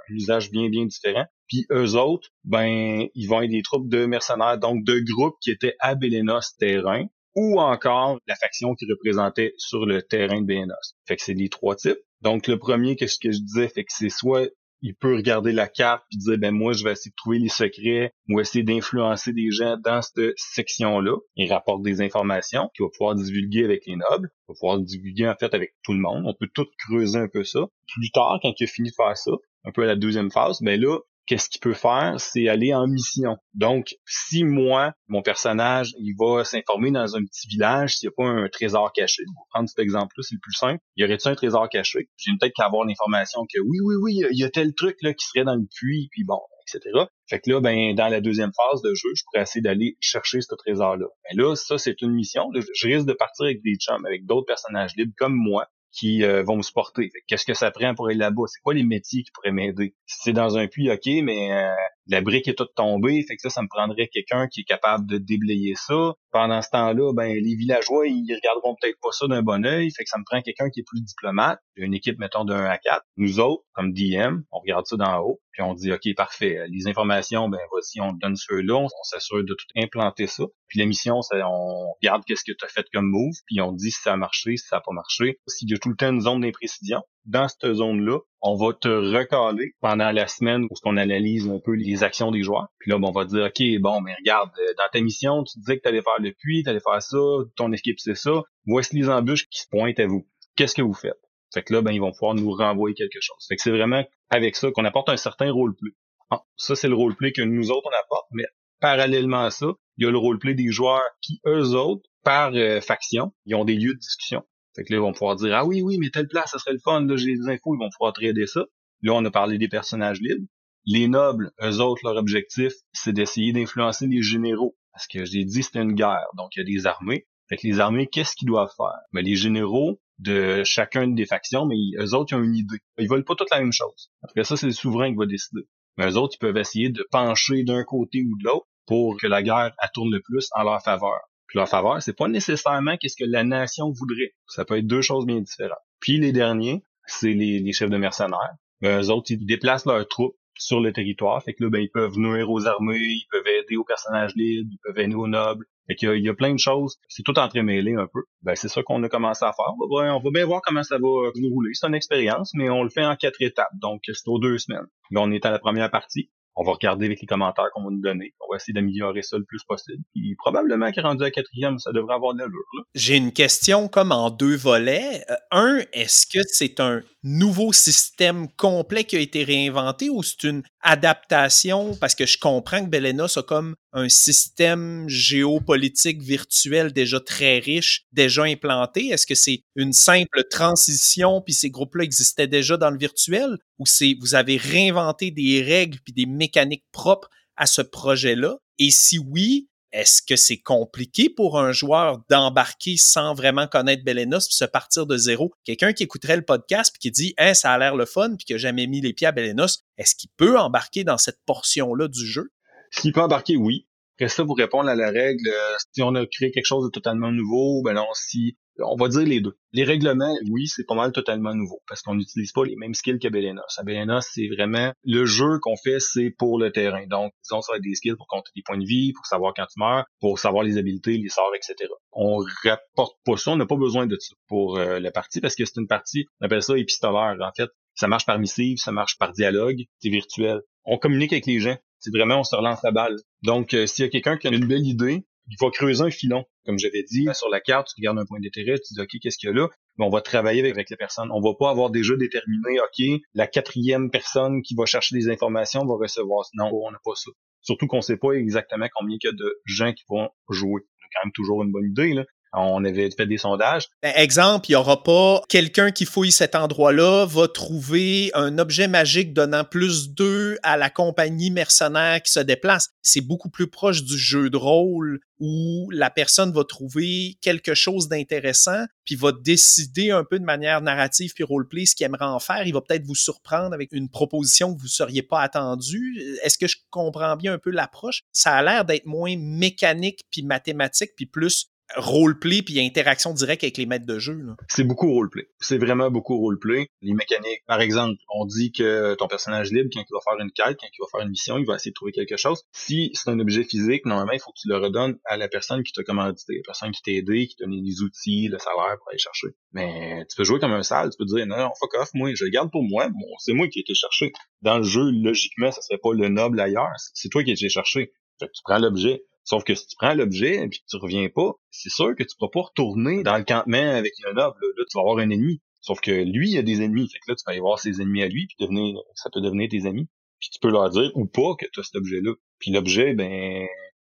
Un 0.09 0.13
usage 0.13 0.51
bien, 0.51 0.69
bien 0.69 0.85
différent. 0.85 1.25
Puis 1.47 1.65
eux 1.71 1.95
autres, 1.95 2.29
ben, 2.43 3.05
ils 3.13 3.27
vont 3.27 3.41
être 3.41 3.51
des 3.51 3.61
troupes 3.61 3.87
de 3.87 4.05
mercenaires, 4.05 4.57
donc 4.57 4.83
de 4.83 4.99
groupes 4.99 5.35
qui 5.41 5.51
étaient 5.51 5.75
à 5.79 5.95
Bélénos 5.95 6.55
terrain, 6.57 7.05
ou 7.35 7.59
encore 7.59 8.19
la 8.27 8.35
faction 8.35 8.75
qui 8.75 8.85
représentait 8.89 9.53
sur 9.57 9.85
le 9.85 10.01
terrain 10.01 10.41
de 10.41 10.45
Bélénos. 10.45 10.95
Fait 11.07 11.15
que 11.15 11.21
c'est 11.23 11.33
les 11.33 11.49
trois 11.49 11.75
types. 11.75 11.99
Donc, 12.21 12.47
le 12.47 12.57
premier, 12.57 12.95
qu'est-ce 12.95 13.19
que 13.19 13.31
je 13.31 13.39
disais, 13.39 13.67
fait 13.67 13.83
que 13.83 13.91
c'est 13.93 14.09
soit 14.09 14.49
il 14.83 14.95
peut 14.95 15.15
regarder 15.15 15.53
la 15.53 15.69
carte 15.69 16.03
puis 16.09 16.19
dire 16.19 16.37
ben 16.37 16.51
moi 16.51 16.73
je 16.73 16.83
vais 16.83 16.91
essayer 16.91 17.09
de 17.09 17.15
trouver 17.15 17.39
les 17.39 17.47
secrets 17.47 18.11
ou 18.27 18.41
essayer 18.41 18.65
d'influencer 18.65 19.31
des 19.31 19.49
gens 19.49 19.77
dans 19.77 20.01
cette 20.01 20.33
section-là. 20.35 21.15
Il 21.37 21.51
rapporte 21.51 21.83
des 21.83 22.01
informations 22.01 22.69
qu'il 22.75 22.83
va 22.83 22.89
pouvoir 22.89 23.15
divulguer 23.15 23.63
avec 23.63 23.85
les 23.87 23.95
nobles, 23.95 24.29
il 24.29 24.45
va 24.49 24.53
pouvoir 24.59 24.79
divulguer 24.79 25.29
en 25.29 25.35
fait 25.35 25.53
avec 25.53 25.73
tout 25.83 25.93
le 25.93 25.99
monde. 25.99 26.23
On 26.25 26.33
peut 26.33 26.49
tout 26.53 26.67
creuser 26.77 27.17
un 27.17 27.29
peu 27.29 27.45
ça. 27.45 27.61
Plus 27.93 28.11
tard, 28.11 28.39
quand 28.41 28.51
il 28.59 28.63
a 28.65 28.67
fini 28.67 28.89
de 28.89 28.95
faire 28.95 29.17
ça, 29.17 29.31
un 29.63 29.71
peu 29.71 29.83
à 29.83 29.85
la 29.85 29.95
deuxième 29.95 30.31
phase, 30.31 30.61
ben 30.61 30.79
là, 30.79 30.99
qu'est-ce 31.25 31.49
qu'il 31.49 31.61
peut 31.61 31.73
faire, 31.73 32.15
c'est 32.17 32.47
aller 32.47 32.73
en 32.73 32.87
mission. 32.87 33.37
Donc, 33.53 33.95
si 34.05 34.43
moi, 34.43 34.93
mon 35.07 35.21
personnage, 35.21 35.93
il 35.97 36.13
va 36.17 36.43
s'informer 36.43 36.91
dans 36.91 37.15
un 37.15 37.23
petit 37.23 37.47
village 37.47 37.97
s'il 37.97 38.09
n'y 38.09 38.13
a 38.13 38.15
pas 38.17 38.29
un 38.29 38.49
trésor 38.49 38.91
caché, 38.93 39.23
pour 39.35 39.47
prendre 39.51 39.69
cet 39.69 39.79
exemple-là, 39.79 40.23
c'est 40.23 40.35
le 40.35 40.41
plus 40.41 40.53
simple, 40.53 40.79
y 40.97 41.03
aurait-il 41.03 41.29
un 41.29 41.35
trésor 41.35 41.69
caché? 41.69 42.09
J'ai 42.17 42.31
peut-être 42.39 42.53
qu'à 42.55 42.65
avoir 42.65 42.85
l'information 42.85 43.41
que 43.43 43.59
oui, 43.59 43.77
oui, 43.83 43.95
oui, 44.01 44.27
il 44.31 44.39
y 44.39 44.43
a 44.43 44.49
tel 44.49 44.73
truc 44.73 44.97
là 45.01 45.13
qui 45.13 45.25
serait 45.25 45.45
dans 45.45 45.55
le 45.55 45.65
puits, 45.75 46.09
puis 46.11 46.23
bon, 46.23 46.39
etc. 46.67 47.05
Fait 47.29 47.39
que 47.39 47.49
là, 47.49 47.61
ben, 47.61 47.95
dans 47.95 48.09
la 48.09 48.21
deuxième 48.21 48.51
phase 48.55 48.81
de 48.81 48.93
jeu, 48.93 49.09
je 49.15 49.23
pourrais 49.25 49.43
essayer 49.43 49.61
d'aller 49.61 49.97
chercher 49.99 50.41
ce 50.41 50.53
trésor-là. 50.55 51.05
Mais 51.25 51.41
là, 51.41 51.55
ça, 51.55 51.77
c'est 51.77 52.01
une 52.01 52.13
mission. 52.13 52.49
Je 52.53 52.87
risque 52.87 53.07
de 53.07 53.13
partir 53.13 53.45
avec 53.45 53.61
des 53.63 53.75
chums, 53.75 54.05
avec 54.05 54.25
d'autres 54.25 54.45
personnages 54.45 54.95
libres 54.95 55.13
comme 55.17 55.35
moi, 55.35 55.67
qui 55.93 56.23
euh, 56.23 56.43
vont 56.43 56.57
me 56.57 56.63
supporter. 56.63 57.11
Qu'est-ce 57.27 57.45
que 57.45 57.53
ça 57.53 57.71
prend 57.71 57.93
pour 57.95 58.07
aller 58.07 58.17
là-bas? 58.17 58.43
C'est 58.47 58.59
quoi 58.61 58.73
les 58.73 58.83
métiers 58.83 59.23
qui 59.23 59.31
pourraient 59.31 59.51
m'aider? 59.51 59.95
Si 60.05 60.17
c'est 60.23 60.33
dans 60.33 60.57
un 60.57 60.67
puits, 60.67 60.91
OK, 60.91 61.05
mais 61.05 61.53
euh, 61.53 61.71
la 62.07 62.21
brique 62.21 62.47
est 62.47 62.55
toute 62.55 62.73
tombée, 62.75 63.23
fait 63.27 63.35
que 63.35 63.41
ça, 63.41 63.49
ça 63.49 63.61
me 63.61 63.67
prendrait 63.67 64.07
quelqu'un 64.07 64.47
qui 64.47 64.61
est 64.61 64.65
capable 64.65 65.07
de 65.07 65.17
déblayer 65.17 65.73
ça. 65.75 66.13
Pendant 66.31 66.61
ce 66.61 66.69
temps-là, 66.71 67.13
ben 67.13 67.33
les 67.33 67.55
villageois, 67.55 68.07
ils 68.07 68.33
regarderont 68.35 68.75
peut-être 68.79 68.97
pas 69.01 69.11
ça 69.11 69.27
d'un 69.27 69.41
bon 69.41 69.65
œil, 69.65 69.91
fait 69.91 70.03
que 70.03 70.09
ça 70.09 70.17
me 70.17 70.23
prend 70.25 70.41
quelqu'un 70.41 70.69
qui 70.69 70.81
est 70.81 70.85
plus 70.85 71.01
diplomate. 71.01 71.59
Une 71.75 71.93
équipe, 71.93 72.19
mettons, 72.19 72.43
de 72.43 72.53
1 72.53 72.65
à 72.65 72.77
4. 72.77 73.03
Nous 73.17 73.39
autres, 73.39 73.63
comme 73.73 73.93
DM, 73.93 74.41
on 74.51 74.59
regarde 74.59 74.85
ça 74.85 74.97
d'en 74.97 75.19
haut, 75.21 75.39
puis 75.51 75.61
on 75.61 75.73
dit, 75.73 75.91
OK, 75.91 76.01
parfait, 76.15 76.65
les 76.69 76.87
informations, 76.87 77.47
ben 77.49 77.59
voici, 77.71 78.01
on 78.01 78.11
donne 78.13 78.35
ceux-là, 78.35 78.75
on, 78.75 79.03
s'assure 79.03 79.43
de 79.43 79.53
tout 79.53 79.65
implanter 79.75 80.27
ça. 80.27 80.43
Puis 80.67 80.79
la 80.79 80.85
mission, 80.85 81.19
on 81.31 81.93
regarde 82.01 82.23
qu'est-ce 82.25 82.43
que 82.43 82.55
tu 82.57 82.65
as 82.65 82.69
fait 82.69 82.85
comme 82.93 83.07
move, 83.07 83.35
puis 83.45 83.61
on 83.61 83.71
dit 83.71 83.91
si 83.91 84.01
ça 84.01 84.13
a 84.13 84.17
marché, 84.17 84.57
si 84.57 84.67
ça 84.67 84.77
a 84.77 84.81
pas 84.81 84.93
marché. 84.93 85.39
S'il 85.47 85.69
y 85.69 85.73
a 85.73 85.77
tout 85.77 85.89
le 85.89 85.95
temps 85.95 86.09
une 86.09 86.21
zone 86.21 86.41
d'imprécision, 86.41 87.01
dans 87.25 87.47
cette 87.47 87.73
zone-là, 87.73 88.19
on 88.41 88.55
va 88.55 88.73
te 88.73 88.87
recaler 88.87 89.73
pendant 89.79 90.11
la 90.11 90.27
semaine 90.27 90.65
où 90.65 90.75
on 90.83 90.97
analyse 90.97 91.47
un 91.47 91.59
peu 91.59 91.73
les 91.73 92.03
actions 92.03 92.31
des 92.31 92.43
joueurs. 92.43 92.67
Puis 92.79 92.91
là, 92.91 92.97
ben, 92.99 93.07
on 93.07 93.11
va 93.11 93.25
dire, 93.25 93.45
OK, 93.45 93.81
bon, 93.81 94.01
mais 94.01 94.13
regarde, 94.15 94.51
euh, 94.59 94.73
dans 94.77 94.89
ta 94.91 94.99
mission, 95.01 95.43
tu 95.43 95.59
disais 95.59 95.77
que 95.77 95.83
tu 95.83 95.87
allais 95.87 96.01
faire 96.01 96.19
le 96.19 96.33
puits, 96.33 96.63
tu 96.63 96.69
allais 96.69 96.79
faire 96.79 97.01
ça, 97.01 97.17
ton 97.55 97.71
équipe 97.71 97.99
c'est 97.99 98.15
ça. 98.15 98.43
Voici 98.65 98.95
les 98.95 99.09
embûches 99.09 99.47
qui 99.49 99.61
se 99.61 99.67
pointent 99.69 99.99
à 99.99 100.07
vous. 100.07 100.27
Qu'est-ce 100.55 100.75
que 100.75 100.81
vous 100.81 100.93
faites? 100.93 101.19
Fait 101.53 101.63
que 101.63 101.73
là, 101.73 101.81
ben, 101.81 101.91
ils 101.91 102.01
vont 102.01 102.11
pouvoir 102.11 102.33
nous 102.33 102.51
renvoyer 102.51 102.95
quelque 102.95 103.19
chose. 103.21 103.45
Fait 103.47 103.55
que 103.55 103.61
c'est 103.61 103.71
vraiment 103.71 104.03
avec 104.29 104.55
ça 104.55 104.71
qu'on 104.71 104.85
apporte 104.85 105.09
un 105.09 105.17
certain 105.17 105.51
roleplay. 105.51 105.91
Ah, 106.29 106.41
ça, 106.57 106.75
c'est 106.75 106.87
le 106.87 106.95
roleplay 106.95 107.31
que 107.31 107.41
nous 107.41 107.69
autres, 107.71 107.87
on 107.87 108.03
apporte, 108.03 108.27
mais 108.31 108.45
parallèlement 108.79 109.45
à 109.45 109.51
ça, 109.51 109.67
il 109.97 110.05
y 110.05 110.07
a 110.07 110.11
le 110.11 110.17
roleplay 110.17 110.55
des 110.55 110.71
joueurs 110.71 111.03
qui, 111.21 111.39
eux 111.45 111.75
autres, 111.75 112.09
par 112.23 112.53
euh, 112.55 112.81
faction, 112.81 113.33
ils 113.45 113.55
ont 113.55 113.65
des 113.65 113.75
lieux 113.75 113.93
de 113.93 113.99
discussion. 113.99 114.43
Fait 114.75 114.83
que 114.83 114.91
là, 114.91 114.97
ils 114.97 115.01
vont 115.01 115.13
pouvoir 115.13 115.35
dire, 115.35 115.55
ah 115.55 115.65
oui, 115.65 115.81
oui, 115.81 115.97
mais 115.99 116.09
telle 116.09 116.27
place, 116.27 116.51
ça 116.51 116.57
serait 116.57 116.73
le 116.73 116.79
fun, 116.79 117.05
là, 117.05 117.15
j'ai 117.15 117.35
des 117.35 117.47
infos, 117.47 117.75
ils 117.75 117.79
vont 117.79 117.89
pouvoir 117.89 118.13
trader 118.13 118.47
ça. 118.47 118.65
Là, 119.01 119.13
on 119.13 119.23
a 119.25 119.31
parlé 119.31 119.57
des 119.57 119.67
personnages 119.67 120.19
libres. 120.21 120.47
Les 120.85 121.07
nobles, 121.07 121.51
eux 121.61 121.79
autres, 121.79 122.01
leur 122.03 122.17
objectif, 122.17 122.73
c'est 122.91 123.13
d'essayer 123.13 123.53
d'influencer 123.53 124.07
les 124.07 124.21
généraux. 124.21 124.75
Parce 124.93 125.07
que 125.07 125.25
j'ai 125.25 125.43
dit, 125.45 125.63
c'était 125.63 125.81
une 125.81 125.93
guerre. 125.93 126.27
Donc, 126.37 126.55
il 126.55 126.59
y 126.59 126.61
a 126.61 126.65
des 126.65 126.87
armées. 126.87 127.27
Fait 127.49 127.57
que 127.57 127.67
les 127.67 127.79
armées, 127.79 128.07
qu'est-ce 128.07 128.35
qu'ils 128.35 128.47
doivent 128.47 128.73
faire? 128.75 128.99
Mais 129.11 129.21
ben, 129.21 129.29
les 129.29 129.35
généraux 129.35 129.99
de 130.19 130.63
chacune 130.63 131.15
des 131.15 131.25
factions, 131.25 131.65
mais 131.65 131.75
eux 131.99 132.13
autres, 132.13 132.33
ils 132.33 132.35
ont 132.35 132.43
une 132.43 132.55
idée. 132.55 132.79
Ils 132.97 133.09
veulent 133.09 133.25
pas 133.25 133.35
toutes 133.35 133.49
la 133.51 133.59
même 133.59 133.73
chose. 133.73 134.11
Après 134.21 134.43
ça, 134.43 134.55
c'est 134.55 134.67
le 134.67 134.73
souverain 134.73 135.11
qui 135.11 135.17
va 135.17 135.25
décider. 135.25 135.63
Mais 135.97 136.09
eux 136.09 136.17
autres, 136.17 136.35
ils 136.35 136.39
peuvent 136.39 136.57
essayer 136.57 136.89
de 136.89 137.05
pencher 137.11 137.63
d'un 137.63 137.83
côté 137.83 138.23
ou 138.23 138.37
de 138.37 138.45
l'autre 138.45 138.67
pour 138.85 139.17
que 139.19 139.27
la 139.27 139.43
guerre 139.43 139.73
tourne 139.93 140.11
le 140.11 140.21
plus 140.21 140.49
en 140.55 140.63
leur 140.63 140.81
faveur 140.81 141.19
leur 141.53 141.69
faveur, 141.69 142.01
c'est 142.01 142.17
pas 142.17 142.27
nécessairement 142.27 142.97
qu'est-ce 142.97 143.15
que 143.15 143.29
la 143.29 143.43
nation 143.43 143.91
voudrait. 143.91 144.33
Ça 144.47 144.65
peut 144.65 144.77
être 144.77 144.87
deux 144.87 145.01
choses 145.01 145.25
bien 145.25 145.41
différentes. 145.41 145.77
Puis 145.99 146.17
les 146.17 146.31
derniers, 146.31 146.83
c'est 147.05 147.33
les, 147.33 147.71
chefs 147.73 147.89
de 147.89 147.97
mercenaires. 147.97 148.55
Ben, 148.81 149.01
eux 149.01 149.09
autres, 149.09 149.31
ils 149.31 149.45
déplacent 149.45 149.85
leurs 149.85 150.07
troupes 150.07 150.35
sur 150.55 150.79
le 150.79 150.93
territoire. 150.93 151.41
Fait 151.43 151.53
que 151.53 151.63
là, 151.63 151.69
ben, 151.69 151.79
ils 151.79 151.89
peuvent 151.89 152.17
nuire 152.17 152.49
aux 152.49 152.67
armées, 152.67 152.97
ils 152.97 153.27
peuvent 153.31 153.47
aider 153.47 153.75
aux 153.77 153.83
personnages 153.83 154.33
libres, 154.35 154.69
ils 154.71 154.79
peuvent 154.83 154.99
aider 154.99 155.15
aux 155.15 155.27
nobles. 155.27 155.65
Fait 155.87 155.95
qu'il 155.95 156.15
y, 156.15 156.21
y 156.21 156.29
a 156.29 156.33
plein 156.33 156.53
de 156.53 156.59
choses. 156.59 156.97
C'est 157.09 157.23
tout 157.23 157.37
entremêlé 157.37 157.95
un 157.95 158.07
peu. 158.11 158.23
Ben, 158.41 158.55
c'est 158.55 158.69
ça 158.69 158.83
qu'on 158.83 159.01
a 159.03 159.09
commencé 159.09 159.43
à 159.45 159.53
faire. 159.53 159.73
on 159.79 160.19
va 160.19 160.29
bien 160.31 160.45
voir 160.45 160.61
comment 160.61 160.83
ça 160.83 160.97
va 160.97 161.31
nous 161.35 161.49
rouler. 161.49 161.71
C'est 161.73 161.87
une 161.87 161.95
expérience, 161.95 162.51
mais 162.53 162.69
on 162.69 162.83
le 162.83 162.89
fait 162.89 163.05
en 163.05 163.15
quatre 163.15 163.41
étapes. 163.41 163.71
Donc, 163.81 164.01
c'est 164.05 164.27
aux 164.27 164.39
deux 164.39 164.57
semaines. 164.57 164.87
Là, 165.11 165.21
on 165.21 165.31
est 165.31 165.45
à 165.45 165.51
la 165.51 165.59
première 165.59 165.91
partie 165.91 166.29
on 166.55 166.63
va 166.63 166.73
regarder 166.73 167.05
avec 167.05 167.21
les 167.21 167.27
commentaires 167.27 167.69
qu'on 167.73 167.83
va 167.83 167.89
nous 167.89 168.01
donner. 168.01 168.33
On 168.39 168.51
va 168.51 168.57
essayer 168.57 168.73
d'améliorer 168.73 169.21
ça 169.21 169.37
le 169.37 169.43
plus 169.43 169.63
possible. 169.63 170.03
Puis 170.13 170.35
probablement 170.35 170.91
qu'à 170.91 171.01
rendu 171.01 171.23
à 171.23 171.31
quatrième, 171.31 171.79
ça 171.79 171.91
devrait 171.91 172.15
avoir 172.15 172.33
de 172.33 172.39
l'allure. 172.39 172.63
J'ai 172.95 173.17
une 173.17 173.31
question 173.31 173.87
comme 173.87 174.11
en 174.11 174.29
deux 174.29 174.55
volets. 174.55 175.23
Euh, 175.29 175.35
un, 175.51 175.79
est-ce 175.93 176.27
que 176.27 176.43
c'est 176.47 176.79
un 176.79 177.01
nouveau 177.23 177.73
système 177.73 178.47
complet 178.53 179.03
qui 179.03 179.15
a 179.15 179.19
été 179.19 179.43
réinventé 179.43 180.09
ou 180.09 180.23
c'est 180.23 180.43
une 180.43 180.63
adaptation? 180.81 181.95
Parce 181.95 182.15
que 182.15 182.25
je 182.25 182.37
comprends 182.37 182.83
que 182.83 182.89
Belenos 182.89 183.37
a 183.37 183.43
comme 183.43 183.75
un 183.93 184.09
système 184.09 185.07
géopolitique 185.07 186.21
virtuel 186.21 186.93
déjà 186.93 187.19
très 187.19 187.59
riche, 187.59 188.05
déjà 188.11 188.43
implanté. 188.43 189.07
Est-ce 189.07 189.27
que 189.27 189.35
c'est 189.35 189.61
une 189.75 189.93
simple 189.93 190.43
transition 190.49 191.41
puis 191.41 191.53
ces 191.53 191.69
groupes-là 191.69 192.03
existaient 192.03 192.47
déjà 192.47 192.77
dans 192.77 192.89
le 192.89 192.97
virtuel 192.97 193.57
ou 193.79 193.85
c'est 193.85 194.15
vous 194.19 194.35
avez 194.35 194.57
réinventé 194.57 195.31
des 195.31 195.61
règles 195.61 195.99
puis 196.03 196.13
des 196.13 196.25
mécaniques 196.25 196.85
propres 196.91 197.29
à 197.55 197.65
ce 197.65 197.81
projet-là? 197.81 198.57
Et 198.79 198.89
si 198.89 199.19
oui, 199.19 199.67
est-ce 199.93 200.21
que 200.21 200.35
c'est 200.35 200.57
compliqué 200.57 201.29
pour 201.29 201.59
un 201.59 201.71
joueur 201.71 202.19
d'embarquer 202.29 202.97
sans 202.97 203.35
vraiment 203.35 203.67
connaître 203.67 204.03
Belenos 204.03 204.47
puis 204.47 204.55
se 204.55 204.65
partir 204.65 205.05
de 205.05 205.15
zéro? 205.17 205.53
Quelqu'un 205.63 205.93
qui 205.93 206.03
écouterait 206.03 206.35
le 206.35 206.41
podcast 206.41 206.91
puis 206.91 206.99
qui 206.99 207.11
dit 207.11 207.33
hein, 207.37 207.53
ça 207.53 207.71
a 207.71 207.77
l'air 207.77 207.95
le 207.95 208.05
fun 208.05 208.35
puis 208.35 208.45
qui 208.45 208.53
n'a 208.53 208.57
jamais 208.57 208.87
mis 208.87 209.01
les 209.01 209.13
pieds 209.13 209.27
à 209.27 209.31
Belenos, 209.31 209.83
est-ce 209.97 210.15
qu'il 210.15 210.31
peut 210.35 210.59
embarquer 210.59 211.03
dans 211.03 211.19
cette 211.19 211.39
portion-là 211.45 212.07
du 212.07 212.25
jeu? 212.25 212.51
S'il 212.91 213.13
peut 213.13 213.21
embarquer, 213.21 213.55
oui. 213.55 213.87
Reste 214.19 214.37
ça 214.37 214.45
pour 214.45 214.57
répondre 214.57 214.89
à 214.89 214.95
la 214.95 215.09
règle, 215.09 215.47
euh, 215.47 215.75
si 215.93 216.01
on 216.01 216.13
a 216.15 216.25
créé 216.25 216.51
quelque 216.51 216.65
chose 216.65 216.85
de 216.85 216.89
totalement 216.89 217.31
nouveau, 217.31 217.81
ben 217.83 217.93
non, 217.93 218.07
si 218.13 218.57
on 218.79 218.95
va 218.95 219.07
dire 219.07 219.21
les 219.21 219.41
deux. 219.41 219.55
Les 219.71 219.83
règlements, 219.83 220.35
oui, 220.49 220.67
c'est 220.67 220.85
pas 220.85 220.95
mal 220.95 221.11
totalement 221.11 221.53
nouveau 221.53 221.81
parce 221.87 222.01
qu'on 222.01 222.15
n'utilise 222.15 222.51
pas 222.51 222.63
les 222.63 222.75
mêmes 222.75 222.93
skills 222.93 223.19
que 223.19 223.27
Belenos. 223.27 223.77
À 223.77 223.83
Belenos, 223.83 224.25
c'est 224.31 224.47
vraiment 224.47 224.91
le 225.03 225.25
jeu 225.25 225.59
qu'on 225.61 225.75
fait, 225.75 225.99
c'est 225.99 226.29
pour 226.31 226.59
le 226.59 226.71
terrain. 226.71 227.05
Donc, 227.07 227.33
disons, 227.43 227.61
ça 227.61 227.73
va 227.73 227.77
être 227.77 227.83
des 227.83 227.95
skills 227.95 228.15
pour 228.15 228.27
compter 228.27 228.51
des 228.55 228.61
points 228.63 228.77
de 228.77 228.85
vie, 228.85 229.13
pour 229.13 229.25
savoir 229.25 229.53
quand 229.55 229.65
tu 229.65 229.79
meurs, 229.79 230.05
pour 230.19 230.39
savoir 230.39 230.63
les 230.63 230.77
habiletés, 230.77 231.17
les 231.17 231.29
sorts, 231.29 231.53
etc. 231.55 231.89
On 232.11 232.43
rapporte 232.63 233.17
pas 233.25 233.37
ça, 233.37 233.51
on 233.51 233.57
n'a 233.57 233.65
pas 233.65 233.75
besoin 233.75 234.05
de 234.07 234.17
ça 234.19 234.35
pour 234.47 234.77
euh, 234.77 234.99
la 234.99 235.11
partie 235.11 235.41
parce 235.41 235.55
que 235.55 235.65
c'est 235.65 235.79
une 235.79 235.87
partie, 235.87 236.25
on 236.41 236.45
appelle 236.45 236.63
ça 236.63 236.77
épistolaire. 236.77 237.35
En 237.41 237.51
fait, 237.55 237.69
ça 237.95 238.07
marche 238.07 238.25
par 238.25 238.39
missive, 238.39 238.77
ça 238.77 238.91
marche 238.91 239.17
par 239.17 239.33
dialogue, 239.33 239.83
c'est 239.99 240.09
virtuel. 240.09 240.61
On 240.85 240.97
communique 240.97 241.31
avec 241.31 241.45
les 241.45 241.59
gens. 241.59 241.77
C'est 241.99 242.11
vraiment, 242.11 242.39
on 242.39 242.43
se 242.43 242.55
relance 242.55 242.83
la 242.83 242.91
balle. 242.91 243.15
Donc, 243.43 243.73
euh, 243.73 243.85
s'il 243.85 244.03
y 244.03 244.07
a 244.07 244.11
quelqu'un 244.11 244.37
qui 244.37 244.47
a 244.47 244.51
une 244.51 244.65
belle 244.65 244.85
idée, 244.85 245.25
il 245.47 245.57
va 245.59 245.69
creuser 245.71 246.01
un 246.03 246.09
filon. 246.09 246.45
Comme 246.65 246.79
j'avais 246.79 247.03
dit, 247.03 247.27
sur 247.33 247.49
la 247.49 247.59
carte, 247.59 247.87
tu 247.87 248.01
regardes 248.01 248.19
un 248.19 248.25
point 248.25 248.39
d'intérêt, 248.39 248.79
tu 248.79 248.93
dis, 248.93 249.01
OK, 249.01 249.09
qu'est-ce 249.21 249.37
qu'il 249.37 249.49
y 249.49 249.51
a 249.51 249.55
là? 249.55 249.67
Mais 249.97 250.05
on 250.05 250.09
va 250.09 250.21
travailler 250.21 250.61
avec, 250.61 250.73
avec 250.73 250.89
les 250.89 250.95
personnes. 250.95 251.29
On 251.31 251.41
va 251.41 251.53
pas 251.59 251.69
avoir 251.69 251.89
déjà 251.89 252.15
déterminé, 252.15 252.79
OK, 252.79 253.21
la 253.33 253.47
quatrième 253.47 254.09
personne 254.09 254.61
qui 254.61 254.75
va 254.75 254.85
chercher 254.85 255.15
des 255.15 255.29
informations 255.29 255.85
va 255.85 255.95
recevoir. 255.95 256.45
Non, 256.53 256.71
on 256.73 256.91
n'a 256.91 256.99
pas 257.03 257.15
ça. 257.15 257.31
Surtout 257.61 257.87
qu'on 257.87 258.01
sait 258.01 258.17
pas 258.17 258.31
exactement 258.31 258.87
combien 258.93 259.17
il 259.21 259.25
y 259.25 259.29
a 259.29 259.33
de 259.33 259.61
gens 259.65 259.93
qui 259.93 260.03
vont 260.09 260.29
jouer. 260.49 260.81
C'est 260.99 261.07
quand 261.13 261.25
même 261.25 261.33
toujours 261.33 261.63
une 261.63 261.71
bonne 261.71 261.89
idée, 261.89 262.13
là. 262.13 262.25
On 262.53 262.83
avait 262.85 263.09
fait 263.11 263.25
des 263.25 263.37
sondages. 263.37 263.87
Ben, 264.01 264.13
exemple, 264.15 264.69
il 264.69 264.73
n'y 264.73 264.75
aura 264.75 265.03
pas 265.03 265.41
quelqu'un 265.49 265.91
qui 265.91 266.05
fouille 266.05 266.31
cet 266.31 266.55
endroit-là 266.55 267.25
va 267.25 267.47
trouver 267.47 268.31
un 268.33 268.57
objet 268.57 268.87
magique 268.87 269.33
donnant 269.33 269.63
plus 269.63 270.09
d'eux 270.09 270.57
à 270.63 270.77
la 270.77 270.89
compagnie 270.89 271.51
mercenaire 271.51 272.21
qui 272.21 272.31
se 272.31 272.39
déplace. 272.39 272.89
C'est 273.01 273.21
beaucoup 273.21 273.49
plus 273.49 273.67
proche 273.67 274.03
du 274.03 274.17
jeu 274.17 274.49
de 274.49 274.57
rôle 274.57 275.19
où 275.39 275.89
la 275.91 276.09
personne 276.09 276.53
va 276.53 276.63
trouver 276.63 277.37
quelque 277.41 277.73
chose 277.73 278.07
d'intéressant 278.07 278.85
puis 279.03 279.15
va 279.15 279.31
décider 279.31 280.11
un 280.11 280.23
peu 280.23 280.39
de 280.39 280.45
manière 280.45 280.81
narrative 280.81 281.33
puis 281.33 281.43
roleplay 281.43 281.85
ce 281.85 281.95
qu'il 281.95 282.05
aimerait 282.05 282.25
en 282.25 282.39
faire. 282.39 282.65
Il 282.65 282.73
va 282.73 282.81
peut-être 282.81 283.05
vous 283.05 283.15
surprendre 283.15 283.73
avec 283.73 283.91
une 283.91 284.09
proposition 284.09 284.73
que 284.73 284.79
vous 284.79 284.85
ne 284.85 284.89
seriez 284.89 285.23
pas 285.23 285.41
attendu. 285.41 286.17
Est-ce 286.43 286.57
que 286.57 286.67
je 286.67 286.77
comprends 286.91 287.35
bien 287.35 287.53
un 287.53 287.57
peu 287.57 287.71
l'approche? 287.71 288.21
Ça 288.31 288.53
a 288.53 288.63
l'air 288.63 288.85
d'être 288.85 289.05
moins 289.05 289.35
mécanique 289.37 290.21
puis 290.31 290.43
mathématique 290.43 291.11
puis 291.15 291.25
plus 291.25 291.72
roleplay 291.95 292.61
puis 292.61 292.79
interaction 292.79 293.33
directe 293.33 293.63
avec 293.63 293.77
les 293.77 293.85
maîtres 293.85 294.05
de 294.05 294.19
jeu. 294.19 294.39
C'est 294.67 294.83
beaucoup 294.83 295.11
roleplay. 295.11 295.47
C'est 295.59 295.77
vraiment 295.77 296.09
beaucoup 296.11 296.37
roleplay. 296.37 296.87
Les 297.01 297.13
mécaniques, 297.13 297.63
par 297.67 297.81
exemple, 297.81 298.19
on 298.33 298.45
dit 298.45 298.71
que 298.71 299.15
ton 299.15 299.27
personnage 299.27 299.71
libre, 299.71 299.89
quand 299.93 300.01
il 300.01 300.13
va 300.13 300.19
faire 300.23 300.39
une 300.39 300.51
quête, 300.51 300.77
quand 300.79 300.87
il 300.87 301.01
va 301.01 301.07
faire 301.11 301.21
une 301.21 301.31
mission, 301.31 301.57
il 301.57 301.65
va 301.65 301.75
essayer 301.75 301.91
de 301.91 301.95
trouver 301.95 302.11
quelque 302.11 302.37
chose. 302.37 302.63
Si 302.71 303.11
c'est 303.13 303.29
un 303.29 303.39
objet 303.39 303.63
physique, 303.63 304.05
normalement, 304.05 304.33
il 304.33 304.39
faut 304.39 304.51
que 304.51 304.59
tu 304.61 304.67
le 304.67 304.77
redonnes 304.77 305.17
à 305.25 305.37
la 305.37 305.47
personne 305.47 305.83
qui 305.83 305.91
t'a 305.93 306.03
commandité, 306.03 306.55
la 306.55 306.63
personne 306.65 306.91
qui 306.91 307.01
t'a 307.01 307.11
aidé, 307.11 307.47
qui 307.47 307.55
t'a 307.55 307.65
donné 307.65 307.81
les 307.81 308.01
outils, 308.01 308.47
le 308.47 308.57
salaire 308.57 308.97
pour 308.97 309.09
aller 309.09 309.19
chercher. 309.19 309.47
Mais 309.71 310.25
tu 310.29 310.35
peux 310.35 310.43
jouer 310.43 310.59
comme 310.59 310.73
un 310.73 310.83
sale, 310.83 311.09
tu 311.11 311.17
peux 311.17 311.25
dire 311.25 311.45
non, 311.45 311.69
fuck 311.79 311.93
off, 311.95 312.09
moi, 312.13 312.31
je 312.33 312.45
le 312.45 312.51
garde 312.51 312.71
pour 312.71 312.83
moi, 312.83 313.09
bon, 313.09 313.27
c'est 313.39 313.53
moi 313.53 313.67
qui 313.67 313.79
ai 313.79 313.81
été 313.81 313.93
cherché. 313.93 314.31
Dans 314.61 314.77
le 314.77 314.83
jeu, 314.83 315.11
logiquement, 315.11 315.71
ça 315.71 315.81
serait 315.81 315.99
pas 316.01 316.13
le 316.13 316.29
noble 316.29 316.59
ailleurs, 316.59 316.91
c'est 317.13 317.29
toi 317.29 317.43
qui 317.43 317.51
as 317.51 317.53
été 317.53 317.69
cherché. 317.69 318.11
Fait 318.39 318.47
que 318.47 318.51
tu 318.51 318.61
prends 318.63 318.79
l'objet, 318.79 319.23
Sauf 319.43 319.63
que 319.63 319.75
si 319.75 319.87
tu 319.87 319.95
prends 319.97 320.13
l'objet 320.13 320.63
et 320.63 320.69
que 320.69 320.75
tu 320.89 320.97
reviens 320.97 321.27
pas, 321.33 321.51
c'est 321.69 321.89
sûr 321.89 322.15
que 322.17 322.23
tu 322.23 322.35
pourras 322.37 322.51
pas 322.53 322.61
retourner 322.61 323.23
dans 323.23 323.37
le 323.37 323.43
campement 323.43 323.95
avec 323.95 324.13
le 324.25 324.33
noble. 324.33 324.57
Là, 324.77 324.83
tu 324.89 324.97
vas 324.97 325.01
avoir 325.01 325.17
un 325.17 325.29
ennemi. 325.29 325.61
Sauf 325.81 325.99
que 325.99 326.11
lui, 326.11 326.51
il 326.51 326.57
a 326.57 326.61
des 326.61 326.81
ennemis. 326.81 327.09
Fait 327.09 327.19
que 327.19 327.31
là, 327.31 327.35
tu 327.35 327.43
vas 327.45 327.51
aller 327.51 327.59
voir 327.59 327.77
ses 327.77 328.01
ennemis 328.01 328.23
à 328.23 328.27
lui, 328.27 328.47
puis 328.47 328.55
devenir, 328.59 328.95
ça 329.15 329.29
peut 329.33 329.41
devenir 329.41 329.67
tes 329.69 329.85
amis. 329.85 330.07
Puis 330.39 330.49
tu 330.49 330.59
peux 330.59 330.71
leur 330.71 330.89
dire 330.89 331.11
ou 331.15 331.25
pas 331.25 331.55
que 331.59 331.65
tu 331.71 331.79
as 331.79 331.83
cet 331.83 331.95
objet-là. 331.95 332.33
Puis 332.59 332.71
l'objet, 332.71 333.13
ben. 333.13 333.67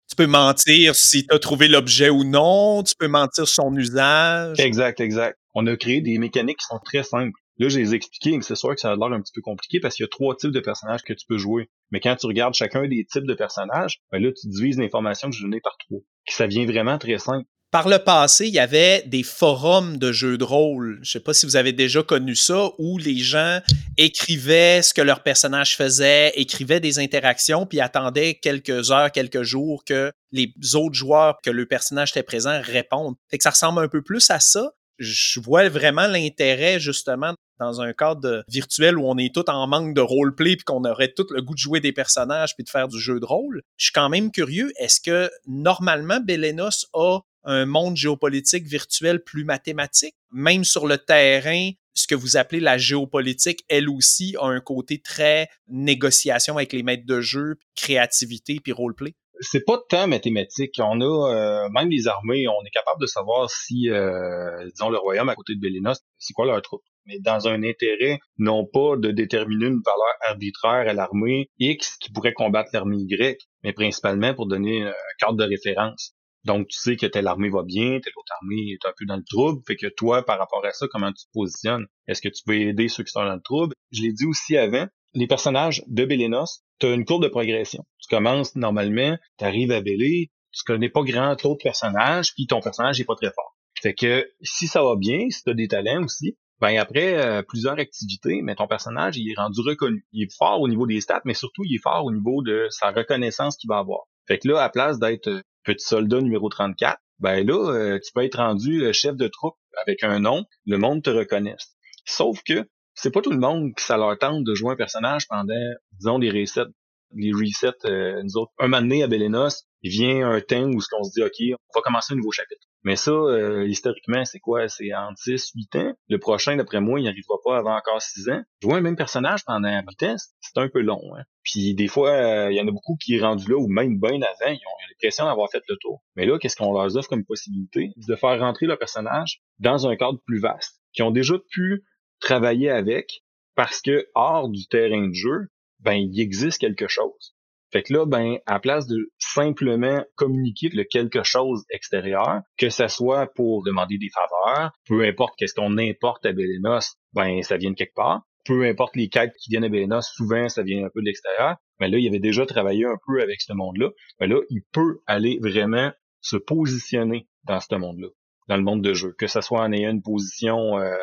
Tu 0.08 0.16
peux 0.16 0.26
mentir 0.26 0.94
si 0.94 1.26
tu 1.26 1.34
as 1.34 1.38
trouvé 1.38 1.68
l'objet 1.68 2.10
ou 2.10 2.24
non. 2.24 2.82
Tu 2.82 2.94
peux 2.98 3.08
mentir 3.08 3.48
son 3.48 3.74
usage. 3.74 4.60
Exact, 4.60 5.00
exact. 5.00 5.38
On 5.54 5.66
a 5.66 5.76
créé 5.76 6.02
des 6.02 6.18
mécaniques 6.18 6.58
qui 6.58 6.66
sont 6.66 6.80
très 6.84 7.02
simples. 7.02 7.38
Là, 7.58 7.68
je 7.68 7.78
les 7.78 7.92
ai 7.92 7.96
expliqués, 7.96 8.36
mais 8.36 8.42
c'est 8.42 8.56
sûr 8.56 8.74
que 8.74 8.80
ça 8.80 8.92
a 8.92 8.96
l'air 8.96 9.12
un 9.12 9.20
petit 9.20 9.32
peu 9.34 9.42
compliqué 9.42 9.78
parce 9.80 9.96
qu'il 9.96 10.04
y 10.04 10.06
a 10.06 10.08
trois 10.08 10.34
types 10.36 10.50
de 10.50 10.60
personnages 10.60 11.02
que 11.02 11.12
tu 11.12 11.26
peux 11.28 11.38
jouer. 11.38 11.68
Mais 11.90 12.00
quand 12.00 12.16
tu 12.16 12.26
regardes 12.26 12.54
chacun 12.54 12.86
des 12.88 13.04
types 13.04 13.26
de 13.26 13.34
personnages, 13.34 14.00
ben 14.10 14.22
là, 14.22 14.30
tu 14.32 14.48
divises 14.48 14.78
l'information 14.78 15.30
que 15.30 15.36
je 15.36 15.42
donnais 15.42 15.60
par 15.60 15.76
trois. 15.78 16.00
Ça 16.28 16.46
vient 16.46 16.64
vraiment 16.64 16.98
très 16.98 17.18
simple. 17.18 17.46
Par 17.72 17.88
le 17.88 17.98
passé, 17.98 18.48
il 18.48 18.52
y 18.52 18.58
avait 18.58 19.02
des 19.06 19.22
forums 19.22 19.96
de 19.96 20.12
jeux 20.12 20.36
de 20.36 20.44
rôle. 20.44 20.98
Je 21.02 21.12
sais 21.12 21.20
pas 21.20 21.32
si 21.32 21.46
vous 21.46 21.56
avez 21.56 21.72
déjà 21.72 22.02
connu 22.02 22.36
ça, 22.36 22.68
où 22.76 22.98
les 22.98 23.16
gens 23.16 23.60
écrivaient 23.96 24.82
ce 24.82 24.92
que 24.92 25.00
leur 25.00 25.22
personnage 25.22 25.74
faisait, 25.74 26.32
écrivaient 26.34 26.80
des 26.80 26.98
interactions, 26.98 27.64
puis 27.64 27.80
attendaient 27.80 28.34
quelques 28.34 28.90
heures, 28.90 29.10
quelques 29.10 29.42
jours 29.42 29.84
que 29.86 30.12
les 30.32 30.52
autres 30.74 30.94
joueurs 30.94 31.38
que 31.42 31.48
le 31.48 31.64
personnage 31.64 32.10
était 32.10 32.22
présent 32.22 32.60
répondent. 32.62 33.16
Fait 33.30 33.38
que 33.38 33.42
ça 33.42 33.50
ressemble 33.50 33.80
un 33.80 33.88
peu 33.88 34.02
plus 34.02 34.30
à 34.30 34.38
ça, 34.38 34.72
je 34.98 35.40
vois 35.40 35.68
vraiment 35.68 36.06
l'intérêt 36.06 36.78
justement 36.78 37.34
dans 37.58 37.80
un 37.80 37.92
cadre 37.92 38.44
virtuel 38.48 38.98
où 38.98 39.04
on 39.06 39.16
est 39.18 39.34
tout 39.34 39.48
en 39.48 39.66
manque 39.66 39.94
de 39.94 40.00
roleplay 40.00 40.56
puis 40.56 40.64
qu'on 40.64 40.84
aurait 40.84 41.12
tout 41.12 41.26
le 41.30 41.42
goût 41.42 41.54
de 41.54 41.58
jouer 41.58 41.80
des 41.80 41.92
personnages 41.92 42.54
puis 42.56 42.64
de 42.64 42.70
faire 42.70 42.88
du 42.88 42.98
jeu 42.98 43.20
de 43.20 43.24
rôle. 43.24 43.62
Je 43.76 43.86
suis 43.86 43.92
quand 43.92 44.08
même 44.08 44.30
curieux, 44.30 44.72
est-ce 44.78 45.00
que 45.00 45.30
normalement 45.46 46.20
Belenos 46.20 46.86
a 46.92 47.20
un 47.44 47.66
monde 47.66 47.96
géopolitique 47.96 48.66
virtuel 48.66 49.22
plus 49.22 49.44
mathématique, 49.44 50.14
même 50.30 50.64
sur 50.64 50.86
le 50.86 50.98
terrain, 50.98 51.70
ce 51.94 52.06
que 52.06 52.14
vous 52.14 52.36
appelez 52.36 52.60
la 52.60 52.78
géopolitique, 52.78 53.64
elle 53.68 53.88
aussi 53.88 54.36
a 54.40 54.46
un 54.46 54.60
côté 54.60 55.00
très 55.00 55.48
négociation 55.68 56.56
avec 56.56 56.72
les 56.72 56.82
maîtres 56.82 57.06
de 57.06 57.20
jeu, 57.20 57.56
créativité 57.74 58.60
puis 58.60 58.72
roleplay? 58.72 59.14
C'est 59.42 59.64
pas 59.64 59.78
tant 59.88 60.06
mathématique. 60.06 60.74
On 60.78 61.00
a 61.00 61.34
euh, 61.34 61.68
même 61.70 61.90
les 61.90 62.08
armées, 62.08 62.46
on 62.48 62.64
est 62.64 62.70
capable 62.70 63.00
de 63.00 63.06
savoir 63.06 63.50
si, 63.50 63.90
euh, 63.90 64.68
disons, 64.70 64.90
le 64.90 64.98
royaume 64.98 65.28
à 65.28 65.34
côté 65.34 65.54
de 65.54 65.60
Bélinos, 65.60 66.00
c'est 66.18 66.32
quoi 66.32 66.46
leur 66.46 66.62
troupe. 66.62 66.82
Mais 67.06 67.18
dans 67.18 67.48
un 67.48 67.62
intérêt, 67.64 68.20
non 68.38 68.64
pas 68.64 68.96
de 68.96 69.10
déterminer 69.10 69.66
une 69.66 69.82
valeur 69.84 70.14
arbitraire 70.28 70.88
à 70.88 70.92
l'armée 70.92 71.50
X 71.58 71.96
qui 71.98 72.12
pourrait 72.12 72.32
combattre 72.32 72.70
l'armée 72.72 72.98
Y, 72.98 73.40
mais 73.64 73.72
principalement 73.72 74.34
pour 74.34 74.46
donner 74.46 74.82
un 74.84 74.94
cadre 75.18 75.36
de 75.36 75.44
référence. 75.44 76.14
Donc, 76.44 76.68
tu 76.68 76.78
sais 76.78 76.96
que 76.96 77.06
telle 77.06 77.26
armée 77.28 77.50
va 77.50 77.62
bien, 77.62 78.00
telle 78.00 78.12
autre 78.16 78.32
armée 78.40 78.72
est 78.72 78.86
un 78.86 78.92
peu 78.96 79.04
dans 79.04 79.16
le 79.16 79.24
trouble. 79.24 79.62
Fait 79.66 79.76
que 79.76 79.86
toi, 79.86 80.24
par 80.24 80.38
rapport 80.38 80.64
à 80.64 80.72
ça, 80.72 80.86
comment 80.90 81.12
tu 81.12 81.24
te 81.26 81.30
positionnes? 81.32 81.86
Est-ce 82.08 82.20
que 82.20 82.28
tu 82.28 82.42
peux 82.44 82.56
aider 82.56 82.88
ceux 82.88 83.04
qui 83.04 83.12
sont 83.12 83.24
dans 83.24 83.34
le 83.34 83.42
trouble? 83.42 83.74
Je 83.92 84.02
l'ai 84.02 84.12
dit 84.12 84.26
aussi 84.26 84.56
avant, 84.56 84.86
les 85.14 85.26
personnages 85.26 85.82
de 85.86 86.04
Bélénos, 86.04 86.62
tu 86.78 86.86
as 86.86 86.94
une 86.94 87.04
courbe 87.04 87.22
de 87.22 87.28
progression. 87.28 87.84
Tu 87.98 88.08
commences 88.08 88.56
normalement, 88.56 89.16
tu 89.38 89.44
arrives 89.44 89.72
à 89.72 89.80
Bélé, 89.80 90.30
tu 90.52 90.64
connais 90.64 90.88
pas 90.88 91.02
grand 91.02 91.32
autre 91.44 91.62
personnage, 91.62 92.34
puis 92.34 92.46
ton 92.46 92.60
personnage 92.60 93.00
est 93.00 93.04
pas 93.04 93.14
très 93.14 93.32
fort. 93.32 93.56
Fait 93.80 93.94
que 93.94 94.30
si 94.42 94.66
ça 94.66 94.82
va 94.82 94.96
bien, 94.96 95.28
si 95.30 95.42
tu 95.42 95.50
as 95.50 95.54
des 95.54 95.68
talents 95.68 96.04
aussi, 96.04 96.36
ben 96.60 96.78
après 96.78 97.14
euh, 97.14 97.42
plusieurs 97.42 97.78
activités, 97.78 98.40
mais 98.42 98.54
ton 98.54 98.68
personnage 98.68 99.16
il 99.16 99.28
est 99.30 99.34
rendu 99.34 99.60
reconnu. 99.60 100.06
Il 100.12 100.22
est 100.22 100.36
fort 100.36 100.60
au 100.60 100.68
niveau 100.68 100.86
des 100.86 101.00
stats, 101.00 101.22
mais 101.24 101.34
surtout 101.34 101.64
il 101.64 101.74
est 101.74 101.82
fort 101.82 102.04
au 102.04 102.12
niveau 102.12 102.42
de 102.42 102.68
sa 102.70 102.90
reconnaissance 102.92 103.56
qu'il 103.56 103.68
va 103.68 103.78
avoir. 103.78 104.02
Fait 104.28 104.38
que 104.38 104.46
là, 104.46 104.62
à 104.62 104.68
place 104.68 105.00
d'être 105.00 105.28
euh, 105.28 105.42
petit 105.64 105.84
soldat 105.84 106.20
numéro 106.20 106.48
34, 106.48 106.98
ben 107.18 107.44
là, 107.46 107.72
euh, 107.72 107.98
tu 107.98 108.12
peux 108.12 108.22
être 108.22 108.38
rendu 108.38 108.92
chef 108.92 109.16
de 109.16 109.26
troupe 109.26 109.56
avec 109.82 110.04
un 110.04 110.20
nom, 110.20 110.44
le 110.66 110.78
monde 110.78 111.02
te 111.02 111.10
reconnaisse. 111.10 111.76
Sauf 112.04 112.42
que 112.44 112.68
c'est 112.94 113.10
pas 113.10 113.20
tout 113.20 113.30
le 113.30 113.38
monde 113.38 113.74
qui 113.74 113.84
ça 113.84 113.96
leur 113.96 114.16
tente 114.18 114.44
de 114.44 114.54
jouer 114.54 114.72
un 114.72 114.76
personnage 114.76 115.26
pendant, 115.28 115.54
disons, 115.92 116.18
des 116.18 116.30
resets. 116.30 116.70
Les 117.14 117.30
resets, 117.32 117.76
euh, 117.84 118.22
nous 118.22 118.36
autres. 118.38 118.52
Un 118.58 118.68
moment 118.68 119.04
à 119.04 119.06
Belenos, 119.06 119.66
il 119.82 119.90
vient 119.90 120.30
un 120.30 120.40
temps 120.40 120.70
où 120.70 120.80
ce 120.80 120.88
qu'on 120.88 121.02
se 121.02 121.10
dit, 121.12 121.22
OK, 121.22 121.58
on 121.58 121.78
va 121.78 121.82
commencer 121.82 122.14
un 122.14 122.16
nouveau 122.16 122.30
chapitre. 122.30 122.66
Mais 122.84 122.96
ça, 122.96 123.12
euh, 123.12 123.66
historiquement, 123.68 124.24
c'est 124.24 124.40
quoi? 124.40 124.68
C'est 124.68 124.92
en 124.92 125.12
10, 125.24 125.52
8 125.54 125.76
ans? 125.76 125.92
Le 126.08 126.18
prochain, 126.18 126.56
d'après 126.56 126.80
moi, 126.80 126.98
il 126.98 127.04
n'arrivera 127.04 127.36
pas 127.44 127.58
avant 127.58 127.76
encore 127.76 128.02
6 128.02 128.28
ans. 128.28 128.42
Jouer 128.60 128.74
un 128.74 128.80
même 128.80 128.96
personnage 128.96 129.44
pendant 129.44 129.80
8 129.80 130.02
ans, 130.04 130.16
c'est 130.40 130.58
un 130.58 130.68
peu 130.68 130.80
long. 130.80 131.00
Hein? 131.16 131.22
Puis 131.44 131.74
des 131.74 131.86
fois, 131.86 132.10
euh, 132.10 132.50
il 132.50 132.56
y 132.56 132.60
en 132.60 132.66
a 132.66 132.72
beaucoup 132.72 132.96
qui 132.96 133.16
est 133.16 133.20
rendu 133.20 133.48
là, 133.50 133.56
ou 133.56 133.68
même 133.68 134.00
bien 134.00 134.16
avant, 134.16 134.50
ils 134.50 134.56
ont 134.66 134.88
l'impression 134.88 135.26
d'avoir 135.26 135.48
fait 135.50 135.62
le 135.68 135.76
tour. 135.80 136.02
Mais 136.16 136.26
là, 136.26 136.38
qu'est-ce 136.38 136.56
qu'on 136.56 136.72
leur 136.72 136.96
offre 136.96 137.08
comme 137.08 137.24
possibilité? 137.24 137.90
De 137.96 138.16
faire 138.16 138.38
rentrer 138.40 138.66
le 138.66 138.76
personnage 138.76 139.42
dans 139.58 139.86
un 139.86 139.94
cadre 139.96 140.18
plus 140.26 140.40
vaste, 140.40 140.80
qui 140.92 141.02
ont 141.02 141.12
déjà 141.12 141.34
pu 141.50 141.84
travailler 142.22 142.70
avec 142.70 143.22
parce 143.54 143.82
que 143.82 144.06
hors 144.14 144.48
du 144.48 144.66
terrain 144.68 145.08
de 145.08 145.12
jeu, 145.12 145.48
ben 145.80 145.94
il 145.94 146.18
existe 146.20 146.58
quelque 146.58 146.88
chose. 146.88 147.34
Fait 147.72 147.82
que 147.82 147.92
là, 147.94 148.04
ben, 148.04 148.36
à 148.46 148.60
place 148.60 148.86
de 148.86 149.10
simplement 149.18 150.04
communiquer 150.14 150.68
le 150.68 150.84
quelque 150.84 151.22
chose 151.22 151.64
extérieur, 151.70 152.42
que 152.58 152.68
ce 152.68 152.86
soit 152.86 153.26
pour 153.34 153.64
demander 153.64 153.96
des 153.96 154.10
faveurs, 154.10 154.72
peu 154.86 155.04
importe 155.04 155.34
qu'est-ce 155.38 155.54
qu'on 155.54 155.78
importe 155.78 156.26
à 156.26 156.32
Belenos, 156.32 156.96
ben, 157.14 157.42
ça 157.42 157.56
vient 157.56 157.70
de 157.70 157.76
quelque 157.76 157.94
part. 157.94 158.22
Peu 158.44 158.64
importe 158.64 158.94
les 158.96 159.08
quêtes 159.08 159.32
qui 159.40 159.50
viennent 159.50 159.64
à 159.64 159.70
Belenos, 159.70 160.02
souvent, 160.02 160.48
ça 160.48 160.62
vient 160.62 160.84
un 160.84 160.90
peu 160.92 161.00
de 161.00 161.06
l'extérieur. 161.06 161.56
mais 161.80 161.88
là, 161.88 161.98
il 161.98 162.06
avait 162.06 162.18
déjà 162.18 162.44
travaillé 162.44 162.84
un 162.84 162.98
peu 163.06 163.22
avec 163.22 163.40
ce 163.40 163.54
monde-là. 163.54 163.88
Mais 164.20 164.26
là, 164.26 164.36
il 164.50 164.62
peut 164.72 165.00
aller 165.06 165.38
vraiment 165.40 165.92
se 166.20 166.36
positionner 166.36 167.26
dans 167.44 167.60
ce 167.60 167.74
monde-là, 167.74 168.08
dans 168.48 168.56
le 168.56 168.62
monde 168.62 168.82
de 168.82 168.92
jeu. 168.92 169.14
Que 169.18 169.26
ce 169.26 169.40
soit 169.40 169.62
en 169.62 169.72
ayant 169.72 169.90
une 169.90 170.02
position 170.02 170.78
euh, 170.78 170.94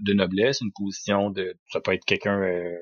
de 0.00 0.12
noblesse, 0.12 0.60
une 0.60 0.72
position 0.72 1.30
de... 1.30 1.54
Ça 1.72 1.80
peut 1.80 1.92
être 1.92 2.04
quelqu'un 2.04 2.40
euh, 2.42 2.76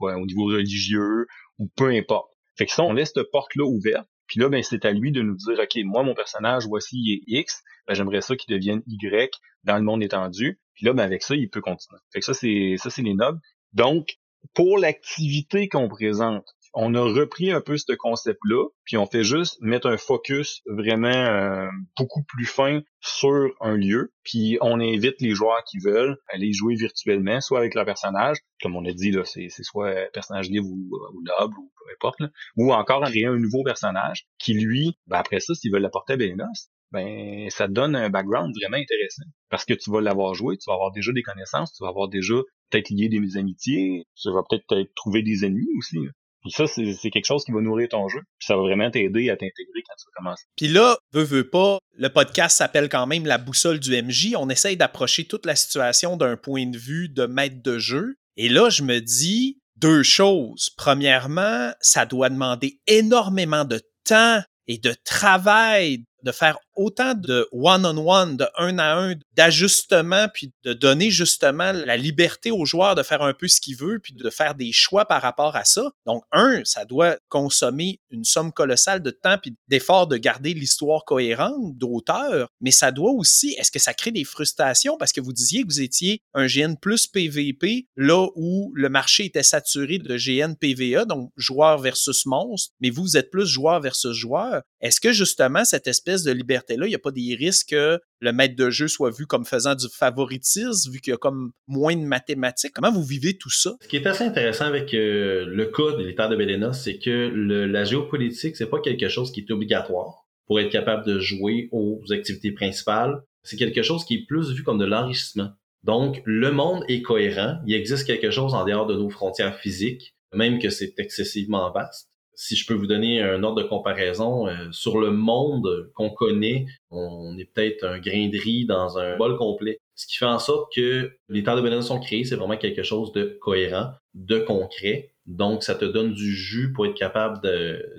au 0.00 0.26
niveau 0.26 0.44
religieux, 0.44 1.26
ou 1.58 1.68
peu 1.76 1.90
importe. 1.90 2.30
Fait 2.56 2.66
que 2.66 2.72
ça, 2.72 2.82
on 2.82 2.92
laisse 2.92 3.12
cette 3.14 3.30
porte-là 3.30 3.64
ouverte. 3.64 4.06
Puis 4.26 4.40
là, 4.40 4.48
ben, 4.48 4.62
c'est 4.62 4.84
à 4.84 4.92
lui 4.92 5.12
de 5.12 5.22
nous 5.22 5.36
dire, 5.36 5.58
OK, 5.58 5.78
moi, 5.84 6.02
mon 6.02 6.14
personnage, 6.14 6.66
voici, 6.66 6.96
il 6.96 7.14
est 7.14 7.40
X. 7.40 7.62
Ben, 7.86 7.94
j'aimerais 7.94 8.20
ça 8.20 8.36
qu'il 8.36 8.54
devienne 8.54 8.82
Y 8.86 9.30
dans 9.64 9.76
le 9.76 9.82
monde 9.82 10.02
étendu. 10.02 10.60
Puis 10.74 10.86
là, 10.86 10.92
ben, 10.92 11.04
avec 11.04 11.22
ça, 11.22 11.34
il 11.34 11.50
peut 11.50 11.60
continuer. 11.60 12.00
Fait 12.12 12.20
que 12.20 12.24
ça, 12.24 12.34
c'est, 12.34 12.76
ça, 12.78 12.90
c'est 12.90 13.02
les 13.02 13.14
nobles. 13.14 13.40
Donc, 13.72 14.16
pour 14.54 14.78
l'activité 14.78 15.68
qu'on 15.68 15.88
présente, 15.88 16.46
on 16.74 16.94
a 16.94 17.00
repris 17.00 17.52
un 17.52 17.60
peu 17.60 17.76
ce 17.76 17.92
concept-là, 17.92 18.68
puis 18.84 18.96
on 18.96 19.06
fait 19.06 19.24
juste 19.24 19.56
mettre 19.60 19.88
un 19.88 19.96
focus 19.96 20.60
vraiment 20.66 21.08
euh, 21.08 21.68
beaucoup 21.96 22.22
plus 22.24 22.46
fin 22.46 22.80
sur 23.00 23.50
un 23.60 23.76
lieu, 23.76 24.12
puis 24.24 24.58
on 24.60 24.80
invite 24.80 25.20
les 25.20 25.34
joueurs 25.34 25.62
qui 25.64 25.78
veulent 25.78 26.16
aller 26.28 26.52
jouer 26.52 26.74
virtuellement, 26.74 27.40
soit 27.40 27.58
avec 27.58 27.74
leur 27.74 27.84
personnage, 27.84 28.38
comme 28.62 28.76
on 28.76 28.84
a 28.84 28.92
dit, 28.92 29.10
là, 29.10 29.24
c'est, 29.24 29.48
soit 29.50 29.94
personnage 30.12 30.48
libre 30.50 30.68
ou, 30.68 30.90
ou 31.14 31.22
noble, 31.22 31.54
ou 31.58 31.72
peu 31.78 31.92
importe, 31.92 32.32
ou 32.56 32.72
encore 32.72 33.04
créer 33.04 33.26
un 33.26 33.38
nouveau 33.38 33.62
personnage 33.62 34.26
qui, 34.38 34.54
lui, 34.54 34.96
ben 35.06 35.18
après 35.18 35.40
ça, 35.40 35.54
s'ils 35.54 35.72
veulent 35.72 35.82
l'apporter 35.82 36.14
à 36.14 36.16
Bélinos, 36.16 36.70
ben 36.92 37.50
ça 37.50 37.68
donne 37.68 37.96
un 37.96 38.08
background 38.08 38.54
vraiment 38.60 38.76
intéressant. 38.76 39.24
Parce 39.50 39.64
que 39.64 39.74
tu 39.74 39.90
vas 39.90 40.00
l'avoir 40.00 40.34
joué, 40.34 40.56
tu 40.56 40.64
vas 40.68 40.74
avoir 40.74 40.92
déjà 40.92 41.12
des 41.12 41.22
connaissances, 41.22 41.72
tu 41.72 41.82
vas 41.82 41.90
avoir 41.90 42.08
déjà 42.08 42.34
peut-être 42.70 42.90
lié 42.90 43.08
des 43.08 43.36
amitiés, 43.36 44.06
tu 44.16 44.30
vas 44.30 44.42
peut-être 44.48 44.88
trouver 44.94 45.22
des 45.22 45.44
ennemis 45.44 45.68
aussi. 45.78 45.98
Puis 46.44 46.52
ça, 46.52 46.66
c'est 46.66 47.10
quelque 47.10 47.24
chose 47.24 47.42
qui 47.44 47.52
va 47.52 47.62
nourrir 47.62 47.88
ton 47.88 48.06
jeu. 48.08 48.20
Puis 48.38 48.46
ça 48.46 48.54
va 48.54 48.62
vraiment 48.62 48.90
t'aider 48.90 49.30
à 49.30 49.36
t'intégrer 49.36 49.82
quand 49.88 49.94
tu 49.98 50.04
vas 50.06 50.12
commencer. 50.16 50.44
Puis 50.56 50.68
là, 50.68 50.98
veux, 51.12 51.22
veux 51.22 51.48
pas, 51.48 51.78
le 51.96 52.10
podcast 52.10 52.58
s'appelle 52.58 52.90
quand 52.90 53.06
même 53.06 53.24
La 53.24 53.38
boussole 53.38 53.80
du 53.80 53.90
MJ. 54.00 54.34
On 54.36 54.50
essaye 54.50 54.76
d'approcher 54.76 55.24
toute 55.24 55.46
la 55.46 55.56
situation 55.56 56.18
d'un 56.18 56.36
point 56.36 56.66
de 56.66 56.76
vue 56.76 57.08
de 57.08 57.24
maître 57.24 57.62
de 57.62 57.78
jeu. 57.78 58.16
Et 58.36 58.50
là, 58.50 58.68
je 58.68 58.82
me 58.82 59.00
dis 59.00 59.58
deux 59.76 60.02
choses. 60.02 60.70
Premièrement, 60.76 61.72
ça 61.80 62.04
doit 62.04 62.28
demander 62.28 62.78
énormément 62.86 63.64
de 63.64 63.80
temps 64.04 64.42
et 64.66 64.76
de 64.76 64.94
travail 65.04 66.04
de 66.24 66.32
faire 66.32 66.58
autant 66.76 67.14
de 67.14 67.48
one-on-one, 67.52 68.36
de 68.36 68.46
un 68.56 68.78
à 68.78 68.94
un, 68.94 69.14
d'ajustement, 69.34 70.28
puis 70.32 70.52
de 70.64 70.72
donner 70.72 71.10
justement 71.10 71.72
la 71.72 71.96
liberté 71.96 72.50
aux 72.50 72.64
joueurs 72.64 72.94
de 72.94 73.02
faire 73.02 73.22
un 73.22 73.34
peu 73.34 73.48
ce 73.48 73.60
qu'ils 73.60 73.76
veulent, 73.76 74.00
puis 74.00 74.14
de 74.14 74.30
faire 74.30 74.54
des 74.54 74.72
choix 74.72 75.04
par 75.04 75.22
rapport 75.22 75.56
à 75.56 75.64
ça. 75.64 75.90
Donc, 76.06 76.24
un, 76.32 76.62
ça 76.64 76.84
doit 76.84 77.16
consommer 77.28 78.00
une 78.10 78.24
somme 78.24 78.52
colossale 78.52 79.02
de 79.02 79.10
temps 79.10 79.38
puis 79.38 79.56
d'efforts 79.68 80.06
de 80.06 80.16
garder 80.16 80.54
l'histoire 80.54 81.04
cohérente 81.04 81.76
d'auteur, 81.76 82.48
mais 82.60 82.70
ça 82.70 82.92
doit 82.92 83.12
aussi, 83.12 83.54
est-ce 83.58 83.70
que 83.70 83.78
ça 83.78 83.94
crée 83.94 84.10
des 84.10 84.24
frustrations? 84.24 84.96
Parce 84.98 85.12
que 85.12 85.20
vous 85.20 85.32
disiez 85.32 85.62
que 85.62 85.68
vous 85.68 85.80
étiez 85.80 86.20
un 86.34 86.46
GN 86.46 86.74
plus 86.74 87.06
PVP, 87.06 87.86
là 87.96 88.28
où 88.36 88.72
le 88.74 88.88
marché 88.88 89.24
était 89.24 89.42
saturé 89.42 89.98
de 89.98 90.16
GN 90.16 90.54
PVA, 90.54 91.04
donc 91.04 91.30
joueur 91.36 91.78
versus 91.78 92.26
monstre, 92.26 92.72
mais 92.80 92.90
vous 92.90 93.16
êtes 93.16 93.30
plus 93.30 93.46
joueur 93.46 93.80
versus 93.80 94.16
joueur. 94.16 94.62
Est-ce 94.80 95.00
que 95.00 95.12
justement 95.12 95.64
cette 95.64 95.86
espèce 95.86 96.22
de 96.22 96.32
il 96.68 96.80
n'y 96.80 96.94
a 96.94 96.98
pas 96.98 97.10
des 97.10 97.34
risques 97.34 97.70
que 97.70 97.98
le 98.20 98.32
maître 98.32 98.56
de 98.56 98.70
jeu 98.70 98.88
soit 98.88 99.10
vu 99.10 99.26
comme 99.26 99.44
faisant 99.44 99.74
du 99.74 99.86
favoritisme, 99.88 100.90
vu 100.90 101.00
qu'il 101.00 101.12
y 101.12 101.14
a 101.14 101.18
comme 101.18 101.52
moins 101.66 101.96
de 101.96 102.04
mathématiques. 102.04 102.72
Comment 102.74 102.92
vous 102.92 103.02
vivez 103.02 103.36
tout 103.36 103.50
ça? 103.50 103.74
Ce 103.82 103.88
qui 103.88 103.96
est 103.96 104.06
assez 104.06 104.24
intéressant 104.24 104.64
avec 104.64 104.94
euh, 104.94 105.44
le 105.46 105.66
cas 105.66 105.96
de 105.96 106.02
l'État 106.02 106.28
de 106.28 106.36
Belena, 106.36 106.72
c'est 106.72 106.98
que 106.98 107.30
la 107.34 107.84
géopolitique, 107.84 108.56
c'est 108.56 108.70
pas 108.70 108.80
quelque 108.80 109.08
chose 109.08 109.32
qui 109.32 109.40
est 109.40 109.50
obligatoire 109.50 110.26
pour 110.46 110.60
être 110.60 110.70
capable 110.70 111.06
de 111.06 111.18
jouer 111.18 111.68
aux 111.72 112.02
activités 112.10 112.52
principales. 112.52 113.22
C'est 113.42 113.56
quelque 113.56 113.82
chose 113.82 114.04
qui 114.04 114.14
est 114.14 114.26
plus 114.26 114.50
vu 114.52 114.62
comme 114.62 114.78
de 114.78 114.84
l'enrichissement. 114.84 115.50
Donc, 115.82 116.22
le 116.24 116.50
monde 116.50 116.82
est 116.88 117.02
cohérent. 117.02 117.58
Il 117.66 117.74
existe 117.74 118.06
quelque 118.06 118.30
chose 118.30 118.54
en 118.54 118.64
dehors 118.64 118.86
de 118.86 118.94
nos 118.94 119.10
frontières 119.10 119.58
physiques, 119.58 120.14
même 120.32 120.58
que 120.58 120.70
c'est 120.70 120.94
excessivement 120.98 121.70
vaste 121.72 122.08
si 122.36 122.56
je 122.56 122.66
peux 122.66 122.74
vous 122.74 122.86
donner 122.86 123.22
un 123.22 123.42
ordre 123.42 123.62
de 123.62 123.68
comparaison, 123.68 124.46
euh, 124.46 124.70
sur 124.72 124.98
le 124.98 125.10
monde 125.10 125.90
qu'on 125.94 126.10
connaît, 126.10 126.66
on 126.90 127.36
est 127.38 127.44
peut-être 127.44 127.84
un 127.84 127.98
grain 127.98 128.28
de 128.28 128.38
riz 128.38 128.66
dans 128.66 128.98
un 128.98 129.16
bol 129.16 129.36
complet. 129.36 129.78
Ce 129.94 130.06
qui 130.06 130.16
fait 130.16 130.24
en 130.24 130.38
sorte 130.38 130.72
que 130.74 131.12
les 131.28 131.42
temps 131.42 131.56
de 131.56 131.60
bonheur 131.60 131.82
sont 131.82 132.00
créés, 132.00 132.24
c'est 132.24 132.36
vraiment 132.36 132.56
quelque 132.56 132.82
chose 132.82 133.12
de 133.12 133.38
cohérent, 133.40 133.92
de 134.14 134.38
concret. 134.38 135.12
Donc, 135.26 135.62
ça 135.62 135.74
te 135.74 135.84
donne 135.84 136.12
du 136.12 136.34
jus 136.34 136.72
pour 136.72 136.86
être 136.86 136.94
capable 136.94 137.40